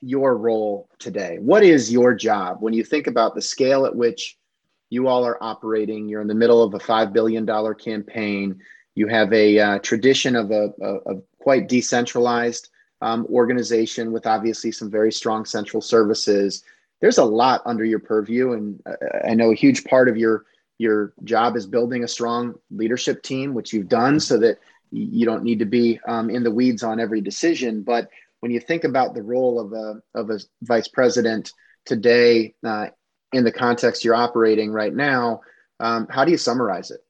your 0.00 0.36
role 0.36 0.88
today. 0.98 1.38
What 1.40 1.64
is 1.64 1.92
your 1.92 2.14
job 2.14 2.58
when 2.60 2.72
you 2.72 2.84
think 2.84 3.06
about 3.06 3.34
the 3.34 3.42
scale 3.42 3.84
at 3.84 3.96
which 3.96 4.38
you 4.90 5.08
all 5.08 5.24
are 5.24 5.42
operating? 5.42 6.08
You're 6.08 6.20
in 6.20 6.28
the 6.28 6.34
middle 6.34 6.62
of 6.62 6.74
a 6.74 6.78
$5 6.78 7.12
billion 7.12 7.46
campaign. 7.74 8.60
You 8.94 9.08
have 9.08 9.32
a 9.32 9.58
uh, 9.58 9.78
tradition 9.80 10.36
of 10.36 10.50
a, 10.50 10.72
a, 10.80 10.94
a, 10.94 11.22
quite 11.40 11.68
decentralized 11.68 12.68
um, 13.00 13.26
organization 13.30 14.12
with 14.12 14.26
obviously 14.26 14.72
some 14.72 14.90
very 14.90 15.12
strong 15.12 15.44
central 15.44 15.80
services. 15.80 16.64
There's 17.00 17.18
a 17.18 17.24
lot 17.24 17.62
under 17.64 17.84
your 17.84 18.00
purview, 18.00 18.52
and 18.52 18.82
uh, 18.86 18.94
I 19.24 19.34
know 19.34 19.52
a 19.52 19.54
huge 19.56 19.84
part 19.84 20.08
of 20.08 20.16
your 20.16 20.44
your 20.78 21.12
job 21.24 21.56
is 21.56 21.66
building 21.66 22.04
a 22.04 22.08
strong 22.08 22.54
leadership 22.70 23.22
team, 23.22 23.52
which 23.52 23.72
you've 23.72 23.88
done, 23.88 24.20
so 24.20 24.38
that 24.38 24.58
you 24.90 25.26
don't 25.26 25.42
need 25.42 25.58
to 25.58 25.64
be 25.64 26.00
um, 26.06 26.30
in 26.30 26.42
the 26.42 26.50
weeds 26.50 26.82
on 26.82 27.00
every 27.00 27.20
decision. 27.20 27.82
But 27.82 28.08
when 28.40 28.52
you 28.52 28.60
think 28.60 28.84
about 28.84 29.14
the 29.14 29.22
role 29.22 29.60
of 29.60 29.72
a 29.72 30.00
of 30.14 30.30
a 30.30 30.40
vice 30.62 30.88
president 30.88 31.52
today 31.84 32.54
uh, 32.64 32.88
in 33.32 33.44
the 33.44 33.52
context 33.52 34.04
you're 34.04 34.14
operating 34.14 34.70
right 34.70 34.94
now, 34.94 35.40
um, 35.80 36.06
how 36.10 36.24
do 36.24 36.30
you 36.30 36.38
summarize 36.38 36.90
it? 36.90 37.00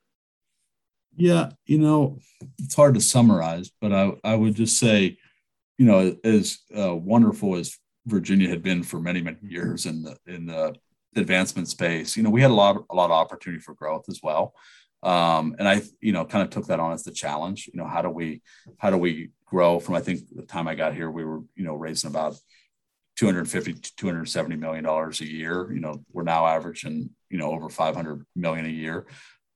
Yeah, 1.17 1.51
you 1.67 1.79
know, 1.79 2.19
it's 2.59 2.77
hard 2.77 2.95
to 2.95 3.01
summarize, 3.01 3.73
but 3.81 3.93
I, 3.93 4.13
I 4.23 4.35
would 4.37 4.55
just 4.55 4.79
say 4.79 5.18
you 5.79 5.87
know, 5.87 6.17
as 6.25 6.59
uh, 6.77 6.95
wonderful 6.95 7.57
as 7.57 7.79
Virginia 8.07 8.49
had 8.49 8.63
been 8.63 8.83
for 8.83 9.01
many, 9.01 9.23
many 9.23 9.39
years 9.43 9.87
in 9.87 10.03
the 10.03 10.17
in 10.27 10.47
the 10.47 10.75
advancement 11.17 11.69
space, 11.69 12.17
you 12.17 12.23
know, 12.23 12.31
we 12.31 12.43
had 12.43 12.51
a 12.51 12.55
lot 12.55 12.85
a 12.91 12.95
lot 12.95 13.07
of 13.07 13.13
opportunity 13.13 13.63
for 13.63 13.75
growth 13.75 14.07
as 14.09 14.21
well. 14.23 14.55
Um, 15.03 15.55
and 15.59 15.69
I, 15.69 15.83
you 16.01 16.13
know, 16.13 16.25
kind 16.25 16.43
of 16.43 16.51
took 16.51 16.67
that 16.67 16.81
on 16.81 16.93
as 16.93 17.05
the 17.05 17.13
challenge. 17.13 17.71
You 17.73 17.81
know, 17.81 17.87
how 17.87 18.03
do 18.03 18.11
we 18.11 18.43
how 18.79 18.91
do 18.91 18.97
we 18.97 19.31
grow 19.47 19.79
from? 19.79 19.95
I 19.95 20.01
think 20.01 20.21
the 20.35 20.43
time 20.43 20.67
I 20.67 20.75
got 20.75 20.95
here, 20.95 21.11
we 21.11 21.25
were 21.25 21.41
you 21.55 21.65
know 21.65 21.75
raising 21.75 22.11
about 22.11 22.37
250 23.17 23.75
to 23.75 23.97
270 23.97 24.57
million 24.57 24.85
dollars 24.85 25.21
a 25.21 25.27
year. 25.27 25.71
You 25.73 25.81
know, 25.81 26.05
we're 26.13 26.25
now 26.25 26.47
averaging 26.47 27.11
you 27.31 27.39
know 27.39 27.53
over 27.53 27.69
500 27.69 28.27
million 28.35 28.67
a 28.67 28.71
year. 28.71 29.07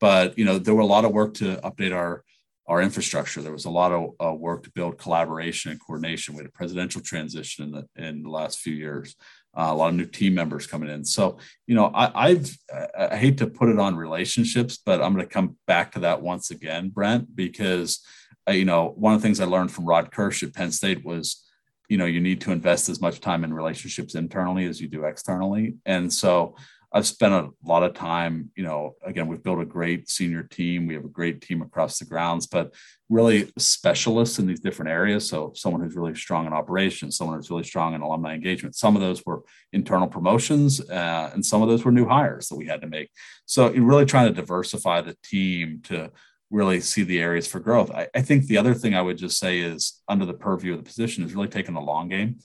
But 0.01 0.39
you 0.39 0.45
know, 0.45 0.59
there 0.59 0.75
were 0.75 0.83
a 0.83 0.87
lot 0.87 1.05
of 1.05 1.13
work 1.13 1.35
to 1.35 1.57
update 1.57 1.95
our 1.95 2.25
our 2.67 2.81
infrastructure. 2.81 3.43
There 3.43 3.53
was 3.53 3.65
a 3.65 3.71
lot 3.71 3.93
of 3.93 4.11
uh, 4.25 4.35
work 4.35 4.63
to 4.65 4.71
build 4.71 4.99
collaboration 4.99 5.71
and 5.71 5.81
coordination. 5.81 6.35
We 6.35 6.39
had 6.39 6.47
a 6.47 6.53
presidential 6.53 7.01
transition 7.01 7.65
in 7.65 7.71
the 7.73 8.05
in 8.09 8.23
the 8.23 8.31
last 8.31 8.61
few 8.61 8.75
years. 8.75 9.17
Uh, 9.55 9.69
a 9.69 9.75
lot 9.75 9.89
of 9.89 9.95
new 9.97 10.07
team 10.07 10.35
members 10.35 10.67
coming 10.67 10.89
in. 10.89 11.05
So, 11.05 11.39
you 11.67 11.75
know, 11.75 11.87
I, 11.87 12.31
I've 12.31 12.57
I 12.97 13.17
hate 13.17 13.39
to 13.39 13.47
put 13.47 13.69
it 13.69 13.79
on 13.79 13.97
relationships, 13.97 14.79
but 14.79 15.03
I'm 15.03 15.13
going 15.13 15.27
to 15.27 15.33
come 15.33 15.57
back 15.67 15.93
to 15.93 16.01
that 16.01 16.23
once 16.23 16.51
again, 16.51 16.89
Brent, 16.89 17.35
because 17.35 18.01
uh, 18.49 18.53
you 18.53 18.65
know 18.65 18.93
one 18.97 19.15
of 19.15 19.21
the 19.21 19.27
things 19.27 19.41
I 19.41 19.45
learned 19.45 19.73
from 19.73 19.85
Rod 19.85 20.11
Kirsch 20.11 20.43
at 20.43 20.55
Penn 20.55 20.71
State 20.71 21.05
was, 21.05 21.45
you 21.89 21.99
know, 21.99 22.07
you 22.07 22.21
need 22.21 22.41
to 22.43 22.53
invest 22.53 22.89
as 22.89 23.01
much 23.01 23.21
time 23.21 23.45
in 23.45 23.53
relationships 23.53 24.15
internally 24.15 24.67
as 24.67 24.81
you 24.81 24.89
do 24.89 25.05
externally, 25.05 25.75
and 25.85 26.13
so 26.13 26.57
I've 26.95 27.07
spent 27.07 27.33
a 27.33 27.51
lot 27.65 27.83
of 27.83 27.95
time, 27.95 28.51
you 28.55 28.63
know, 28.63 28.97
again, 29.03 29.27
we've 29.27 29.43
built 29.43 29.61
a 29.61 29.65
great 29.65 30.11
senior 30.11 30.43
team. 30.43 30.87
We 30.87 30.95
have 30.95 31.05
a 31.05 31.09
great 31.09 31.41
team 31.41 31.63
across 31.63 31.99
the 31.99 32.05
grounds, 32.05 32.47
but 32.47 32.75
really 33.09 33.51
specialists 33.59 34.39
in 34.39 34.47
these 34.47 34.61
different 34.61 34.91
areas. 34.91 35.29
So 35.29 35.53
someone 35.55 35.83
who's 35.83 35.97
really 35.97 36.15
strong 36.15 36.47
in 36.47 36.53
operations, 36.53 37.17
someone 37.17 37.37
who's 37.37 37.51
really 37.51 37.65
strong 37.65 37.95
in 37.95 38.03
alumni 38.03 38.35
engagement. 38.35 38.77
Some 38.77 38.95
of 38.95 39.03
those 39.03 39.25
were 39.25 39.43
internal 39.73 40.07
promotions, 40.09 40.81
uh, 40.91 41.31
and 41.33 41.45
some 41.45 41.63
of 41.63 41.69
those 41.69 41.85
were 41.85 41.93
new 41.93 42.07
hires 42.07 42.49
that 42.49 42.57
we 42.57 42.67
had 42.67 42.83
to 42.83 42.87
make. 42.87 43.11
So 43.47 43.73
you're 43.73 43.85
really 43.85 44.07
trying 44.07 44.29
to 44.29 44.41
diversify 44.41 45.01
the 45.01 45.17
team 45.23 45.81
to 45.85 46.11
really 46.51 46.81
see 46.81 47.03
the 47.03 47.21
areas 47.21 47.47
for 47.47 47.61
growth. 47.61 47.91
I, 47.91 48.09
I 48.15 48.21
think 48.21 48.47
the 48.47 48.59
other 48.59 48.75
thing 48.75 48.95
I 48.95 49.03
would 49.03 49.17
just 49.17 49.39
say 49.39 49.61
is 49.61 50.03
under 50.09 50.27
the 50.27 50.35
purview 50.35 50.73
of 50.73 50.79
the 50.79 50.85
position 50.85 51.25
is 51.25 51.35
really 51.35 51.49
taking 51.49 51.75
the 51.75 51.81
long 51.81 52.09
game 52.09 52.39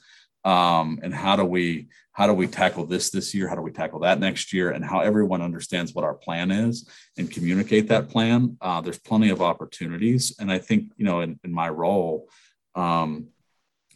um, 0.48 1.00
and 1.04 1.14
how 1.14 1.36
do 1.36 1.44
we 1.44 1.90
how 2.14 2.26
do 2.26 2.34
we 2.34 2.48
tackle 2.48 2.86
this 2.86 3.10
this 3.10 3.36
year? 3.36 3.50
How 3.50 3.56
do 3.56 3.62
we 3.62 3.72
tackle 3.72 4.00
that 4.00 4.20
next 4.20 4.54
year? 4.54 4.72
And 4.72 4.84
how 4.84 5.02
everyone 5.02 5.42
understands 5.42 5.94
what 5.94 6.06
our 6.06 6.16
plan 6.16 6.52
is 6.52 6.90
and 7.18 7.30
communicate 7.30 7.90
that 7.90 8.10
plan. 8.10 8.58
Uh, 8.62 8.80
there's 8.80 8.98
plenty 8.98 9.30
of 9.30 9.42
opportunities. 9.42 10.34
And 10.40 10.50
i 10.50 10.58
think 10.58 10.94
you 10.96 11.06
know 11.06 11.20
in, 11.20 11.38
in 11.44 11.52
my 11.52 11.70
role 11.70 12.30
um, 12.76 13.28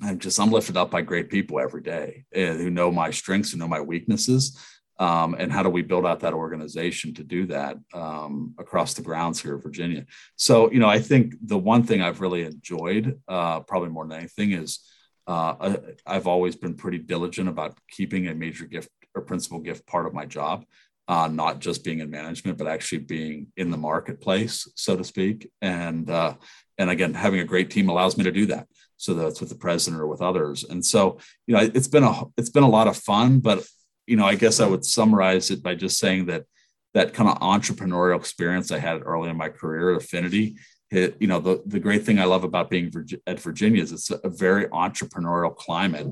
i'm 0.02 0.20
just 0.20 0.40
i'm 0.40 0.52
lifted 0.52 0.76
up 0.76 0.92
by 0.92 1.02
great 1.02 1.30
people 1.30 1.58
every 1.58 1.82
day 1.82 2.26
uh, 2.36 2.54
who 2.62 2.70
know 2.70 2.92
my 2.92 3.12
strengths 3.12 3.52
who 3.52 3.58
know 3.58 3.68
my 3.68 3.82
weaknesses. 3.82 4.60
Um, 5.00 5.36
and 5.40 5.52
how 5.52 5.64
do 5.64 5.70
we 5.70 5.82
build 5.82 6.06
out 6.06 6.20
that 6.20 6.36
organization 6.36 7.16
to 7.16 7.24
do 7.24 7.48
that 7.48 7.76
um, 7.92 8.54
across 8.60 8.94
the 8.94 9.02
grounds 9.02 9.42
here 9.42 9.56
in 9.56 9.62
Virginia? 9.62 10.06
So, 10.36 10.72
you 10.72 10.78
know, 10.78 10.88
I 10.88 11.00
think 11.00 11.34
the 11.42 11.58
one 11.58 11.82
thing 11.82 12.04
I've 12.04 12.22
really 12.22 12.44
enjoyed, 12.44 13.20
uh, 13.28 13.62
probably 13.62 13.90
more 13.90 14.06
than 14.06 14.20
anything, 14.20 14.52
is 14.52 14.80
uh, 15.28 15.78
I've 16.06 16.28
always 16.28 16.56
been 16.56 16.76
pretty 16.76 16.98
diligent 16.98 17.50
about 17.50 17.78
keeping 17.90 18.28
a 18.28 18.36
major 18.36 18.66
gift 18.66 18.90
or 19.14 19.22
principal 19.22 19.60
gift 19.60 19.86
part 19.86 20.06
of 20.06 20.14
my 20.14 20.26
job, 20.26 20.66
uh, 21.08 21.28
not 21.28 21.60
just 21.60 21.84
being 21.84 22.00
in 22.00 22.10
management, 22.10 22.58
but 22.58 22.68
actually 22.68 23.00
being 23.00 23.48
in 23.58 23.70
the 23.70 23.78
marketplace, 23.78 24.68
so 24.76 24.96
to 24.96 25.04
speak. 25.04 25.50
And 25.62 26.10
uh, 26.10 26.36
and 26.78 26.90
again, 26.90 27.14
having 27.14 27.40
a 27.40 27.46
great 27.46 27.70
team 27.70 27.90
allows 27.90 28.18
me 28.18 28.24
to 28.24 28.32
do 28.32 28.48
that. 28.48 28.68
So 28.98 29.14
that's 29.14 29.40
with 29.40 29.50
the 29.50 29.56
president 29.56 30.02
or 30.02 30.08
with 30.08 30.22
others. 30.22 30.64
And 30.64 30.86
so 30.86 31.18
you 31.48 31.56
know, 31.56 31.62
it's 31.62 31.88
been 31.88 32.04
a 32.04 32.24
it's 32.38 32.50
been 32.50 32.64
a 32.64 32.70
lot 32.70 32.88
of 32.88 32.98
fun. 32.98 33.40
But 33.40 33.66
you 34.08 34.16
know, 34.16 34.26
I 34.26 34.36
guess 34.36 34.60
I 34.60 34.68
would 34.68 34.86
summarize 34.86 35.52
it 35.52 35.64
by 35.64 35.76
just 35.76 35.98
saying 35.98 36.26
that 36.28 36.46
that 36.94 37.14
kind 37.14 37.30
of 37.30 37.40
entrepreneurial 37.40 38.18
experience 38.18 38.72
I 38.72 38.80
had 38.80 39.02
early 39.04 39.30
in 39.30 39.38
my 39.38 39.50
career 39.50 39.94
at 39.96 40.04
Affinity 40.04 40.58
you 40.92 41.28
know, 41.28 41.40
the, 41.40 41.62
the 41.66 41.80
great 41.80 42.06
thing 42.06 42.20
I 42.20 42.26
love 42.26 42.44
about 42.44 42.70
being 42.70 42.92
at 43.26 43.40
Virginia 43.40 43.82
is 43.82 43.92
it's 43.92 44.12
a 44.12 44.30
very 44.30 44.66
entrepreneurial 44.68 45.56
climate 45.56 46.08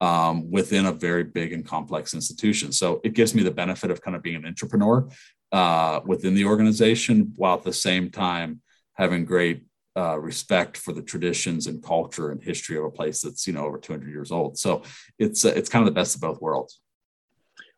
um, 0.00 0.50
within 0.50 0.86
a 0.86 0.92
very 0.92 1.24
big 1.24 1.52
and 1.52 1.64
complex 1.64 2.14
institution. 2.14 2.72
So 2.72 3.00
it 3.04 3.14
gives 3.14 3.34
me 3.34 3.42
the 3.42 3.50
benefit 3.52 3.90
of 3.90 4.02
kind 4.02 4.16
of 4.16 4.22
being 4.22 4.36
an 4.36 4.46
entrepreneur 4.46 5.08
uh, 5.52 6.00
within 6.04 6.34
the 6.34 6.44
organization, 6.44 7.32
while 7.36 7.56
at 7.56 7.62
the 7.62 7.72
same 7.72 8.10
time 8.10 8.60
having 8.94 9.24
great 9.24 9.64
uh, 9.96 10.18
respect 10.18 10.76
for 10.76 10.92
the 10.92 11.02
traditions 11.02 11.68
and 11.68 11.82
culture 11.82 12.32
and 12.32 12.42
history 12.42 12.76
of 12.76 12.84
a 12.84 12.90
place 12.90 13.20
that's 13.20 13.46
you 13.46 13.52
know 13.52 13.64
over 13.64 13.78
200 13.78 14.10
years 14.10 14.32
old. 14.32 14.58
So 14.58 14.82
it's 15.20 15.44
uh, 15.44 15.52
it's 15.54 15.68
kind 15.68 15.86
of 15.86 15.94
the 15.94 15.98
best 15.98 16.16
of 16.16 16.20
both 16.20 16.40
worlds. 16.40 16.80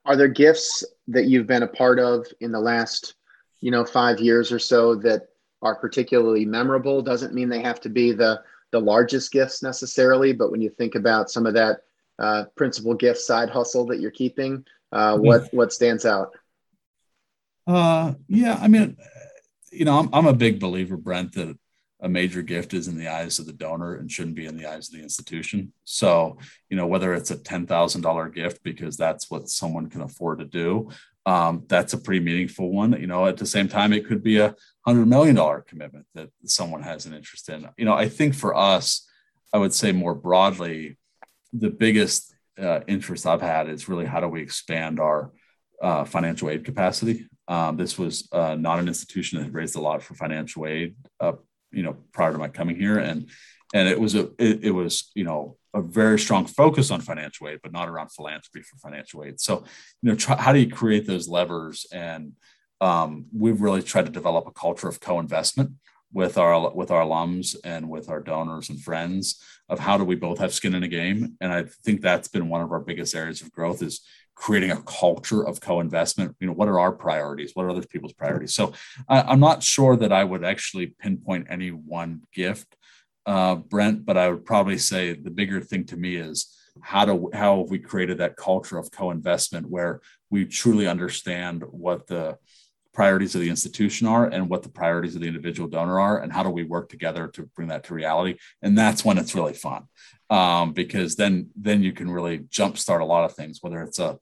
Are 0.07 0.17
there 0.17 0.29
gifts 0.29 0.85
that 1.09 1.27
you've 1.27 1.47
been 1.47 1.65
a 1.65 1.69
part 1.69 1.99
of 1.99 2.27
in 2.41 2.53
the 2.53 2.61
last 2.61 3.15
you 3.61 3.71
know 3.71 3.85
five 3.85 4.21
years 4.21 4.51
or 4.51 4.59
so 4.59 4.95
that 4.97 5.29
are 5.67 5.75
particularly 5.75 6.45
memorable. 6.45 7.03
Doesn't 7.03 7.35
mean 7.35 7.49
they 7.49 7.63
have 7.63 7.81
to 7.81 7.89
be 7.89 8.13
the 8.13 8.41
the 8.73 8.81
largest 8.81 9.33
gifts 9.33 9.63
necessarily, 9.63 10.33
but 10.33 10.51
when 10.51 10.61
you 10.61 10.71
think 10.71 10.95
about 10.95 11.31
some 11.31 11.47
of 11.47 11.55
that 11.55 11.81
uh, 12.19 12.45
principal 12.57 12.95
gift 12.95 13.21
side 13.21 13.51
hustle 13.51 13.87
that 13.87 14.01
you're 14.01 14.11
keeping, 14.11 14.65
uh, 14.93 15.17
what 15.17 15.53
what 15.53 15.73
stands 15.73 16.07
out? 16.07 16.31
Uh, 17.67 18.15
yeah, 18.29 18.59
I 18.61 18.69
mean, 18.69 18.97
you 19.73 19.85
know, 19.85 19.99
I'm 19.99 20.09
I'm 20.13 20.27
a 20.27 20.33
big 20.33 20.61
believer, 20.61 20.97
Brent, 20.97 21.33
that 21.33 21.57
a 22.01 22.09
major 22.09 22.43
gift 22.43 22.75
is 22.75 22.87
in 22.89 22.97
the 22.97 23.09
eyes 23.09 23.39
of 23.39 23.47
the 23.47 23.53
donor 23.53 23.95
and 23.95 24.11
shouldn't 24.11 24.37
be 24.37 24.47
in 24.47 24.57
the 24.57 24.67
eyes 24.67 24.89
of 24.89 24.95
the 24.95 25.03
institution. 25.03 25.73
So, 25.85 26.39
you 26.69 26.77
know, 26.77 26.87
whether 26.87 27.15
it's 27.15 27.31
a 27.31 27.37
$10,000 27.37 28.35
gift 28.35 28.63
because 28.63 28.99
that's 28.99 29.31
what 29.31 29.49
someone 29.49 29.89
can 29.89 30.03
afford 30.03 30.41
to 30.41 30.45
do, 30.45 30.91
um, 31.27 31.65
that's 31.67 31.93
a 31.93 31.99
pretty 31.99 32.25
meaningful 32.25 32.71
one. 32.71 32.99
You 32.99 33.09
know, 33.09 33.27
at 33.27 33.37
the 33.37 33.47
same 33.47 33.69
time, 33.69 33.93
it 33.93 34.07
could 34.07 34.23
be 34.23 34.39
a 34.39 34.55
hundred 34.87 35.07
million 35.07 35.35
dollar 35.35 35.61
commitment 35.61 36.07
that 36.15 36.31
someone 36.45 36.83
has 36.83 37.05
an 37.05 37.13
interest 37.13 37.49
in. 37.49 37.69
You 37.77 37.85
know, 37.85 37.95
I 37.95 38.09
think 38.09 38.35
for 38.35 38.55
us, 38.55 39.07
I 39.53 39.59
would 39.59 39.75
say 39.75 39.91
more 39.91 40.15
broadly, 40.15 40.99
the 41.53 41.71
biggest 41.71 42.35
uh, 42.59 42.81
interest 42.87 43.27
I've 43.27 43.43
had 43.43 43.69
is 43.69 43.89
really 43.89 44.07
how 44.07 44.21
do 44.21 44.29
we 44.29 44.41
expand 44.41 45.01
our 45.01 45.33
uh, 45.83 46.05
financial 46.05 46.49
aid 46.49 46.65
capacity. 46.65 47.27
Um, 47.49 47.77
this 47.77 47.99
was 47.99 48.29
uh, 48.33 48.55
not 48.55 48.79
an 48.79 48.89
institution 48.89 49.39
that 49.39 49.45
had 49.45 49.55
raised 49.55 49.77
a 49.77 49.81
lot 49.81 50.03
for 50.03 50.15
financial 50.15 50.67
aid, 50.67 50.95
you 51.73 51.83
know, 51.83 51.97
prior 52.13 52.33
to 52.33 52.39
my 52.39 52.49
coming 52.49 52.77
here, 52.77 52.99
and 52.99 53.29
and 53.75 53.89
it 53.89 54.01
was 54.01 54.15
a 54.15 54.31
it, 54.39 54.65
it 54.65 54.71
was 54.71 55.11
you 55.15 55.25
know 55.25 55.57
a 55.77 55.83
very 55.83 56.19
strong 56.19 56.47
focus 56.47 56.91
on 56.91 57.01
financial 57.03 57.49
aid, 57.49 57.61
but 57.63 57.71
not 57.71 57.89
around 57.89 58.09
philanthropy 58.11 58.63
for 58.63 58.79
financial 58.79 59.23
aid. 59.23 59.39
So, 59.39 59.65
you 60.01 60.11
know, 60.11 60.17
try, 60.17 60.41
how 60.41 60.53
do 60.53 60.59
you 60.59 60.71
create 60.71 61.07
those 61.07 61.29
levers? 61.29 61.87
And 61.93 62.33
um, 62.81 63.27
we've 63.33 63.61
really 63.61 63.83
tried 63.83 64.07
to 64.07 64.13
develop 64.13 64.47
a 64.47 64.53
culture 64.53 64.89
of 64.89 65.01
co-investment 65.01 65.73
with 66.13 66.39
our 66.39 66.71
with 66.71 66.91
our 66.91 67.03
alums 67.03 67.57
and 67.63 67.91
with 67.91 68.09
our 68.09 68.21
donors 68.21 68.71
and 68.71 68.81
friends 68.81 69.43
of 69.69 69.79
how 69.79 69.99
do 69.99 70.05
we 70.05 70.15
both 70.15 70.39
have 70.39 70.55
skin 70.55 70.75
in 70.75 70.81
the 70.81 70.89
game. 70.89 71.37
And 71.41 71.53
I 71.53 71.65
think 71.85 72.01
that's 72.01 72.29
been 72.29 72.49
one 72.49 72.63
of 72.63 72.73
our 72.73 72.81
biggest 72.81 73.15
areas 73.15 73.43
of 73.43 73.53
growth 73.53 73.83
is 73.83 74.01
creating 74.35 74.71
a 74.71 74.83
culture 74.83 75.47
of 75.47 75.61
co-investment. 75.61 76.37
You 76.41 76.47
know, 76.47 76.53
what 76.53 76.69
are 76.69 76.79
our 76.79 76.93
priorities? 76.93 77.51
What 77.55 77.65
are 77.65 77.71
other 77.71 77.83
people's 77.83 78.13
priorities? 78.13 78.55
So 78.55 78.73
I, 79.09 79.23
I'm 79.23 79.41
not 79.41 79.63
sure 79.63 79.97
that 79.97 80.13
I 80.13 80.25
would 80.25 80.45
actually 80.45 80.87
pinpoint 80.87 81.49
any 81.51 81.71
one 81.71 82.23
gift 82.33 82.77
uh, 83.27 83.57
Brent, 83.57 84.07
but 84.07 84.17
I 84.17 84.29
would 84.29 84.45
probably 84.45 84.79
say 84.79 85.15
the 85.15 85.31
bigger 85.31 85.61
thing 85.61 85.85
to 85.87 85.97
me 85.97 86.17
is 86.17 86.53
how 86.83 87.05
do 87.05 87.31
how 87.33 87.61
have 87.61 87.71
we 87.71 87.79
created 87.79 88.19
that 88.19 88.37
culture 88.37 88.79
of 88.79 88.91
co-investment 88.91 89.69
where 89.69 90.01
we 90.31 90.45
truly 90.45 90.87
understand 90.87 91.65
what 91.71 92.07
the 92.07 92.39
priorities 92.93 93.35
of 93.35 93.43
the 93.43 93.51
institution 93.51 94.07
are 94.07 94.27
and 94.27 94.49
what 94.49 94.63
the 94.63 94.69
priorities 94.69 95.15
of 95.15 95.21
the 95.21 95.29
individual 95.29 95.69
donor 95.69 96.01
are 96.01 96.21
and 96.21 96.33
how 96.33 96.43
do 96.43 96.49
we 96.49 96.65
work 96.65 96.89
together 96.89 97.29
to 97.29 97.43
bring 97.55 97.69
that 97.69 97.85
to 97.85 97.95
reality? 97.95 98.39
And 98.63 98.77
that's 98.77 99.05
when 99.05 99.19
it's 99.19 99.35
really 99.35 99.53
fun 99.53 99.85
um, 100.31 100.73
because 100.73 101.17
then 101.17 101.51
then 101.57 101.83
you 101.83 101.93
can 101.93 102.11
really 102.11 102.41
jumpstart 102.41 103.01
a 103.01 103.05
lot 103.05 103.25
of 103.25 103.35
things 103.35 103.59
whether 103.61 103.83
it's 103.83 103.99
a 103.99 104.19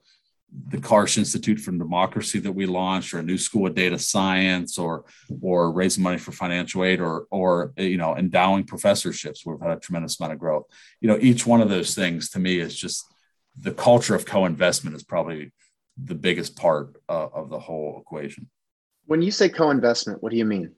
the 0.69 0.79
Karsh 0.79 1.19
Institute 1.19 1.59
for 1.59 1.73
Democracy 1.73 2.39
that 2.41 2.53
we 2.53 2.67
launched, 2.67 3.13
or 3.13 3.19
a 3.19 3.23
new 3.23 3.39
school 3.39 3.67
of 3.67 3.75
data 3.75 3.99
science, 3.99 4.79
or 4.79 5.05
or 5.41 5.73
raising 5.73 6.03
money 6.03 6.19
for 6.19 6.33
financial 6.33 6.85
aid, 6.85 7.01
or 7.01 7.27
or 7.31 7.73
you 7.77 7.97
know 7.97 8.17
endowing 8.17 8.65
professorships. 8.65 9.45
We've 9.45 9.61
had 9.61 9.77
a 9.77 9.81
tremendous 9.81 10.19
amount 10.21 10.35
of 10.35 10.39
growth. 10.39 10.65
You 11.01 11.09
know, 11.09 11.19
each 11.21 11.47
one 11.47 11.61
of 11.61 11.69
those 11.69 11.95
things 11.95 12.31
to 12.31 12.39
me 12.39 12.59
is 12.59 12.77
just 12.77 13.05
the 13.59 13.73
culture 13.73 14.15
of 14.15 14.27
co-investment 14.27 14.97
is 14.97 15.03
probably 15.03 15.53
the 16.03 16.15
biggest 16.15 16.57
part 16.57 16.97
uh, 17.09 17.29
of 17.33 17.51
the 17.51 17.59
whole 17.59 18.01
equation. 18.01 18.49
When 19.07 19.23
you 19.23 19.31
say 19.31 19.49
co-investment, 19.49 20.23
what 20.23 20.31
do 20.31 20.39
you 20.39 20.45
mean? 20.45 20.73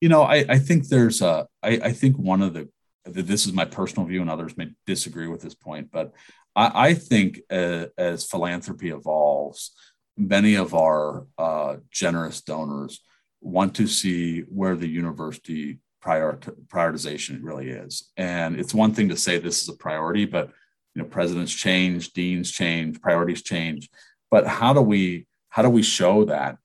You 0.00 0.08
know, 0.08 0.22
I, 0.22 0.44
I 0.48 0.58
think 0.58 0.88
there's 0.88 1.22
a 1.22 1.46
I, 1.62 1.70
I 1.84 1.92
think 1.92 2.16
one 2.18 2.42
of 2.42 2.54
the 2.54 2.68
this 3.04 3.46
is 3.46 3.52
my 3.52 3.64
personal 3.64 4.06
view, 4.06 4.20
and 4.20 4.30
others 4.30 4.56
may 4.56 4.70
disagree 4.86 5.26
with 5.26 5.42
this 5.42 5.54
point, 5.54 5.90
but 5.92 6.12
I, 6.54 6.88
I 6.88 6.94
think 6.94 7.40
uh, 7.50 7.86
as 7.96 8.24
philanthropy 8.24 8.90
evolves, 8.90 9.72
many 10.16 10.54
of 10.54 10.74
our 10.74 11.26
uh, 11.38 11.76
generous 11.90 12.40
donors 12.40 13.00
want 13.40 13.74
to 13.76 13.86
see 13.86 14.40
where 14.40 14.76
the 14.76 14.88
university 14.88 15.78
prior- 16.00 16.38
prioritization 16.68 17.40
really 17.42 17.70
is. 17.70 18.10
And 18.16 18.58
it's 18.58 18.74
one 18.74 18.92
thing 18.92 19.08
to 19.08 19.16
say 19.16 19.38
this 19.38 19.62
is 19.62 19.68
a 19.68 19.76
priority, 19.76 20.26
but 20.26 20.50
you 20.94 21.02
know, 21.02 21.08
presidents 21.08 21.52
change, 21.52 22.12
deans 22.12 22.50
change, 22.50 23.00
priorities 23.00 23.42
change. 23.42 23.88
But 24.30 24.46
how 24.46 24.72
do 24.72 24.80
we 24.82 25.26
how 25.48 25.62
do 25.62 25.68
we 25.68 25.82
show 25.82 26.24
that 26.24 26.56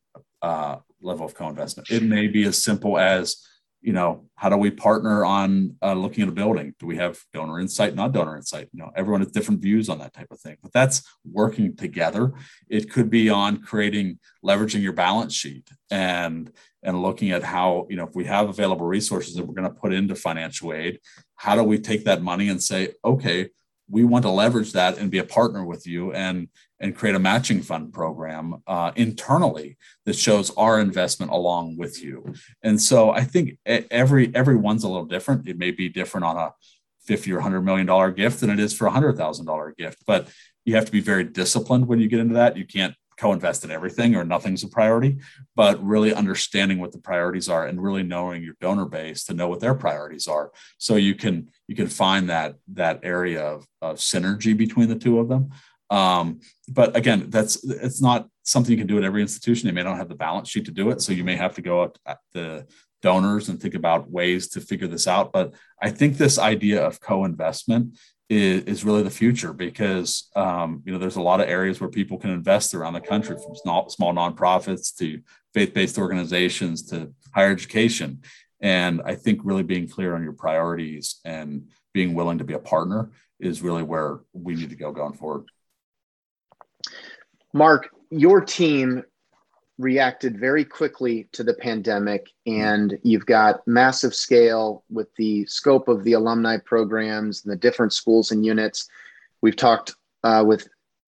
uh, 0.42 0.78
level 1.02 1.26
of 1.26 1.34
co-investment? 1.34 1.90
It 1.92 2.04
may 2.04 2.28
be 2.28 2.46
as 2.46 2.64
simple 2.64 2.98
as 2.98 3.46
you 3.88 3.94
know, 3.94 4.26
how 4.36 4.50
do 4.50 4.58
we 4.58 4.70
partner 4.70 5.24
on 5.24 5.78
uh, 5.82 5.94
looking 5.94 6.24
at 6.24 6.28
a 6.28 6.34
building? 6.34 6.76
Do 6.78 6.86
we 6.86 6.98
have 6.98 7.18
donor 7.34 7.58
insight, 7.58 7.96
not 7.96 8.12
donor 8.12 8.36
insight? 8.36 8.68
You 8.74 8.80
know, 8.80 8.92
everyone 8.98 9.22
has 9.22 9.32
different 9.32 9.62
views 9.62 9.88
on 9.88 10.00
that 10.00 10.14
type 10.14 10.28
of 10.30 10.42
thing, 10.42 10.58
but 10.62 10.74
that's 10.74 11.04
working 11.24 11.74
together. 11.74 12.34
It 12.68 12.92
could 12.92 13.10
be 13.10 13.30
on 13.30 13.62
creating, 13.62 14.20
leveraging 14.44 14.82
your 14.82 14.92
balance 14.92 15.34
sheet 15.34 15.70
and 15.90 16.52
and 16.84 17.02
looking 17.02 17.32
at 17.32 17.44
how, 17.44 17.88
you 17.90 17.96
know, 17.96 18.06
if 18.06 18.14
we 18.14 18.26
have 18.26 18.50
available 18.50 18.86
resources 18.86 19.36
that 19.36 19.46
we're 19.46 19.54
going 19.54 19.74
to 19.74 19.80
put 19.80 19.94
into 19.94 20.16
financial 20.16 20.74
aid, 20.74 21.00
how 21.36 21.56
do 21.56 21.64
we 21.64 21.80
take 21.80 22.04
that 22.04 22.22
money 22.22 22.50
and 22.50 22.62
say, 22.62 22.90
okay, 23.06 23.48
we 23.90 24.04
want 24.04 24.24
to 24.24 24.30
leverage 24.30 24.74
that 24.74 24.98
and 24.98 25.10
be 25.10 25.20
a 25.20 25.24
partner 25.24 25.64
with 25.64 25.88
you 25.88 26.12
and 26.12 26.50
and 26.80 26.96
create 26.96 27.16
a 27.16 27.20
matching 27.20 27.62
fund 27.62 27.92
program 27.94 28.62
uh, 28.68 28.92
internally 28.96 29.78
that 30.06 30.16
shows 30.16 30.52
our 30.58 30.80
investment 30.80 31.32
along 31.32 31.78
with 31.78 32.04
you. 32.04 32.34
And 32.64 32.82
so 32.82 33.12
I 33.12 33.24
think 33.24 33.58
every 33.66 34.34
everyone's 34.36 34.84
a 34.84 34.90
little 34.90 35.06
different. 35.06 35.48
It 35.48 35.58
may 35.58 35.72
be 35.72 35.90
different 35.90 36.26
on 36.26 36.38
a 36.38 36.54
50 37.06 37.32
or 37.32 37.38
100 37.38 37.62
million 37.62 37.88
dollar 37.88 38.12
gift 38.12 38.42
than 38.42 38.50
it 38.50 38.60
is 38.60 38.74
for 38.74 38.88
a 38.88 38.92
hundred 38.92 39.18
thousand 39.18 39.46
dollar 39.46 39.74
gift, 39.78 40.04
but 40.06 40.28
you 40.66 40.76
have 40.76 40.86
to 40.86 40.92
be 40.92 41.00
very 41.00 41.24
disciplined 41.24 41.88
when 41.88 42.00
you 42.00 42.08
get 42.10 42.20
into 42.20 42.34
that. 42.36 42.58
You 42.58 42.66
can't 42.66 42.94
co-invest 43.18 43.64
in 43.64 43.72
everything 43.72 44.16
or 44.16 44.24
nothing's 44.24 44.64
a 44.64 44.68
priority, 44.68 45.18
but 45.56 45.84
really 45.84 46.14
understanding 46.14 46.80
what 46.80 46.92
the 46.92 47.00
priorities 47.00 47.50
are 47.50 47.66
and 47.66 47.82
really 47.82 48.04
knowing 48.04 48.44
your 48.44 48.56
donor 48.62 48.86
base 48.86 49.24
to 49.24 49.34
know 49.34 49.48
what 49.48 49.60
their 49.60 49.74
priorities 49.74 50.28
are. 50.28 50.52
So 50.78 50.96
you 50.96 51.16
can 51.16 51.50
you 51.68 51.76
can 51.76 51.88
find 51.88 52.30
that 52.30 52.56
that 52.74 53.00
area 53.04 53.44
of, 53.44 53.66
of 53.82 53.98
synergy 53.98 54.56
between 54.56 54.88
the 54.88 54.96
two 54.96 55.20
of 55.20 55.28
them. 55.30 55.50
Um, 55.90 56.42
but 56.68 56.96
again, 56.96 57.30
that's 57.30 57.64
it's 57.64 58.02
not 58.02 58.28
something 58.44 58.72
you 58.72 58.78
can 58.78 58.88
do 58.88 58.98
at 58.98 59.04
every 59.04 59.22
institution. 59.22 59.68
They 59.68 59.74
may 59.74 59.84
not 59.84 59.98
have 59.98 60.10
the 60.10 60.16
balance 60.16 60.50
sheet 60.50 60.66
to 60.66 60.72
do 60.72 60.90
it, 60.90 61.02
so 61.02 61.14
you 61.14 61.24
may 61.24 61.36
have 61.36 61.56
to 61.56 61.62
go 61.62 61.92
at 62.06 62.20
the 62.34 62.68
donors 63.02 63.50
and 63.50 63.62
think 63.62 63.76
about 63.76 64.10
ways 64.10 64.50
to 64.50 64.62
figure 64.62 64.88
this 64.88 65.08
out. 65.08 65.32
But 65.32 65.54
I 65.82 65.92
think 65.92 66.18
this 66.18 66.40
idea 66.40 66.86
of 66.86 67.00
co-investment 67.00 67.98
is, 68.30 68.64
is 68.64 68.84
really 68.84 69.04
the 69.04 69.10
future 69.10 69.54
because 69.54 70.30
um, 70.36 70.82
you 70.86 70.92
know 70.92 71.00
there's 71.00 71.16
a 71.16 71.22
lot 71.22 71.40
of 71.40 71.48
areas 71.48 71.80
where 71.80 71.90
people 71.90 72.18
can 72.18 72.32
invest 72.32 72.74
around 72.74 72.94
the 72.94 73.02
country, 73.02 73.38
from 73.38 73.56
small, 73.56 73.90
small 73.90 74.14
nonprofits 74.14 74.96
to 74.98 75.22
faith-based 75.54 75.98
organizations 75.98 76.84
to 76.90 77.14
higher 77.34 77.52
education. 77.52 78.22
And 78.60 79.02
I 79.06 79.16
think 79.16 79.42
really 79.44 79.64
being 79.64 79.88
clear 79.88 80.16
on 80.16 80.24
your 80.24 80.34
priorities 80.34 81.20
and 81.24 81.70
being 81.94 82.14
willing 82.16 82.40
to 82.40 82.44
be 82.44 82.54
a 82.54 82.60
partner 82.60 83.12
is 83.40 83.62
really 83.62 83.84
where 83.84 84.20
we 84.34 84.56
need 84.56 84.70
to 84.72 84.76
go 84.76 84.92
going 84.92 85.14
forward. 85.14 85.46
Mark, 87.58 87.90
your 88.12 88.40
team 88.40 89.04
reacted 89.80 90.40
very 90.40 90.64
quickly 90.64 91.28
to 91.32 91.44
the 91.44 91.56
pandemic, 91.56 92.30
and 92.46 92.98
you've 93.04 93.26
got 93.26 93.68
massive 93.68 94.14
scale 94.14 94.84
with 94.90 95.08
the 95.16 95.46
scope 95.46 95.88
of 95.88 96.04
the 96.04 96.14
alumni 96.14 96.58
programs 96.58 97.44
and 97.44 97.52
the 97.52 97.58
different 97.58 97.94
schools 97.94 98.32
and 98.32 98.46
units. 98.46 98.88
We've 99.42 99.56
talked 99.56 99.96
uh, 100.24 100.44
with 100.46 100.68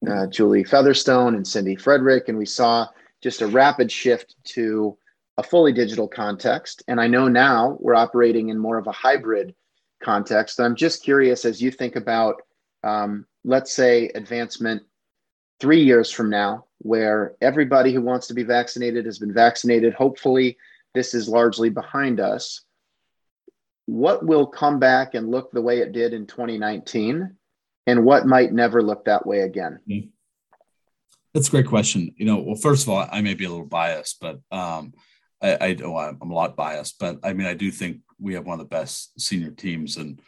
uh, 0.09 0.27
Julie 0.27 0.63
Featherstone 0.63 1.35
and 1.35 1.47
Cindy 1.47 1.75
Frederick, 1.75 2.29
and 2.29 2.37
we 2.37 2.45
saw 2.45 2.87
just 3.21 3.41
a 3.41 3.47
rapid 3.47 3.91
shift 3.91 4.35
to 4.55 4.97
a 5.37 5.43
fully 5.43 5.71
digital 5.71 6.07
context. 6.07 6.83
And 6.87 6.99
I 6.99 7.07
know 7.07 7.27
now 7.27 7.77
we're 7.79 7.95
operating 7.95 8.49
in 8.49 8.57
more 8.57 8.77
of 8.77 8.87
a 8.87 8.91
hybrid 8.91 9.53
context. 10.01 10.59
I'm 10.59 10.75
just 10.75 11.03
curious 11.03 11.45
as 11.45 11.61
you 11.61 11.71
think 11.71 11.95
about, 11.95 12.41
um, 12.83 13.25
let's 13.43 13.71
say, 13.71 14.09
advancement 14.15 14.83
three 15.59 15.83
years 15.83 16.11
from 16.11 16.29
now, 16.29 16.65
where 16.79 17.35
everybody 17.41 17.93
who 17.93 18.01
wants 18.01 18.27
to 18.27 18.33
be 18.33 18.43
vaccinated 18.43 19.05
has 19.05 19.19
been 19.19 19.33
vaccinated. 19.33 19.93
Hopefully, 19.93 20.57
this 20.93 21.13
is 21.13 21.27
largely 21.27 21.69
behind 21.69 22.19
us. 22.19 22.61
What 23.85 24.25
will 24.25 24.45
come 24.45 24.79
back 24.79 25.15
and 25.15 25.29
look 25.29 25.51
the 25.51 25.61
way 25.61 25.79
it 25.79 25.91
did 25.91 26.13
in 26.13 26.27
2019? 26.27 27.35
And 27.87 28.05
what 28.05 28.25
might 28.25 28.53
never 28.53 28.83
look 28.83 29.05
that 29.05 29.25
way 29.25 29.41
again? 29.41 29.79
Mm-hmm. 29.89 30.09
That's 31.33 31.47
a 31.47 31.51
great 31.51 31.67
question. 31.67 32.13
You 32.17 32.25
know, 32.25 32.37
well, 32.37 32.55
first 32.55 32.83
of 32.83 32.89
all, 32.89 33.07
I 33.11 33.21
may 33.21 33.33
be 33.33 33.45
a 33.45 33.49
little 33.49 33.65
biased, 33.65 34.19
but 34.19 34.39
um, 34.51 34.93
I, 35.41 35.53
I 35.55 35.77
oh, 35.83 35.95
I'm 35.95 36.31
a 36.31 36.33
lot 36.33 36.55
biased, 36.55 36.99
but 36.99 37.19
I 37.23 37.33
mean, 37.33 37.47
I 37.47 37.53
do 37.53 37.71
think 37.71 37.99
we 38.19 38.33
have 38.33 38.45
one 38.45 38.59
of 38.59 38.65
the 38.67 38.75
best 38.75 39.19
senior 39.19 39.51
teams 39.51 39.97
in 39.97 40.19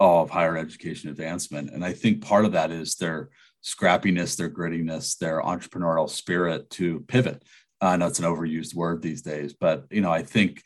all 0.00 0.24
of 0.24 0.30
higher 0.30 0.56
education 0.56 1.10
advancement, 1.10 1.70
and 1.70 1.84
I 1.84 1.92
think 1.92 2.24
part 2.24 2.44
of 2.44 2.52
that 2.52 2.70
is 2.70 2.96
their 2.96 3.30
scrappiness, 3.66 4.36
their 4.36 4.48
grittiness, 4.48 5.18
their 5.18 5.42
entrepreneurial 5.42 6.08
spirit 6.08 6.70
to 6.70 7.00
pivot. 7.08 7.42
Uh, 7.82 7.86
I 7.86 7.96
know 7.96 8.06
it's 8.06 8.20
an 8.20 8.24
overused 8.24 8.74
word 8.74 9.02
these 9.02 9.22
days, 9.22 9.52
but 9.52 9.84
you 9.90 10.00
know, 10.00 10.12
I 10.12 10.22
think 10.22 10.62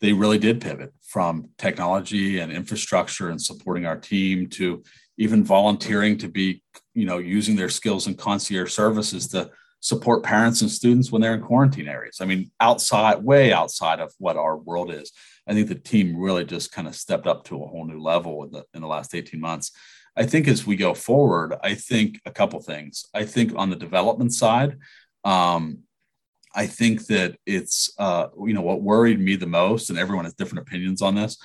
they 0.00 0.12
really 0.12 0.38
did 0.38 0.60
pivot 0.60 0.92
from 1.06 1.50
technology 1.58 2.40
and 2.40 2.50
infrastructure 2.50 3.30
and 3.30 3.40
supporting 3.40 3.86
our 3.86 3.96
team 3.96 4.48
to 4.48 4.82
even 5.16 5.44
volunteering 5.44 6.18
to 6.18 6.28
be, 6.28 6.62
you 6.94 7.04
know, 7.04 7.18
using 7.18 7.54
their 7.54 7.68
skills 7.68 8.06
in 8.06 8.14
concierge 8.14 8.72
services 8.72 9.28
to 9.28 9.50
support 9.80 10.22
parents 10.22 10.60
and 10.60 10.70
students 10.70 11.12
when 11.12 11.22
they're 11.22 11.34
in 11.34 11.42
quarantine 11.42 11.88
areas. 11.88 12.18
I 12.20 12.24
mean, 12.24 12.50
outside, 12.60 13.22
way 13.22 13.52
outside 13.52 14.00
of 14.00 14.12
what 14.18 14.36
our 14.36 14.56
world 14.56 14.92
is. 14.92 15.12
I 15.46 15.54
think 15.54 15.68
the 15.68 15.74
team 15.74 16.16
really 16.16 16.44
just 16.44 16.72
kind 16.72 16.88
of 16.88 16.94
stepped 16.94 17.26
up 17.26 17.44
to 17.44 17.62
a 17.62 17.66
whole 17.66 17.86
new 17.86 18.00
level 18.00 18.44
in 18.44 18.50
the 18.50 18.64
in 18.74 18.82
the 18.82 18.86
last 18.86 19.14
18 19.14 19.40
months. 19.40 19.72
I 20.16 20.26
think 20.26 20.48
as 20.48 20.66
we 20.66 20.76
go 20.76 20.94
forward, 20.94 21.54
I 21.62 21.74
think 21.74 22.20
a 22.26 22.30
couple 22.30 22.60
things. 22.60 23.06
I 23.14 23.24
think 23.24 23.52
on 23.56 23.70
the 23.70 23.76
development 23.76 24.32
side, 24.32 24.78
um, 25.24 25.80
I 26.54 26.66
think 26.66 27.06
that 27.06 27.36
it's 27.46 27.92
uh, 27.98 28.28
you 28.44 28.52
know 28.52 28.62
what 28.62 28.82
worried 28.82 29.20
me 29.20 29.36
the 29.36 29.46
most, 29.46 29.90
and 29.90 29.98
everyone 29.98 30.24
has 30.24 30.34
different 30.34 30.66
opinions 30.66 31.00
on 31.02 31.14
this. 31.14 31.38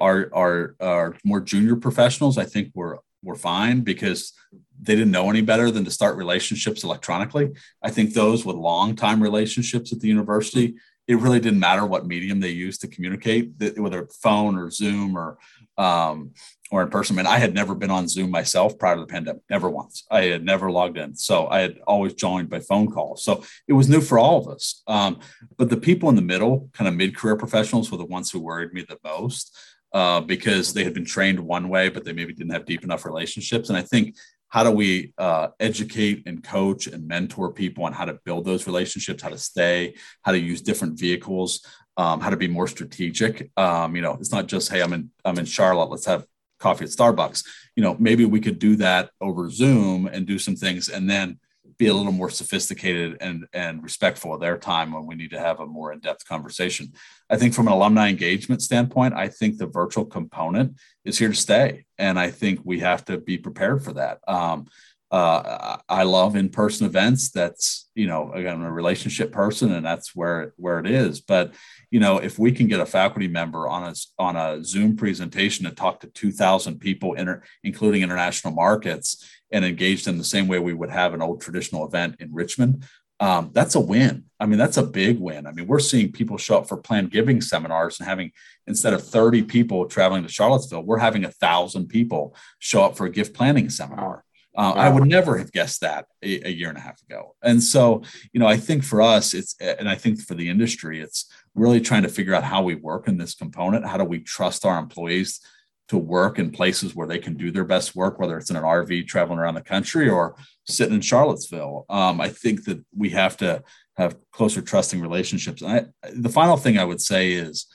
Are 0.00 0.30
are 0.32 0.76
are 0.80 1.16
more 1.24 1.40
junior 1.40 1.76
professionals? 1.76 2.38
I 2.38 2.44
think 2.44 2.72
were 2.74 3.00
were 3.22 3.36
fine 3.36 3.82
because 3.82 4.32
they 4.80 4.94
didn't 4.96 5.12
know 5.12 5.30
any 5.30 5.42
better 5.42 5.70
than 5.70 5.84
to 5.84 5.90
start 5.90 6.16
relationships 6.16 6.82
electronically. 6.82 7.52
I 7.82 7.90
think 7.90 8.14
those 8.14 8.44
with 8.44 8.56
long 8.56 8.96
time 8.96 9.22
relationships 9.22 9.92
at 9.92 10.00
the 10.00 10.08
university, 10.08 10.74
it 11.06 11.18
really 11.18 11.38
didn't 11.38 11.60
matter 11.60 11.86
what 11.86 12.06
medium 12.06 12.40
they 12.40 12.50
used 12.50 12.80
to 12.80 12.88
communicate, 12.88 13.52
whether 13.76 14.08
phone 14.22 14.58
or 14.58 14.70
Zoom 14.70 15.16
or 15.16 15.38
um, 15.78 16.32
or 16.72 16.82
in 16.82 16.88
person. 16.88 17.18
And 17.18 17.28
I 17.28 17.38
had 17.38 17.54
never 17.54 17.74
been 17.74 17.90
on 17.90 18.08
Zoom 18.08 18.30
myself 18.30 18.78
prior 18.78 18.94
to 18.94 19.02
the 19.02 19.06
pandemic, 19.06 19.42
never 19.50 19.68
once. 19.68 20.04
I 20.10 20.22
had 20.22 20.42
never 20.42 20.70
logged 20.70 20.96
in. 20.96 21.14
So 21.14 21.46
I 21.48 21.60
had 21.60 21.78
always 21.86 22.14
joined 22.14 22.48
by 22.48 22.60
phone 22.60 22.90
call. 22.90 23.16
So 23.16 23.44
it 23.68 23.74
was 23.74 23.90
new 23.90 24.00
for 24.00 24.18
all 24.18 24.38
of 24.38 24.48
us. 24.48 24.82
Um, 24.86 25.20
but 25.58 25.68
the 25.68 25.76
people 25.76 26.08
in 26.08 26.16
the 26.16 26.22
middle, 26.22 26.70
kind 26.72 26.88
of 26.88 26.94
mid 26.94 27.14
career 27.14 27.36
professionals, 27.36 27.92
were 27.92 27.98
the 27.98 28.06
ones 28.06 28.30
who 28.30 28.40
worried 28.40 28.72
me 28.72 28.86
the 28.88 28.98
most 29.04 29.54
uh, 29.92 30.22
because 30.22 30.72
they 30.72 30.82
had 30.82 30.94
been 30.94 31.04
trained 31.04 31.38
one 31.38 31.68
way, 31.68 31.90
but 31.90 32.04
they 32.04 32.14
maybe 32.14 32.32
didn't 32.32 32.54
have 32.54 32.64
deep 32.64 32.84
enough 32.84 33.04
relationships. 33.04 33.68
And 33.68 33.76
I 33.76 33.82
think 33.82 34.16
how 34.48 34.64
do 34.64 34.70
we 34.70 35.12
uh, 35.18 35.48
educate 35.60 36.22
and 36.24 36.42
coach 36.42 36.86
and 36.86 37.06
mentor 37.06 37.52
people 37.52 37.84
on 37.84 37.92
how 37.92 38.06
to 38.06 38.18
build 38.24 38.46
those 38.46 38.66
relationships, 38.66 39.22
how 39.22 39.28
to 39.28 39.38
stay, 39.38 39.94
how 40.22 40.32
to 40.32 40.38
use 40.38 40.62
different 40.62 40.98
vehicles, 40.98 41.66
um, 41.96 42.20
how 42.20 42.30
to 42.30 42.36
be 42.36 42.48
more 42.48 42.66
strategic. 42.66 43.50
Um, 43.56 43.94
you 43.94 44.02
know, 44.02 44.14
it's 44.14 44.32
not 44.32 44.46
just 44.46 44.70
hey, 44.70 44.82
I'm 44.82 44.92
in 44.92 45.10
I'm 45.24 45.38
in 45.38 45.44
Charlotte, 45.44 45.90
let's 45.90 46.06
have 46.06 46.26
coffee 46.62 46.84
at 46.84 46.90
Starbucks. 46.90 47.44
You 47.76 47.82
know, 47.82 47.96
maybe 47.98 48.24
we 48.24 48.40
could 48.40 48.58
do 48.58 48.76
that 48.76 49.10
over 49.20 49.50
Zoom 49.50 50.06
and 50.06 50.26
do 50.26 50.38
some 50.38 50.56
things, 50.56 50.88
and 50.88 51.10
then 51.10 51.38
be 51.78 51.88
a 51.88 51.94
little 51.94 52.12
more 52.12 52.30
sophisticated 52.30 53.16
and 53.20 53.46
and 53.52 53.82
respectful 53.82 54.34
of 54.34 54.40
their 54.40 54.58
time 54.58 54.92
when 54.92 55.06
we 55.06 55.14
need 55.14 55.30
to 55.30 55.40
have 55.40 55.58
a 55.60 55.66
more 55.66 55.92
in-depth 55.92 56.24
conversation. 56.28 56.92
I 57.28 57.36
think 57.36 57.54
from 57.54 57.66
an 57.66 57.72
alumni 57.72 58.08
engagement 58.08 58.62
standpoint, 58.62 59.14
I 59.14 59.28
think 59.28 59.58
the 59.58 59.66
virtual 59.66 60.04
component 60.04 60.76
is 61.04 61.18
here 61.18 61.30
to 61.30 61.34
stay, 61.34 61.86
and 61.98 62.18
I 62.18 62.30
think 62.30 62.60
we 62.64 62.80
have 62.80 63.04
to 63.06 63.18
be 63.18 63.36
prepared 63.38 63.82
for 63.84 63.94
that. 63.94 64.20
Um, 64.28 64.66
uh, 65.12 65.76
I 65.90 66.04
love 66.04 66.36
in-person 66.36 66.86
events. 66.86 67.30
That's 67.30 67.90
you 67.94 68.06
know 68.06 68.32
again 68.32 68.54
I'm 68.54 68.64
a 68.64 68.72
relationship 68.72 69.30
person, 69.30 69.70
and 69.72 69.84
that's 69.84 70.16
where 70.16 70.54
where 70.56 70.78
it 70.78 70.86
is. 70.86 71.20
But 71.20 71.52
you 71.90 72.00
know 72.00 72.16
if 72.16 72.38
we 72.38 72.50
can 72.50 72.66
get 72.66 72.80
a 72.80 72.86
faculty 72.86 73.28
member 73.28 73.68
on 73.68 73.84
a 73.84 73.94
on 74.18 74.36
a 74.36 74.64
Zoom 74.64 74.96
presentation 74.96 75.66
and 75.66 75.76
talk 75.76 76.00
to 76.00 76.06
2,000 76.06 76.78
people, 76.78 77.12
inter, 77.12 77.42
including 77.62 78.02
international 78.02 78.54
markets, 78.54 79.22
and 79.52 79.66
engage 79.66 80.04
them 80.04 80.16
the 80.16 80.24
same 80.24 80.48
way 80.48 80.58
we 80.58 80.72
would 80.72 80.90
have 80.90 81.12
an 81.12 81.20
old 81.20 81.42
traditional 81.42 81.86
event 81.86 82.16
in 82.18 82.32
Richmond, 82.32 82.84
um, 83.20 83.50
that's 83.52 83.74
a 83.74 83.80
win. 83.80 84.24
I 84.40 84.46
mean, 84.46 84.58
that's 84.58 84.78
a 84.78 84.82
big 84.82 85.20
win. 85.20 85.46
I 85.46 85.52
mean, 85.52 85.66
we're 85.66 85.78
seeing 85.78 86.10
people 86.10 86.38
show 86.38 86.58
up 86.58 86.68
for 86.68 86.78
planned 86.78 87.10
giving 87.10 87.40
seminars 87.40 88.00
and 88.00 88.08
having 88.08 88.32
instead 88.66 88.94
of 88.94 89.06
30 89.06 89.42
people 89.42 89.84
traveling 89.86 90.22
to 90.22 90.28
Charlottesville, 90.28 90.82
we're 90.82 90.98
having 90.98 91.24
a 91.24 91.30
thousand 91.30 91.88
people 91.88 92.34
show 92.58 92.82
up 92.82 92.96
for 92.96 93.04
a 93.04 93.10
gift 93.10 93.34
planning 93.34 93.68
seminar. 93.68 94.24
Uh. 94.56 94.72
I 94.72 94.90
would 94.90 95.08
never 95.08 95.38
have 95.38 95.52
guessed 95.52 95.80
that 95.80 96.06
a, 96.22 96.48
a, 96.48 96.50
year 96.50 96.68
and 96.68 96.76
a 96.76 96.80
half 96.82 97.00
ago. 97.08 97.34
And 97.42 97.62
so, 97.62 98.02
you 98.32 98.40
know, 98.40 98.46
I 98.46 98.58
think 98.58 98.84
for 98.84 99.00
us, 99.00 99.32
it's, 99.32 99.56
and 99.60 99.88
I 99.88 99.94
think 99.94 100.20
for 100.20 100.34
the 100.34 100.50
industry, 100.50 101.00
it's 101.00 101.30
really 101.54 101.80
trying 101.80 102.02
to 102.02 102.08
figure 102.08 102.34
out 102.34 102.44
how 102.44 102.62
we 102.62 102.74
work 102.74 103.08
in 103.08 103.16
this 103.16 103.34
component. 103.34 103.86
How 103.86 103.96
do 103.96 104.04
we 104.04 104.20
trust 104.20 104.66
our 104.66 104.78
employees 104.78 105.40
to 105.88 105.98
work 105.98 106.38
in 106.38 106.50
places 106.50 106.94
where 106.94 107.06
they 107.06 107.18
can 107.18 107.34
do 107.34 107.50
their 107.50 107.64
best 107.64 107.94
work, 107.94 108.18
whether 108.18 108.38
it's 108.38 108.50
in 108.50 108.56
an 108.56 108.62
RV 108.62 109.06
traveling 109.06 109.38
around 109.38 109.54
the 109.54 109.60
country 109.60 110.08
or 110.08 110.36
sitting 110.66 110.94
in 110.94 111.00
Charlottesville. 111.00 111.84
Um, 111.90 112.20
I 112.20 112.30
think 112.30 112.64
that 112.64 112.82
we 112.96 113.10
have 113.10 113.36
to 113.38 113.62
have 113.96 114.16
closer 114.30 114.62
trusting 114.62 115.00
relationships. 115.00 115.60
And 115.60 115.70
I, 115.70 116.10
the 116.14 116.30
final 116.30 116.56
thing 116.56 116.78
I 116.78 116.84
would 116.84 117.00
say 117.00 117.32
is 117.32 117.66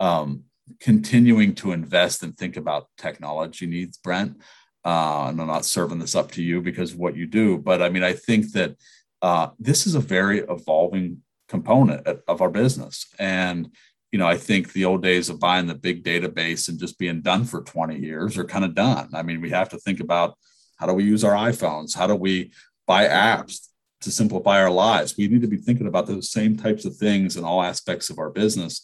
um, 0.00 0.44
continuing 0.80 1.54
to 1.56 1.72
invest 1.72 2.22
and 2.22 2.36
think 2.36 2.56
about 2.56 2.88
technology 2.96 3.66
needs, 3.66 3.98
Brent. 3.98 4.40
Uh, 4.86 5.26
and 5.30 5.40
I'm 5.40 5.48
not 5.48 5.64
serving 5.64 5.98
this 5.98 6.14
up 6.14 6.30
to 6.32 6.42
you 6.42 6.62
because 6.62 6.92
of 6.92 6.98
what 6.98 7.16
you 7.16 7.26
do, 7.26 7.58
but 7.58 7.82
I 7.82 7.88
mean, 7.88 8.04
I 8.04 8.12
think 8.12 8.52
that 8.52 8.76
uh, 9.20 9.48
this 9.58 9.84
is 9.84 9.96
a 9.96 10.00
very 10.00 10.38
evolving 10.38 11.22
component 11.48 12.06
of 12.06 12.40
our 12.40 12.50
business. 12.50 13.06
And 13.18 13.70
you 14.12 14.20
know, 14.20 14.28
I 14.28 14.36
think 14.36 14.72
the 14.72 14.84
old 14.84 15.02
days 15.02 15.28
of 15.28 15.40
buying 15.40 15.66
the 15.66 15.74
big 15.74 16.04
database 16.04 16.68
and 16.68 16.78
just 16.78 16.98
being 16.98 17.20
done 17.20 17.44
for 17.44 17.62
20 17.62 17.98
years 17.98 18.38
are 18.38 18.44
kind 18.44 18.64
of 18.64 18.76
done. 18.76 19.10
I 19.12 19.22
mean, 19.22 19.40
we 19.40 19.50
have 19.50 19.68
to 19.70 19.78
think 19.78 19.98
about 19.98 20.38
how 20.76 20.86
do 20.86 20.92
we 20.92 21.02
use 21.02 21.24
our 21.24 21.34
iPhones? 21.34 21.96
How 21.96 22.06
do 22.06 22.14
we 22.14 22.52
buy 22.86 23.08
apps 23.08 23.68
to 24.02 24.12
simplify 24.12 24.62
our 24.62 24.70
lives? 24.70 25.16
We 25.18 25.26
need 25.26 25.42
to 25.42 25.48
be 25.48 25.56
thinking 25.56 25.88
about 25.88 26.06
those 26.06 26.30
same 26.30 26.56
types 26.56 26.84
of 26.84 26.96
things 26.96 27.36
in 27.36 27.44
all 27.44 27.62
aspects 27.62 28.08
of 28.08 28.20
our 28.20 28.30
business 28.30 28.82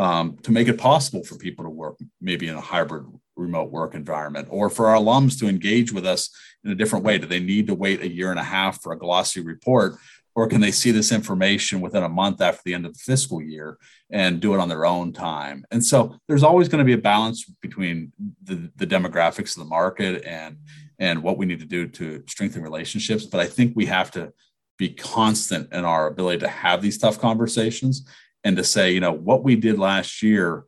um, 0.00 0.38
to 0.44 0.50
make 0.50 0.66
it 0.66 0.78
possible 0.78 1.22
for 1.22 1.36
people 1.36 1.62
to 1.62 1.70
work 1.70 1.98
maybe 2.22 2.48
in 2.48 2.54
a 2.54 2.60
hybrid 2.60 3.04
remote 3.36 3.70
work 3.70 3.94
environment 3.94 4.48
or 4.50 4.70
for 4.70 4.86
our 4.86 4.96
alums 4.96 5.38
to 5.38 5.46
engage 5.46 5.92
with 5.92 6.06
us 6.06 6.30
in 6.64 6.70
a 6.70 6.74
different 6.74 7.04
way. 7.04 7.18
Do 7.18 7.26
they 7.26 7.38
need 7.38 7.66
to 7.66 7.74
wait 7.74 8.00
a 8.00 8.08
year 8.08 8.30
and 8.30 8.40
a 8.40 8.44
half 8.44 8.80
for 8.82 8.92
a 8.92 8.98
glossy 8.98 9.42
report? 9.42 9.96
or 10.36 10.46
can 10.46 10.60
they 10.60 10.70
see 10.70 10.92
this 10.92 11.10
information 11.10 11.80
within 11.80 12.04
a 12.04 12.08
month 12.08 12.40
after 12.40 12.62
the 12.64 12.72
end 12.72 12.86
of 12.86 12.94
the 12.94 12.98
fiscal 13.00 13.42
year 13.42 13.76
and 14.10 14.40
do 14.40 14.54
it 14.54 14.60
on 14.60 14.68
their 14.68 14.86
own 14.86 15.12
time 15.12 15.64
and 15.72 15.84
so 15.84 16.14
there's 16.28 16.44
always 16.44 16.68
going 16.68 16.78
to 16.78 16.84
be 16.84 16.92
a 16.92 16.98
balance 16.98 17.44
between 17.60 18.12
the, 18.44 18.70
the 18.76 18.86
demographics 18.86 19.56
of 19.56 19.64
the 19.64 19.68
market 19.68 20.24
and 20.24 20.56
and 21.00 21.20
what 21.20 21.36
we 21.36 21.46
need 21.46 21.58
to 21.58 21.66
do 21.66 21.88
to 21.88 22.22
strengthen 22.28 22.62
relationships 22.62 23.26
but 23.26 23.40
i 23.40 23.46
think 23.46 23.74
we 23.74 23.86
have 23.86 24.08
to 24.10 24.32
be 24.78 24.88
constant 24.88 25.70
in 25.72 25.84
our 25.84 26.06
ability 26.06 26.38
to 26.38 26.48
have 26.48 26.80
these 26.80 26.96
tough 26.96 27.18
conversations 27.18 28.06
and 28.44 28.56
to 28.56 28.64
say 28.64 28.92
you 28.92 29.00
know 29.00 29.12
what 29.12 29.42
we 29.42 29.56
did 29.56 29.78
last 29.78 30.22
year 30.22 30.64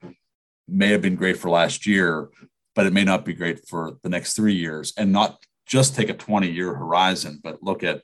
may 0.69 0.89
have 0.89 1.03
been 1.03 1.17
great 1.17 1.37
for 1.37 1.51
last 1.51 1.87
year 1.87 2.29
but 2.75 2.87
it 2.87 2.93
may 2.93 3.05
not 3.05 3.25
be 3.25 3.35
great 3.35 3.67
for 3.69 3.99
the 4.03 4.09
next 4.09 4.35
three 4.35 4.55
years 4.55 4.93
and 4.97 5.13
not 5.13 5.43
just 5.67 5.95
take 5.95 6.09
a 6.09 6.15
20 6.15 6.51
year 6.51 6.75
horizon 6.75 7.41
but 7.43 7.63
look 7.63 7.83
at 7.83 8.03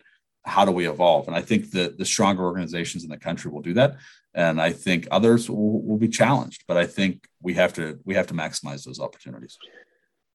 how 0.49 0.65
do 0.65 0.73
we 0.73 0.89
evolve? 0.89 1.29
And 1.29 1.37
I 1.37 1.43
think 1.43 1.71
that 1.73 1.99
the 1.99 2.05
stronger 2.05 2.45
organizations 2.45 3.05
in 3.05 3.11
the 3.11 3.19
country 3.19 3.51
will 3.51 3.61
do 3.61 3.75
that. 3.75 3.97
And 4.35 4.61
I 4.61 4.73
think 4.73 5.07
others 5.11 5.49
will, 5.49 5.83
will 5.83 5.99
be 5.99 6.09
challenged, 6.09 6.65
but 6.67 6.77
I 6.77 6.87
think 6.87 7.27
we 7.43 7.55
have 7.55 7.73
to 7.75 7.99
we 8.05 8.15
have 8.15 8.27
to 8.29 8.35
maximize 8.35 8.85
those 8.85 9.01
opportunities. 9.01 9.59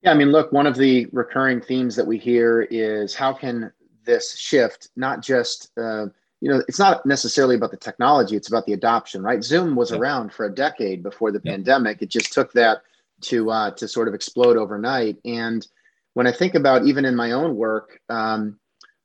Yeah, 0.02 0.12
I 0.12 0.14
mean, 0.14 0.30
look, 0.30 0.52
one 0.52 0.66
of 0.66 0.76
the 0.76 1.06
recurring 1.12 1.60
themes 1.60 1.96
that 1.96 2.06
we 2.06 2.18
hear 2.18 2.62
is 2.62 3.14
how 3.14 3.32
can 3.32 3.72
this 4.04 4.36
shift 4.36 4.90
not 4.96 5.22
just 5.22 5.70
uh, 5.80 6.06
you 6.40 6.50
know 6.50 6.62
it's 6.68 6.78
not 6.78 7.04
necessarily 7.06 7.54
about 7.54 7.70
the 7.70 7.76
technology 7.76 8.36
it's 8.36 8.48
about 8.48 8.66
the 8.66 8.72
adoption 8.72 9.22
right? 9.22 9.42
Zoom 9.42 9.76
was 9.76 9.92
around 9.92 10.32
for 10.32 10.46
a 10.46 10.54
decade 10.54 11.02
before 11.02 11.32
the 11.32 11.40
pandemic. 11.40 12.02
It 12.02 12.10
just 12.10 12.32
took 12.32 12.52
that 12.52 12.82
to 13.22 13.50
uh, 13.50 13.70
to 13.72 13.88
sort 13.88 14.08
of 14.08 14.14
explode 14.14 14.56
overnight. 14.56 15.16
And 15.24 15.66
when 16.14 16.26
i 16.26 16.32
think 16.32 16.54
about 16.54 16.86
even 16.86 17.04
in 17.04 17.16
my 17.16 17.32
own 17.32 17.56
work 17.56 18.00
um, 18.08 18.58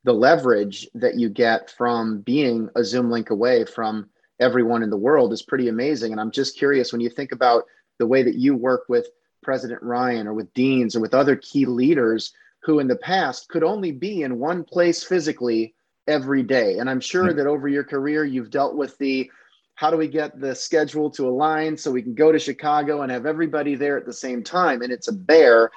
the 0.03 0.13
leverage 0.13 0.87
that 0.93 1.15
you 1.15 1.29
get 1.29 1.71
from 1.71 2.21
being 2.21 2.69
a 2.75 2.83
Zoom 2.83 3.11
link 3.11 3.29
away 3.29 3.65
from 3.65 4.09
everyone 4.39 4.83
in 4.83 4.89
the 4.89 4.97
world 4.97 5.33
is 5.33 5.41
pretty 5.41 5.67
amazing. 5.67 6.11
And 6.11 6.21
I'm 6.21 6.31
just 6.31 6.57
curious 6.57 6.91
when 6.91 7.01
you 7.01 7.09
think 7.09 7.31
about 7.31 7.65
the 7.97 8.07
way 8.07 8.23
that 8.23 8.35
you 8.35 8.55
work 8.55 8.85
with 8.87 9.07
President 9.43 9.83
Ryan 9.83 10.27
or 10.27 10.33
with 10.33 10.53
deans 10.53 10.95
or 10.95 11.01
with 11.01 11.13
other 11.13 11.35
key 11.35 11.65
leaders 11.65 12.33
who 12.61 12.79
in 12.79 12.87
the 12.87 12.95
past 12.95 13.49
could 13.49 13.63
only 13.63 13.91
be 13.91 14.23
in 14.23 14.39
one 14.39 14.63
place 14.63 15.03
physically 15.03 15.73
every 16.09 16.43
day. 16.43 16.79
And 16.79 16.89
I'm 16.89 16.99
sure 16.99 17.31
that 17.33 17.47
over 17.47 17.67
your 17.67 17.83
career, 17.83 18.25
you've 18.25 18.49
dealt 18.49 18.75
with 18.75 18.97
the 18.97 19.29
how 19.75 19.89
do 19.89 19.95
we 19.95 20.09
get 20.09 20.37
the 20.41 20.53
schedule 20.53 21.09
to 21.11 21.25
align 21.25 21.77
so 21.77 21.89
we 21.89 22.01
can 22.01 22.13
go 22.13 22.33
to 22.33 22.39
Chicago 22.39 23.01
and 23.01 23.11
have 23.11 23.25
everybody 23.25 23.75
there 23.75 23.97
at 23.97 24.05
the 24.05 24.11
same 24.11 24.43
time? 24.43 24.81
And 24.81 24.91
it's 24.91 25.07
a 25.07 25.13
bear. 25.13 25.71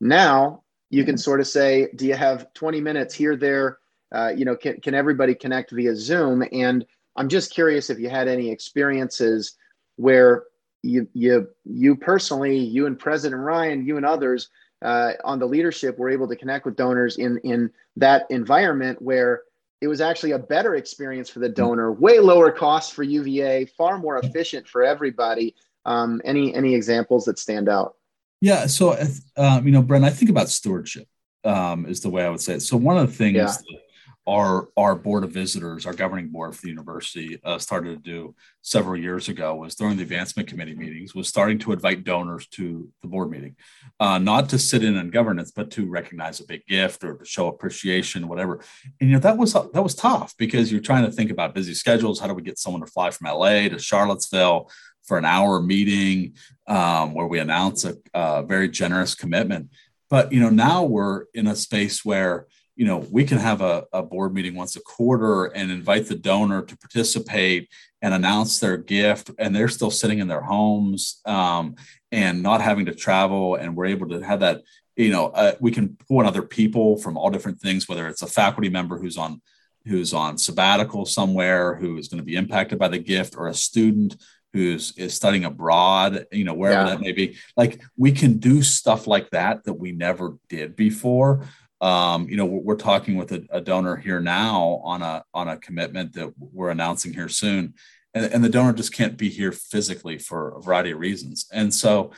Now 0.00 0.64
you 0.90 1.04
can 1.04 1.16
sort 1.16 1.38
of 1.38 1.46
say, 1.46 1.88
do 1.94 2.06
you 2.06 2.14
have 2.14 2.52
20 2.54 2.80
minutes 2.80 3.14
here, 3.14 3.36
there? 3.36 3.78
Uh, 4.12 4.32
you 4.34 4.44
know, 4.44 4.56
can, 4.56 4.80
can 4.80 4.94
everybody 4.94 5.34
connect 5.34 5.70
via 5.70 5.94
Zoom? 5.94 6.44
And 6.50 6.84
I'm 7.16 7.28
just 7.28 7.52
curious 7.52 7.90
if 7.90 8.00
you 8.00 8.08
had 8.08 8.26
any 8.26 8.50
experiences 8.50 9.56
where 9.96 10.44
you, 10.82 11.08
you, 11.12 11.48
you 11.64 11.94
personally, 11.94 12.58
you 12.58 12.86
and 12.86 12.98
President 12.98 13.40
Ryan, 13.40 13.86
you 13.86 13.96
and 13.96 14.06
others 14.06 14.50
uh, 14.82 15.12
on 15.24 15.38
the 15.38 15.46
leadership 15.46 15.96
were 15.98 16.10
able 16.10 16.28
to 16.28 16.36
connect 16.36 16.66
with 16.66 16.76
donors 16.76 17.16
in, 17.18 17.38
in 17.38 17.70
that 17.96 18.26
environment 18.30 19.00
where 19.00 19.42
it 19.84 19.88
was 19.88 20.00
actually 20.00 20.30
a 20.30 20.38
better 20.38 20.76
experience 20.76 21.28
for 21.28 21.40
the 21.40 21.48
donor, 21.48 21.92
way 21.92 22.18
lower 22.18 22.50
cost 22.50 22.94
for 22.94 23.02
UVA, 23.02 23.66
far 23.66 23.98
more 23.98 24.18
efficient 24.18 24.66
for 24.66 24.82
everybody. 24.82 25.54
Um, 25.84 26.22
any 26.24 26.54
any 26.54 26.74
examples 26.74 27.26
that 27.26 27.38
stand 27.38 27.68
out? 27.68 27.96
Yeah. 28.40 28.64
So, 28.66 28.98
um, 29.36 29.66
you 29.66 29.72
know, 29.72 29.82
Brent, 29.82 30.06
I 30.06 30.08
think 30.08 30.30
about 30.30 30.48
stewardship 30.48 31.06
um, 31.44 31.84
is 31.84 32.00
the 32.00 32.08
way 32.08 32.24
I 32.24 32.30
would 32.30 32.40
say 32.40 32.54
it. 32.54 32.60
So, 32.60 32.78
one 32.78 32.96
of 32.96 33.06
the 33.06 33.14
things 33.14 33.36
yeah. 33.36 33.44
that 33.44 33.80
our 34.26 34.68
our 34.76 34.94
board 34.94 35.22
of 35.22 35.32
visitors, 35.32 35.84
our 35.84 35.92
governing 35.92 36.28
board 36.28 36.54
for 36.54 36.62
the 36.62 36.68
university, 36.68 37.38
uh, 37.44 37.58
started 37.58 38.02
to 38.02 38.10
do 38.10 38.34
several 38.62 38.96
years 38.96 39.28
ago 39.28 39.54
was 39.54 39.74
during 39.74 39.96
the 39.96 40.02
advancement 40.02 40.48
committee 40.48 40.74
meetings 40.74 41.14
was 41.14 41.28
starting 41.28 41.58
to 41.58 41.72
invite 41.72 42.04
donors 42.04 42.46
to 42.46 42.88
the 43.02 43.08
board 43.08 43.30
meeting, 43.30 43.54
uh, 44.00 44.18
not 44.18 44.48
to 44.48 44.58
sit 44.58 44.82
in 44.82 44.96
on 44.96 45.10
governance, 45.10 45.50
but 45.50 45.70
to 45.70 45.86
recognize 45.86 46.40
a 46.40 46.46
big 46.46 46.64
gift 46.66 47.04
or 47.04 47.14
to 47.14 47.24
show 47.24 47.48
appreciation, 47.48 48.28
whatever. 48.28 48.60
And 49.00 49.10
you 49.10 49.16
know 49.16 49.20
that 49.20 49.36
was 49.36 49.52
that 49.52 49.82
was 49.82 49.94
tough 49.94 50.34
because 50.38 50.72
you're 50.72 50.80
trying 50.80 51.04
to 51.04 51.12
think 51.12 51.30
about 51.30 51.54
busy 51.54 51.74
schedules. 51.74 52.18
How 52.18 52.26
do 52.26 52.34
we 52.34 52.42
get 52.42 52.58
someone 52.58 52.80
to 52.80 52.90
fly 52.90 53.10
from 53.10 53.28
LA 53.28 53.68
to 53.68 53.78
Charlottesville? 53.78 54.70
for 55.04 55.18
an 55.18 55.24
hour 55.26 55.60
meeting 55.60 56.32
um, 56.66 57.12
where 57.12 57.26
we 57.26 57.38
announce 57.38 57.84
a, 57.84 57.94
a 58.14 58.42
very 58.42 58.70
generous 58.70 59.14
commitment. 59.14 59.68
But 60.08 60.32
you 60.32 60.40
know, 60.40 60.50
now 60.50 60.84
we're 60.84 61.24
in 61.34 61.46
a 61.46 61.56
space 61.56 62.04
where 62.04 62.46
you 62.76 62.84
know 62.84 62.98
we 63.10 63.24
can 63.24 63.38
have 63.38 63.60
a, 63.60 63.84
a, 63.92 64.02
board 64.02 64.34
meeting 64.34 64.54
once 64.54 64.76
a 64.76 64.80
quarter 64.80 65.46
and 65.46 65.70
invite 65.70 66.06
the 66.06 66.14
donor 66.14 66.62
to 66.62 66.76
participate 66.76 67.68
and 68.02 68.12
announce 68.12 68.58
their 68.58 68.76
gift 68.76 69.30
and 69.38 69.54
they're 69.54 69.68
still 69.68 69.90
sitting 69.90 70.18
in 70.18 70.28
their 70.28 70.40
homes 70.40 71.20
um, 71.24 71.76
and 72.12 72.42
not 72.42 72.60
having 72.60 72.86
to 72.86 72.94
travel 72.94 73.54
and 73.54 73.76
we're 73.76 73.86
able 73.86 74.08
to 74.08 74.20
have 74.20 74.40
that 74.40 74.62
you 74.96 75.10
know 75.10 75.26
uh, 75.28 75.52
we 75.60 75.70
can 75.70 75.96
pull 76.08 76.20
in 76.20 76.26
other 76.26 76.42
people 76.42 76.96
from 76.96 77.16
all 77.16 77.30
different 77.30 77.60
things 77.60 77.88
whether 77.88 78.08
it's 78.08 78.22
a 78.22 78.26
faculty 78.26 78.68
member 78.68 78.98
who's 78.98 79.16
on 79.16 79.40
who's 79.86 80.14
on 80.14 80.38
sabbatical 80.38 81.04
somewhere 81.04 81.74
who 81.74 81.96
is 81.96 82.08
going 82.08 82.18
to 82.18 82.24
be 82.24 82.36
impacted 82.36 82.78
by 82.78 82.88
the 82.88 82.98
gift 82.98 83.36
or 83.36 83.48
a 83.48 83.54
student 83.54 84.16
who's 84.54 84.96
is 84.96 85.12
studying 85.12 85.44
abroad, 85.44 86.26
you 86.30 86.44
know, 86.44 86.54
wherever 86.54 86.86
yeah. 86.86 86.94
that 86.94 87.00
may 87.00 87.10
be. 87.10 87.36
Like 87.56 87.82
we 87.98 88.12
can 88.12 88.38
do 88.38 88.62
stuff 88.62 89.08
like 89.08 89.30
that 89.30 89.64
that 89.64 89.74
we 89.74 89.90
never 89.90 90.38
did 90.48 90.76
before. 90.76 91.44
Um, 91.84 92.28
you 92.28 92.36
know, 92.36 92.46
we're, 92.46 92.76
talking 92.76 93.16
with 93.16 93.30
a, 93.32 93.44
a, 93.50 93.60
donor 93.60 93.96
here 93.96 94.18
now 94.18 94.80
on 94.84 95.02
a 95.02 95.22
on 95.34 95.48
a 95.48 95.58
commitment 95.58 96.14
that 96.14 96.32
we're 96.38 96.70
announcing 96.70 97.12
here 97.12 97.28
soon, 97.28 97.74
and, 98.14 98.24
and 98.32 98.42
the 98.42 98.48
donor 98.48 98.72
just 98.72 98.94
can't 98.94 99.18
be 99.18 99.28
here 99.28 99.52
physically 99.52 100.16
for 100.16 100.56
a 100.56 100.62
variety 100.62 100.92
of 100.92 100.98
reasons. 100.98 101.46
And 101.52 101.74
so 101.74 102.12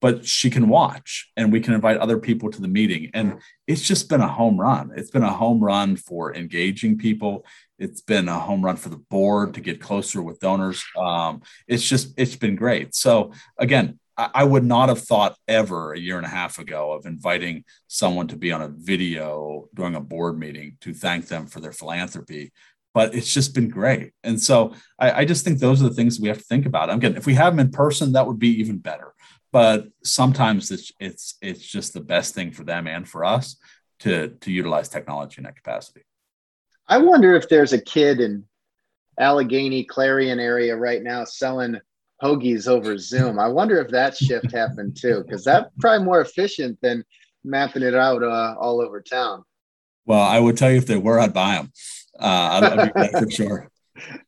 but 0.00 0.26
she 0.26 0.50
can 0.50 0.68
watch 0.68 1.30
and 1.36 1.52
we 1.52 1.60
can 1.60 1.74
invite 1.74 1.96
other 1.96 2.18
people 2.18 2.50
to 2.50 2.60
the 2.60 2.68
meeting. 2.68 3.10
And 3.14 3.40
it's 3.66 3.82
just 3.82 4.08
been 4.08 4.20
a 4.20 4.28
home 4.28 4.60
run. 4.60 4.92
It's 4.94 5.10
been 5.10 5.22
a 5.22 5.32
home 5.32 5.60
run 5.60 5.96
for 5.96 6.34
engaging 6.34 6.98
people. 6.98 7.46
It's 7.78 8.02
been 8.02 8.28
a 8.28 8.38
home 8.38 8.64
run 8.64 8.76
for 8.76 8.88
the 8.88 9.02
board 9.10 9.54
to 9.54 9.60
get 9.60 9.80
closer 9.80 10.22
with 10.22 10.38
donors. 10.38 10.84
Um, 10.96 11.42
it's 11.66 11.82
just, 11.82 12.14
it's 12.18 12.36
been 12.36 12.56
great. 12.56 12.94
So 12.94 13.32
again, 13.58 13.98
I, 14.16 14.44
would 14.44 14.64
not 14.64 14.88
have 14.88 15.02
thought 15.02 15.36
ever 15.46 15.92
a 15.92 15.98
year 15.98 16.16
and 16.16 16.24
a 16.24 16.30
half 16.30 16.58
ago 16.58 16.92
of 16.92 17.04
inviting 17.04 17.64
someone 17.86 18.28
to 18.28 18.36
be 18.36 18.50
on 18.50 18.62
a 18.62 18.68
video 18.68 19.68
during 19.74 19.94
a 19.94 20.00
board 20.00 20.38
meeting 20.38 20.78
to 20.80 20.94
thank 20.94 21.28
them 21.28 21.46
for 21.46 21.60
their 21.60 21.72
philanthropy 21.72 22.52
but 22.94 23.14
it's 23.14 23.30
just 23.30 23.54
been 23.54 23.68
great. 23.68 24.12
And 24.24 24.40
so 24.40 24.72
I, 24.98 25.10
I, 25.10 25.24
just 25.26 25.44
think 25.44 25.58
those 25.58 25.82
are 25.82 25.88
the 25.90 25.94
things 25.94 26.18
we 26.18 26.28
have 26.28 26.38
to 26.38 26.44
think 26.44 26.64
about. 26.64 26.88
Again, 26.88 27.14
if 27.14 27.26
we 27.26 27.34
have 27.34 27.52
them 27.52 27.60
in 27.60 27.70
person, 27.70 28.12
that 28.12 28.26
would 28.26 28.38
be 28.38 28.48
even 28.58 28.78
better 28.78 29.12
but 29.56 29.86
sometimes 30.04 30.70
it's 30.70 30.92
it's 31.00 31.38
it's 31.40 31.64
just 31.64 31.94
the 31.94 32.00
best 32.00 32.34
thing 32.34 32.50
for 32.50 32.62
them 32.62 32.86
and 32.86 33.08
for 33.08 33.24
us 33.24 33.56
to 33.98 34.28
to 34.42 34.52
utilize 34.52 34.86
technology 34.88 35.36
in 35.38 35.44
that 35.44 35.56
capacity. 35.56 36.02
I 36.86 36.98
wonder 36.98 37.34
if 37.34 37.48
there's 37.48 37.72
a 37.72 37.80
kid 37.80 38.20
in 38.20 38.44
Allegheny 39.18 39.84
Clarion 39.84 40.40
area 40.40 40.76
right 40.76 41.02
now 41.02 41.24
selling 41.24 41.80
hoagies 42.22 42.68
over 42.68 42.96
Zoom. 42.98 43.38
I 43.38 43.48
wonder 43.48 43.80
if 43.80 43.88
that 43.90 44.16
shift 44.16 44.52
happened 44.52 44.96
too, 45.00 45.22
because 45.22 45.44
that's 45.44 45.68
probably 45.80 46.04
more 46.04 46.20
efficient 46.20 46.78
than 46.82 47.04
mapping 47.44 47.82
it 47.82 47.94
out 47.94 48.22
uh, 48.22 48.54
all 48.58 48.80
over 48.80 49.00
town. 49.00 49.44
Well, 50.06 50.20
I 50.20 50.38
would 50.38 50.56
tell 50.56 50.70
you 50.70 50.78
if 50.78 50.86
they 50.86 50.96
were, 50.96 51.18
I'd 51.18 51.34
buy 51.34 51.56
them. 51.56 51.72
Uh, 52.18 52.24
I'd, 52.62 52.92
I'd 52.96 53.10
for 53.10 53.30
sure. 53.30 53.70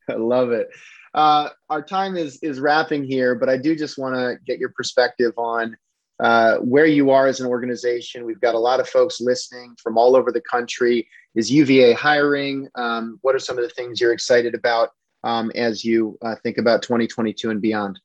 I 0.09 0.13
love 0.13 0.51
it. 0.51 0.69
Uh, 1.13 1.49
our 1.69 1.81
time 1.81 2.15
is 2.15 2.37
is 2.43 2.59
wrapping 2.59 3.03
here, 3.03 3.33
but 3.33 3.49
I 3.49 3.57
do 3.57 3.75
just 3.75 3.97
want 3.97 4.15
to 4.15 4.37
get 4.45 4.59
your 4.59 4.69
perspective 4.69 5.33
on 5.37 5.75
uh, 6.19 6.57
where 6.57 6.85
you 6.85 7.09
are 7.11 7.27
as 7.27 7.39
an 7.39 7.47
organization. 7.47 8.25
We've 8.25 8.41
got 8.41 8.55
a 8.55 8.59
lot 8.59 8.79
of 8.79 8.89
folks 8.89 9.21
listening 9.21 9.75
from 9.81 9.97
all 9.97 10.15
over 10.15 10.31
the 10.31 10.41
country. 10.41 11.07
Is 11.35 11.51
UVA 11.51 11.93
hiring? 11.93 12.67
Um, 12.75 13.19
what 13.21 13.35
are 13.35 13.39
some 13.39 13.57
of 13.57 13.63
the 13.63 13.69
things 13.69 14.01
you're 14.01 14.13
excited 14.13 14.53
about 14.53 14.89
um, 15.23 15.51
as 15.55 15.83
you 15.83 16.17
uh, 16.21 16.35
think 16.43 16.57
about 16.57 16.81
2022 16.81 17.49
and 17.49 17.61
beyond? 17.61 17.99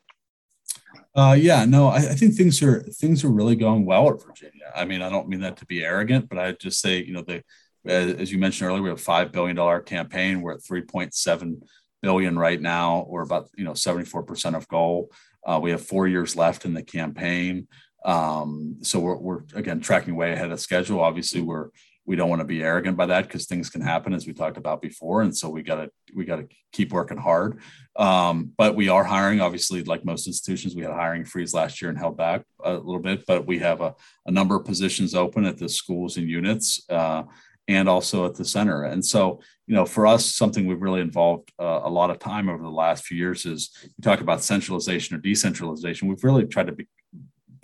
Uh, 1.15 1.37
yeah, 1.39 1.65
no, 1.65 1.89
I, 1.89 1.99
I, 1.99 2.15
think 2.15 2.35
things 2.35 2.61
are 2.61 2.81
things 2.81 3.23
are 3.23 3.29
really 3.29 3.55
going 3.55 3.87
well 3.87 4.09
at 4.11 4.21
Virginia. 4.21 4.73
I 4.75 4.85
mean, 4.85 5.01
I 5.01 5.09
don't 5.09 5.29
mean 5.29 5.41
that 5.41 5.57
to 5.59 5.67
be 5.67 5.85
arrogant, 5.85 6.29
but 6.29 6.39
I 6.39 6.53
just 6.53 6.81
say, 6.81 7.05
you 7.05 7.13
know, 7.13 7.23
the 7.23 7.43
as 7.87 8.33
you 8.33 8.39
mentioned 8.39 8.69
earlier, 8.69 8.83
we 8.83 8.89
have 8.89 8.99
a 8.99 9.03
five 9.03 9.31
billion 9.31 9.57
dollar 9.57 9.81
campaign. 9.81 10.41
We're 10.41 10.55
at 10.55 10.65
three 10.65 10.83
point 10.83 11.15
seven 11.15 11.63
billion 12.03 12.39
right 12.39 12.61
now. 12.61 13.07
We're 13.09 13.23
about 13.23 13.49
you 13.57 13.65
know 13.65 13.73
74% 13.73 14.57
of 14.57 14.67
goal. 14.69 15.11
Uh, 15.47 15.61
we 15.63 15.71
have 15.71 15.85
four 15.85 16.09
years 16.09 16.37
left 16.37 16.65
in 16.65 16.75
the 16.75 16.83
campaign. 16.83 17.69
Um, 18.05 18.79
so 18.83 19.01
we're, 19.01 19.17
we're 19.17 19.43
again 19.55 19.81
tracking 19.81 20.17
way 20.17 20.33
ahead 20.33 20.51
of 20.51 20.61
schedule. 20.61 21.01
Obviously, 21.01 21.41
we're 21.41 21.69
we 22.07 22.17
don't 22.17 22.29
want 22.29 22.41
to 22.41 22.47
be 22.47 22.63
arrogant 22.63 22.97
by 22.97 23.07
that 23.07 23.25
because 23.25 23.47
things 23.47 23.71
can 23.71 23.81
happen 23.81 24.13
as 24.13 24.27
we 24.27 24.33
talked 24.33 24.57
about 24.57 24.83
before, 24.83 25.23
and 25.23 25.37
so 25.37 25.49
we 25.49 25.63
got 25.63 25.77
to 25.77 25.91
we 26.15 26.25
got 26.25 26.37
to 26.37 26.49
keep 26.73 26.93
working 26.93 27.19
hard. 27.19 27.61
Um, 27.97 28.53
but 28.57 28.75
we 28.77 28.89
are 28.89 29.05
hiring. 29.05 29.41
Obviously, 29.41 29.83
like 29.85 30.05
most 30.05 30.27
institutions, 30.27 30.75
we 30.75 30.83
had 30.83 30.91
a 30.91 30.97
hiring 30.97 31.25
freeze 31.25 31.55
last 31.55 31.81
year 31.81 31.91
and 31.91 31.99
held 31.99 32.17
back 32.17 32.43
a 32.63 32.75
little 32.75 33.01
bit. 33.01 33.25
But 33.27 33.47
we 33.47 33.59
have 33.61 33.81
a, 33.81 33.95
a 34.27 34.31
number 34.31 34.57
of 34.57 34.65
positions 34.65 35.15
open 35.15 35.45
at 35.45 35.59
the 35.59 35.69
schools 35.69 36.17
and 36.17 36.29
units. 36.29 36.85
Uh, 36.89 37.25
and 37.69 37.89
also 37.89 38.27
at 38.27 38.35
the 38.35 38.45
center. 38.45 38.85
And 38.85 39.05
so, 39.05 39.41
you 39.67 39.75
know, 39.75 39.87
for 39.87 40.07
us, 40.07 40.27
something 40.27 40.67
we've 40.67 40.83
really 40.83 41.01
involved 41.01 41.51
uh, 41.59 41.81
a 41.85 41.91
lot 41.91 42.11
of 42.11 42.19
time 42.19 42.49
over 42.49 42.63
the 42.63 42.69
last 42.69 43.07
few 43.07 43.17
years 43.17 43.47
is 43.47 43.71
you 43.83 44.03
talk 44.03 44.21
about 44.21 44.45
centralization 44.45 45.17
or 45.17 45.21
decentralization. 45.21 46.09
We've 46.09 46.23
really 46.23 46.45
tried 46.45 46.67
to 46.67 46.73
be, 46.73 46.87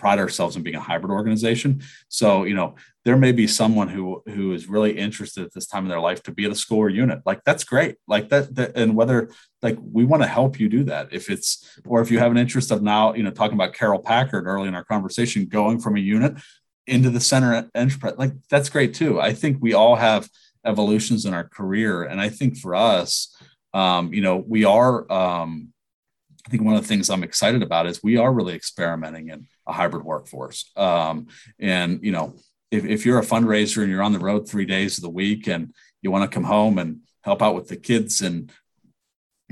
pride 0.00 0.18
ourselves 0.18 0.56
in 0.56 0.62
being 0.62 0.76
a 0.76 0.80
hybrid 0.80 1.12
organization. 1.12 1.82
So, 2.08 2.44
you 2.44 2.54
know, 2.54 2.74
there 3.04 3.16
may 3.16 3.32
be 3.32 3.46
someone 3.46 3.88
who 3.88 4.22
who 4.26 4.52
is 4.52 4.68
really 4.68 4.92
interested 4.96 5.44
at 5.44 5.54
this 5.54 5.66
time 5.66 5.84
in 5.84 5.90
their 5.90 6.00
life 6.00 6.22
to 6.24 6.32
be 6.32 6.44
at 6.46 6.50
a 6.50 6.54
school 6.54 6.78
or 6.78 6.88
unit. 6.88 7.20
Like 7.24 7.40
that's 7.44 7.64
great. 7.64 7.96
Like 8.06 8.28
that, 8.30 8.54
that 8.56 8.76
and 8.76 8.96
whether 8.96 9.30
like 9.62 9.78
we 9.80 10.04
want 10.04 10.22
to 10.22 10.28
help 10.28 10.58
you 10.58 10.68
do 10.68 10.84
that. 10.84 11.08
If 11.12 11.30
it's 11.30 11.78
or 11.86 12.00
if 12.00 12.10
you 12.10 12.18
have 12.18 12.30
an 12.30 12.38
interest 12.38 12.70
of 12.70 12.82
now, 12.82 13.14
you 13.14 13.22
know, 13.22 13.30
talking 13.30 13.54
about 13.54 13.74
Carol 13.74 14.00
Packard 14.00 14.46
early 14.46 14.68
in 14.68 14.74
our 14.74 14.84
conversation, 14.84 15.46
going 15.46 15.78
from 15.78 15.96
a 15.96 16.00
unit 16.00 16.34
into 16.86 17.10
the 17.10 17.20
center 17.20 17.68
enterprise, 17.74 18.14
like 18.18 18.32
that's 18.48 18.70
great 18.70 18.94
too. 18.94 19.20
I 19.20 19.32
think 19.32 19.58
we 19.60 19.74
all 19.74 19.96
have 19.96 20.28
evolutions 20.64 21.24
in 21.24 21.34
our 21.34 21.48
career. 21.48 22.04
And 22.04 22.20
I 22.20 22.28
think 22.28 22.56
for 22.56 22.74
us, 22.74 23.34
um, 23.72 24.12
you 24.12 24.20
know, 24.20 24.36
we 24.36 24.64
are 24.64 25.10
um, 25.10 25.72
I 26.46 26.50
think 26.50 26.62
one 26.62 26.74
of 26.74 26.82
the 26.82 26.88
things 26.88 27.10
I'm 27.10 27.22
excited 27.22 27.62
about 27.62 27.86
is 27.86 28.02
we 28.02 28.16
are 28.16 28.32
really 28.32 28.54
experimenting 28.54 29.28
in 29.28 29.46
a 29.66 29.72
hybrid 29.72 30.04
workforce. 30.04 30.70
Um, 30.76 31.28
and 31.58 32.00
you 32.02 32.12
know, 32.12 32.36
if, 32.70 32.84
if 32.84 33.04
you're 33.04 33.18
a 33.18 33.24
fundraiser 33.24 33.82
and 33.82 33.90
you're 33.90 34.02
on 34.02 34.12
the 34.12 34.18
road 34.18 34.48
three 34.48 34.64
days 34.64 34.98
of 34.98 35.02
the 35.02 35.10
week 35.10 35.48
and 35.48 35.74
you 36.02 36.10
want 36.10 36.30
to 36.30 36.34
come 36.34 36.44
home 36.44 36.78
and 36.78 37.00
help 37.22 37.42
out 37.42 37.54
with 37.54 37.68
the 37.68 37.76
kids 37.76 38.22
and 38.22 38.50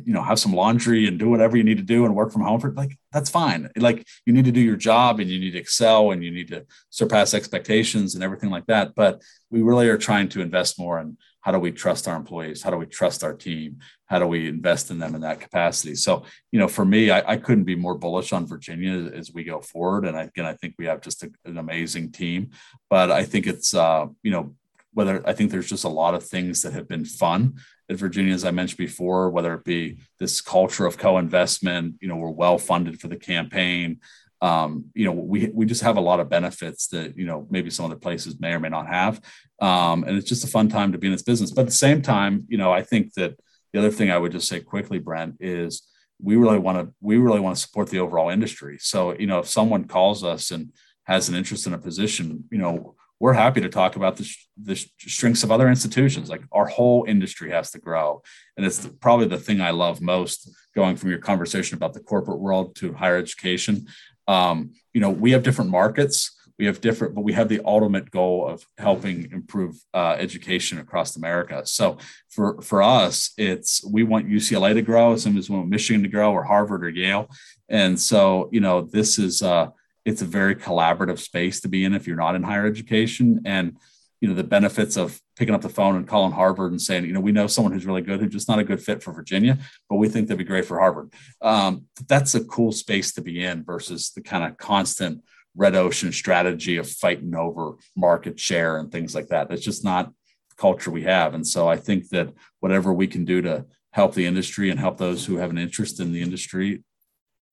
you 0.05 0.13
know 0.13 0.23
have 0.23 0.39
some 0.39 0.55
laundry 0.55 1.09
and 1.09 1.19
do 1.19 1.29
whatever 1.29 1.57
you 1.57 1.65
need 1.65 1.77
to 1.77 1.83
do 1.83 2.05
and 2.05 2.15
work 2.15 2.33
from 2.33 2.43
home 2.43 2.61
for 2.61 2.71
like 2.73 2.97
that's 3.13 3.31
fine. 3.31 3.69
Like 3.77 4.07
you 4.25 4.33
need 4.33 4.45
to 4.45 4.53
do 4.53 4.61
your 4.61 4.77
job 4.77 5.21
and 5.21 5.29
you 5.29 5.41
need 5.41 5.53
to 5.53 5.59
excel 5.59 6.13
and 6.13 6.23
you 6.23 6.31
need 6.31 6.49
to 6.49 6.67
surpass 6.91 7.35
expectations 7.35 8.15
and 8.15 8.23
everything 8.23 8.51
like 8.51 8.67
that. 8.67 8.95
But 8.95 9.23
we 9.51 9.63
really 9.63 9.89
are 9.89 9.99
trying 9.99 10.29
to 10.31 10.41
invest 10.41 10.79
more 10.79 11.01
in 11.01 11.19
how 11.41 11.53
do 11.53 11.59
we 11.59 11.73
trust 11.73 12.07
our 12.07 12.17
employees? 12.17 12.63
How 12.63 12.71
do 12.71 12.77
we 12.77 12.87
trust 12.87 13.25
our 13.25 13.35
team 13.35 13.79
how 14.09 14.19
do 14.19 14.27
we 14.27 14.49
invest 14.49 14.91
in 14.91 14.99
them 14.99 15.15
in 15.15 15.21
that 15.21 15.41
capacity 15.41 15.95
so 15.95 16.25
you 16.53 16.59
know 16.59 16.69
for 16.69 16.85
me 16.85 17.11
i, 17.11 17.33
I 17.33 17.37
couldn't 17.37 17.65
be 17.65 17.77
more 17.77 17.95
bullish 17.95 18.33
on 18.33 18.47
virginia 18.47 19.11
as, 19.13 19.33
we 19.33 19.45
go 19.45 19.61
forward 19.61 20.05
and 20.05 20.17
again 20.19 20.47
i 20.47 20.55
think 20.55 20.75
we 20.79 20.87
have 20.87 21.01
just 21.01 21.23
a, 21.23 21.31
an 21.45 21.59
amazing 21.59 22.13
team 22.13 22.51
but 22.91 23.11
i 23.11 23.25
think 23.25 23.47
it's 23.47 23.75
uh, 23.75 24.07
you 24.23 24.31
know 24.31 24.55
whether 24.99 25.23
I 25.29 25.33
think 25.33 25.53
there's 25.53 25.69
just 25.69 25.85
a 25.85 25.89
lot 25.89 26.15
of 26.15 26.25
things 26.25 26.63
that 26.63 26.73
have 26.73 26.89
been 26.89 27.05
fun 27.05 27.55
at 27.89 27.95
Virginia, 27.95 28.35
as 28.35 28.45
I 28.45 28.51
mentioned 28.51 28.79
before, 28.79 29.31
whether 29.31 29.55
it 29.55 29.63
be 29.63 29.99
this 30.19 30.41
culture 30.41 30.87
of 30.87 30.99
co-investment, 30.99 31.95
you 32.01 32.09
know, 32.09 32.17
we're 32.17 32.31
well 32.31 32.59
funded 32.59 33.01
for 33.01 33.07
the 33.07 33.17
campaign. 33.17 34.01
Um, 34.41 34.87
you 34.95 35.05
know, 35.05 35.13
we 35.13 35.51
we 35.55 35.67
just 35.67 35.83
have 35.83 35.97
a 35.97 36.01
lot 36.01 36.19
of 36.19 36.29
benefits 36.29 36.89
that 36.89 37.17
you 37.17 37.27
know 37.27 37.47
maybe 37.49 37.71
some 37.71 37.87
other 37.87 37.95
places 37.95 38.41
may 38.41 38.53
or 38.55 38.61
may 38.61 38.69
not 38.69 38.89
have, 38.89 39.21
um, 39.61 40.03
and 40.03 40.17
it's 40.17 40.29
just 40.29 40.45
a 40.45 40.49
fun 40.49 40.69
time 40.69 40.91
to 40.91 40.99
be 40.99 41.07
in 41.07 41.13
this 41.13 41.23
business. 41.23 41.53
But 41.53 41.63
at 41.63 41.69
the 41.69 41.85
same 41.87 42.03
time, 42.03 42.45
you 42.49 42.59
know, 42.59 42.73
I 42.73 42.83
think 42.83 43.15
that 43.15 43.39
the 43.73 43.79
other 43.79 43.91
thing 43.91 44.11
I 44.11 44.19
would 44.19 44.33
just 44.33 44.49
say 44.49 44.61
quickly, 44.61 44.99
Brent, 44.99 45.37
is 45.41 45.83
we 46.21 46.37
really 46.37 46.59
want 46.59 46.79
to 46.79 46.95
we 47.01 47.17
really 47.19 47.41
want 47.41 47.57
to 47.57 47.63
support 47.63 47.91
the 47.91 48.01
overall 48.01 48.31
industry. 48.31 48.79
So 48.81 49.15
you 49.15 49.27
know, 49.27 49.41
if 49.41 49.49
someone 49.49 49.85
calls 49.85 50.25
us 50.25 50.51
and 50.51 50.73
has 51.05 51.29
an 51.29 51.35
interest 51.35 51.67
in 51.67 51.75
a 51.75 51.79
position, 51.79 52.45
you 52.51 52.59
know, 52.59 52.95
we're 53.21 53.33
happy 53.33 53.61
to 53.61 53.69
talk 53.69 53.97
about 53.97 54.17
the, 54.17 54.31
the 54.63 54.77
strengths 54.99 55.43
of 55.43 55.51
other 55.51 55.69
institutions. 55.69 56.31
Like 56.31 56.43
our 56.53 56.67
whole 56.67 57.05
industry 57.05 57.51
has 57.51 57.71
to 57.73 57.79
grow. 57.79 58.23
And 58.57 58.65
it's 58.65 58.79
the, 58.79 58.91
probably 58.91 59.27
the 59.27 59.39
thing 59.39 59.61
I 59.61 59.71
love 59.71 60.01
most 60.01 60.51
going 60.75 60.97
from 60.97 61.11
your 61.11 61.19
conversation 61.19 61.77
about 61.77 61.95
the 61.95 62.01
corporate 62.01 62.39
world 62.39 62.77
to 62.77 62.93
higher 62.93 63.17
education. 63.17 63.89
Um, 64.29 64.73
you 64.93 65.01
know, 65.01 65.11
we 65.11 65.33
have 65.33 65.43
different 65.43 65.71
markets. 65.71 66.38
We 66.59 66.67
have 66.67 66.81
different, 66.81 67.15
but 67.15 67.23
we 67.23 67.35
have 67.35 67.49
the 67.49 67.61
ultimate 67.65 68.11
goal 68.11 68.47
of 68.47 68.67
helping 68.79 69.31
improve 69.31 69.77
uh, 69.95 70.17
education 70.19 70.79
across 70.79 71.17
America. 71.17 71.65
So 71.65 71.99
for 72.29 72.61
for 72.63 72.83
us, 72.83 73.33
it's 73.37 73.85
we 73.85 74.03
want 74.03 74.29
UCLA 74.29 74.75
to 74.75 74.83
grow, 74.83 75.13
as 75.13 75.23
some 75.23 75.37
as 75.37 75.49
we 75.49 75.57
want 75.57 75.69
Michigan 75.69 76.03
to 76.03 76.09
grow, 76.09 76.33
or 76.33 76.45
Harvard 76.45 76.85
or 76.85 76.89
Yale. 76.89 77.31
And 77.69 78.01
so, 78.01 78.49
you 78.51 78.61
know, 78.61 78.81
this 78.81 79.19
is 79.19 79.43
uh, 79.43 79.69
it's 80.05 80.23
a 80.23 80.27
very 80.27 80.57
collaborative 80.57 81.19
space 81.19 81.61
to 81.61 81.69
be 81.69 81.85
in 81.85 81.95
if 81.95 82.07
you're 82.07 82.17
not 82.17 82.35
in 82.35 82.43
higher 82.43 82.67
education 82.67 83.43
and 83.45 83.77
you 84.21 84.29
know 84.29 84.35
the 84.35 84.45
benefits 84.45 84.97
of 84.97 85.21
picking 85.37 85.55
up 85.55 85.61
the 85.61 85.69
phone 85.69 85.97
and 85.97 86.09
calling 86.09 86.33
harvard 86.33 86.73
and 86.73 86.83
saying 86.83 87.05
you 87.05 87.13
know 87.13 87.21
we 87.21 87.31
know 87.31 87.47
someone 87.47 87.73
who's 87.73 87.87
really 87.87 88.03
good 88.03 88.21
who's 88.21 88.33
just 88.33 88.49
not 88.49 88.59
a 88.59 88.65
good 88.65 88.83
fit 88.83 89.03
for 89.03 89.13
virginia 89.13 89.59
but 89.89 89.97
we 89.97 90.09
think 90.09 90.27
they'd 90.27 90.39
be 90.39 90.45
great 90.45 90.65
for 90.65 90.79
harvard 90.79 91.13
um, 91.43 91.85
that's 92.09 92.35
a 92.35 92.45
cool 92.45 92.73
space 92.73 93.13
to 93.13 93.21
be 93.21 93.45
in 93.45 93.63
versus 93.63 94.11
the 94.11 94.21
kind 94.21 94.45
of 94.45 94.57
constant 94.57 95.23
red 95.59 95.75
ocean 95.75 96.13
strategy 96.13 96.77
of 96.77 96.89
fighting 96.89 97.35
over 97.35 97.75
market 97.97 98.39
share 98.41 98.79
and 98.79 98.91
things 98.91 99.15
like 99.15 99.29
that 99.29 99.49
that's 99.49 99.63
just 99.63 99.85
not 99.85 100.07
the 100.51 100.57
culture 100.57 100.91
we 100.91 101.03
have 101.03 101.35
and 101.35 101.47
so 101.47 101.69
i 101.69 101.77
think 101.77 102.09
that 102.09 102.33
whatever 102.61 102.93
we 102.93 103.07
can 103.07 103.25
do 103.25 103.43
to 103.43 103.67
help 103.91 104.15
the 104.15 104.27
industry 104.27 104.71
and 104.71 104.81
help 104.81 104.97
those 104.97 105.27
who 105.27 105.37
have 105.37 105.51
an 105.51 105.59
interest 105.59 106.01
in 106.01 106.13
the 106.13 106.23
industry 106.23 106.83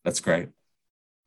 that's 0.03 0.20
great 0.20 0.49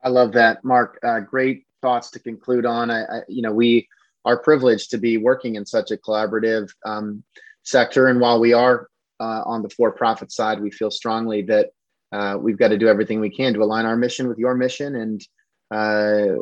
I 0.02 0.08
love 0.08 0.32
that, 0.32 0.64
Mark. 0.64 0.98
Uh, 1.02 1.20
great 1.20 1.64
thoughts 1.82 2.10
to 2.10 2.18
conclude 2.18 2.66
on. 2.66 2.90
I, 2.90 3.02
I, 3.02 3.20
you 3.28 3.42
know, 3.42 3.52
we 3.52 3.88
are 4.24 4.38
privileged 4.38 4.90
to 4.90 4.98
be 4.98 5.16
working 5.16 5.56
in 5.56 5.66
such 5.66 5.90
a 5.90 5.96
collaborative 5.96 6.70
um, 6.84 7.22
sector, 7.62 8.08
and 8.08 8.20
while 8.20 8.40
we 8.40 8.52
are 8.52 8.88
uh, 9.20 9.42
on 9.44 9.62
the 9.62 9.70
for-profit 9.70 10.30
side, 10.30 10.60
we 10.60 10.70
feel 10.70 10.90
strongly 10.90 11.42
that 11.42 11.70
uh, 12.12 12.36
we've 12.40 12.58
got 12.58 12.68
to 12.68 12.78
do 12.78 12.88
everything 12.88 13.20
we 13.20 13.30
can 13.30 13.52
to 13.54 13.62
align 13.62 13.84
our 13.84 13.96
mission 13.96 14.28
with 14.28 14.38
your 14.38 14.54
mission 14.54 14.96
and 14.96 15.20
uh, 15.70 16.36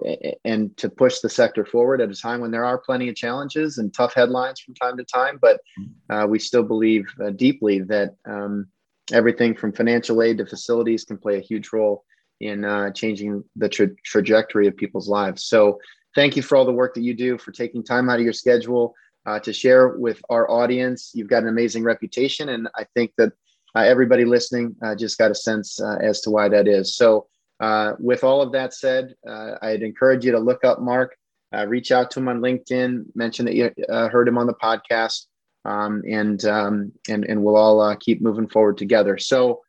and 0.44 0.76
to 0.76 0.88
push 0.88 1.18
the 1.18 1.28
sector 1.28 1.64
forward 1.64 2.00
at 2.00 2.10
a 2.10 2.14
time 2.14 2.40
when 2.40 2.52
there 2.52 2.64
are 2.64 2.78
plenty 2.78 3.08
of 3.08 3.16
challenges 3.16 3.78
and 3.78 3.92
tough 3.92 4.14
headlines 4.14 4.60
from 4.60 4.74
time 4.74 4.96
to 4.96 5.04
time. 5.04 5.38
But 5.40 5.60
uh, 6.08 6.26
we 6.28 6.38
still 6.38 6.62
believe 6.62 7.06
uh, 7.24 7.30
deeply 7.30 7.80
that 7.80 8.14
um, 8.24 8.68
everything 9.12 9.54
from 9.54 9.72
financial 9.72 10.22
aid 10.22 10.38
to 10.38 10.46
facilities 10.46 11.04
can 11.04 11.18
play 11.18 11.38
a 11.38 11.40
huge 11.40 11.72
role 11.72 12.04
in 12.40 12.64
uh, 12.64 12.90
changing 12.92 13.42
the 13.56 13.68
tra- 13.68 13.94
trajectory 14.04 14.68
of 14.68 14.76
people's 14.76 15.08
lives. 15.08 15.44
So, 15.44 15.80
thank 16.14 16.36
you 16.36 16.42
for 16.42 16.56
all 16.56 16.64
the 16.64 16.72
work 16.72 16.94
that 16.94 17.02
you 17.02 17.12
do, 17.12 17.36
for 17.36 17.50
taking 17.50 17.82
time 17.82 18.08
out 18.08 18.18
of 18.18 18.24
your 18.24 18.32
schedule 18.32 18.94
uh, 19.26 19.38
to 19.40 19.52
share 19.52 19.88
with 19.88 20.20
our 20.30 20.50
audience. 20.50 21.10
You've 21.14 21.28
got 21.28 21.42
an 21.42 21.48
amazing 21.48 21.82
reputation, 21.82 22.50
and 22.50 22.68
I 22.76 22.84
think 22.94 23.12
that 23.18 23.32
uh, 23.74 23.80
everybody 23.80 24.24
listening 24.24 24.76
just 24.96 25.18
got 25.18 25.30
a 25.30 25.34
sense 25.34 25.80
as 25.80 26.20
to 26.22 26.30
why 26.30 26.48
that 26.48 26.68
is. 26.68 26.94
So, 26.94 27.26
uh, 27.60 27.92
with 27.98 28.24
all 28.24 28.42
of 28.42 28.52
that 28.52 28.74
said, 28.74 29.14
I'd 29.62 29.82
encourage 29.82 30.24
you 30.24 30.32
to 30.32 30.38
look 30.38 30.64
up 30.64 30.80
Mark, 30.80 31.16
reach 31.66 31.92
out 31.92 32.10
to 32.12 32.20
him 32.20 32.28
on 32.28 32.40
LinkedIn, 32.40 33.04
mention 33.14 33.44
that 33.46 33.54
you 33.54 33.70
heard 33.88 34.28
him 34.28 34.38
on 34.38 34.46
the 34.46 34.54
podcast, 34.54 35.26
um, 35.64 36.02
and 36.08 36.44
um, 36.44 36.92
and 37.08 37.24
and 37.24 37.42
we'll 37.42 37.56
all 37.56 37.96
keep 37.96 38.20
moving 38.20 38.48
forward 38.48 38.78
together. 38.78 39.18
So. 39.18 39.62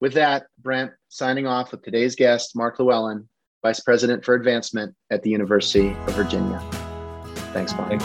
With 0.00 0.14
that, 0.14 0.46
Brent, 0.62 0.92
signing 1.08 1.48
off 1.48 1.72
with 1.72 1.82
today's 1.82 2.14
guest, 2.14 2.54
Mark 2.54 2.78
Luellen, 2.78 3.26
Vice 3.64 3.80
President 3.80 4.24
for 4.24 4.34
Advancement 4.34 4.94
at 5.10 5.24
the 5.24 5.30
University 5.30 5.88
of 5.88 6.14
Virginia. 6.14 6.62
Thanks, 7.52 7.74
Mark. 7.74 7.88
Thanks, 7.88 8.04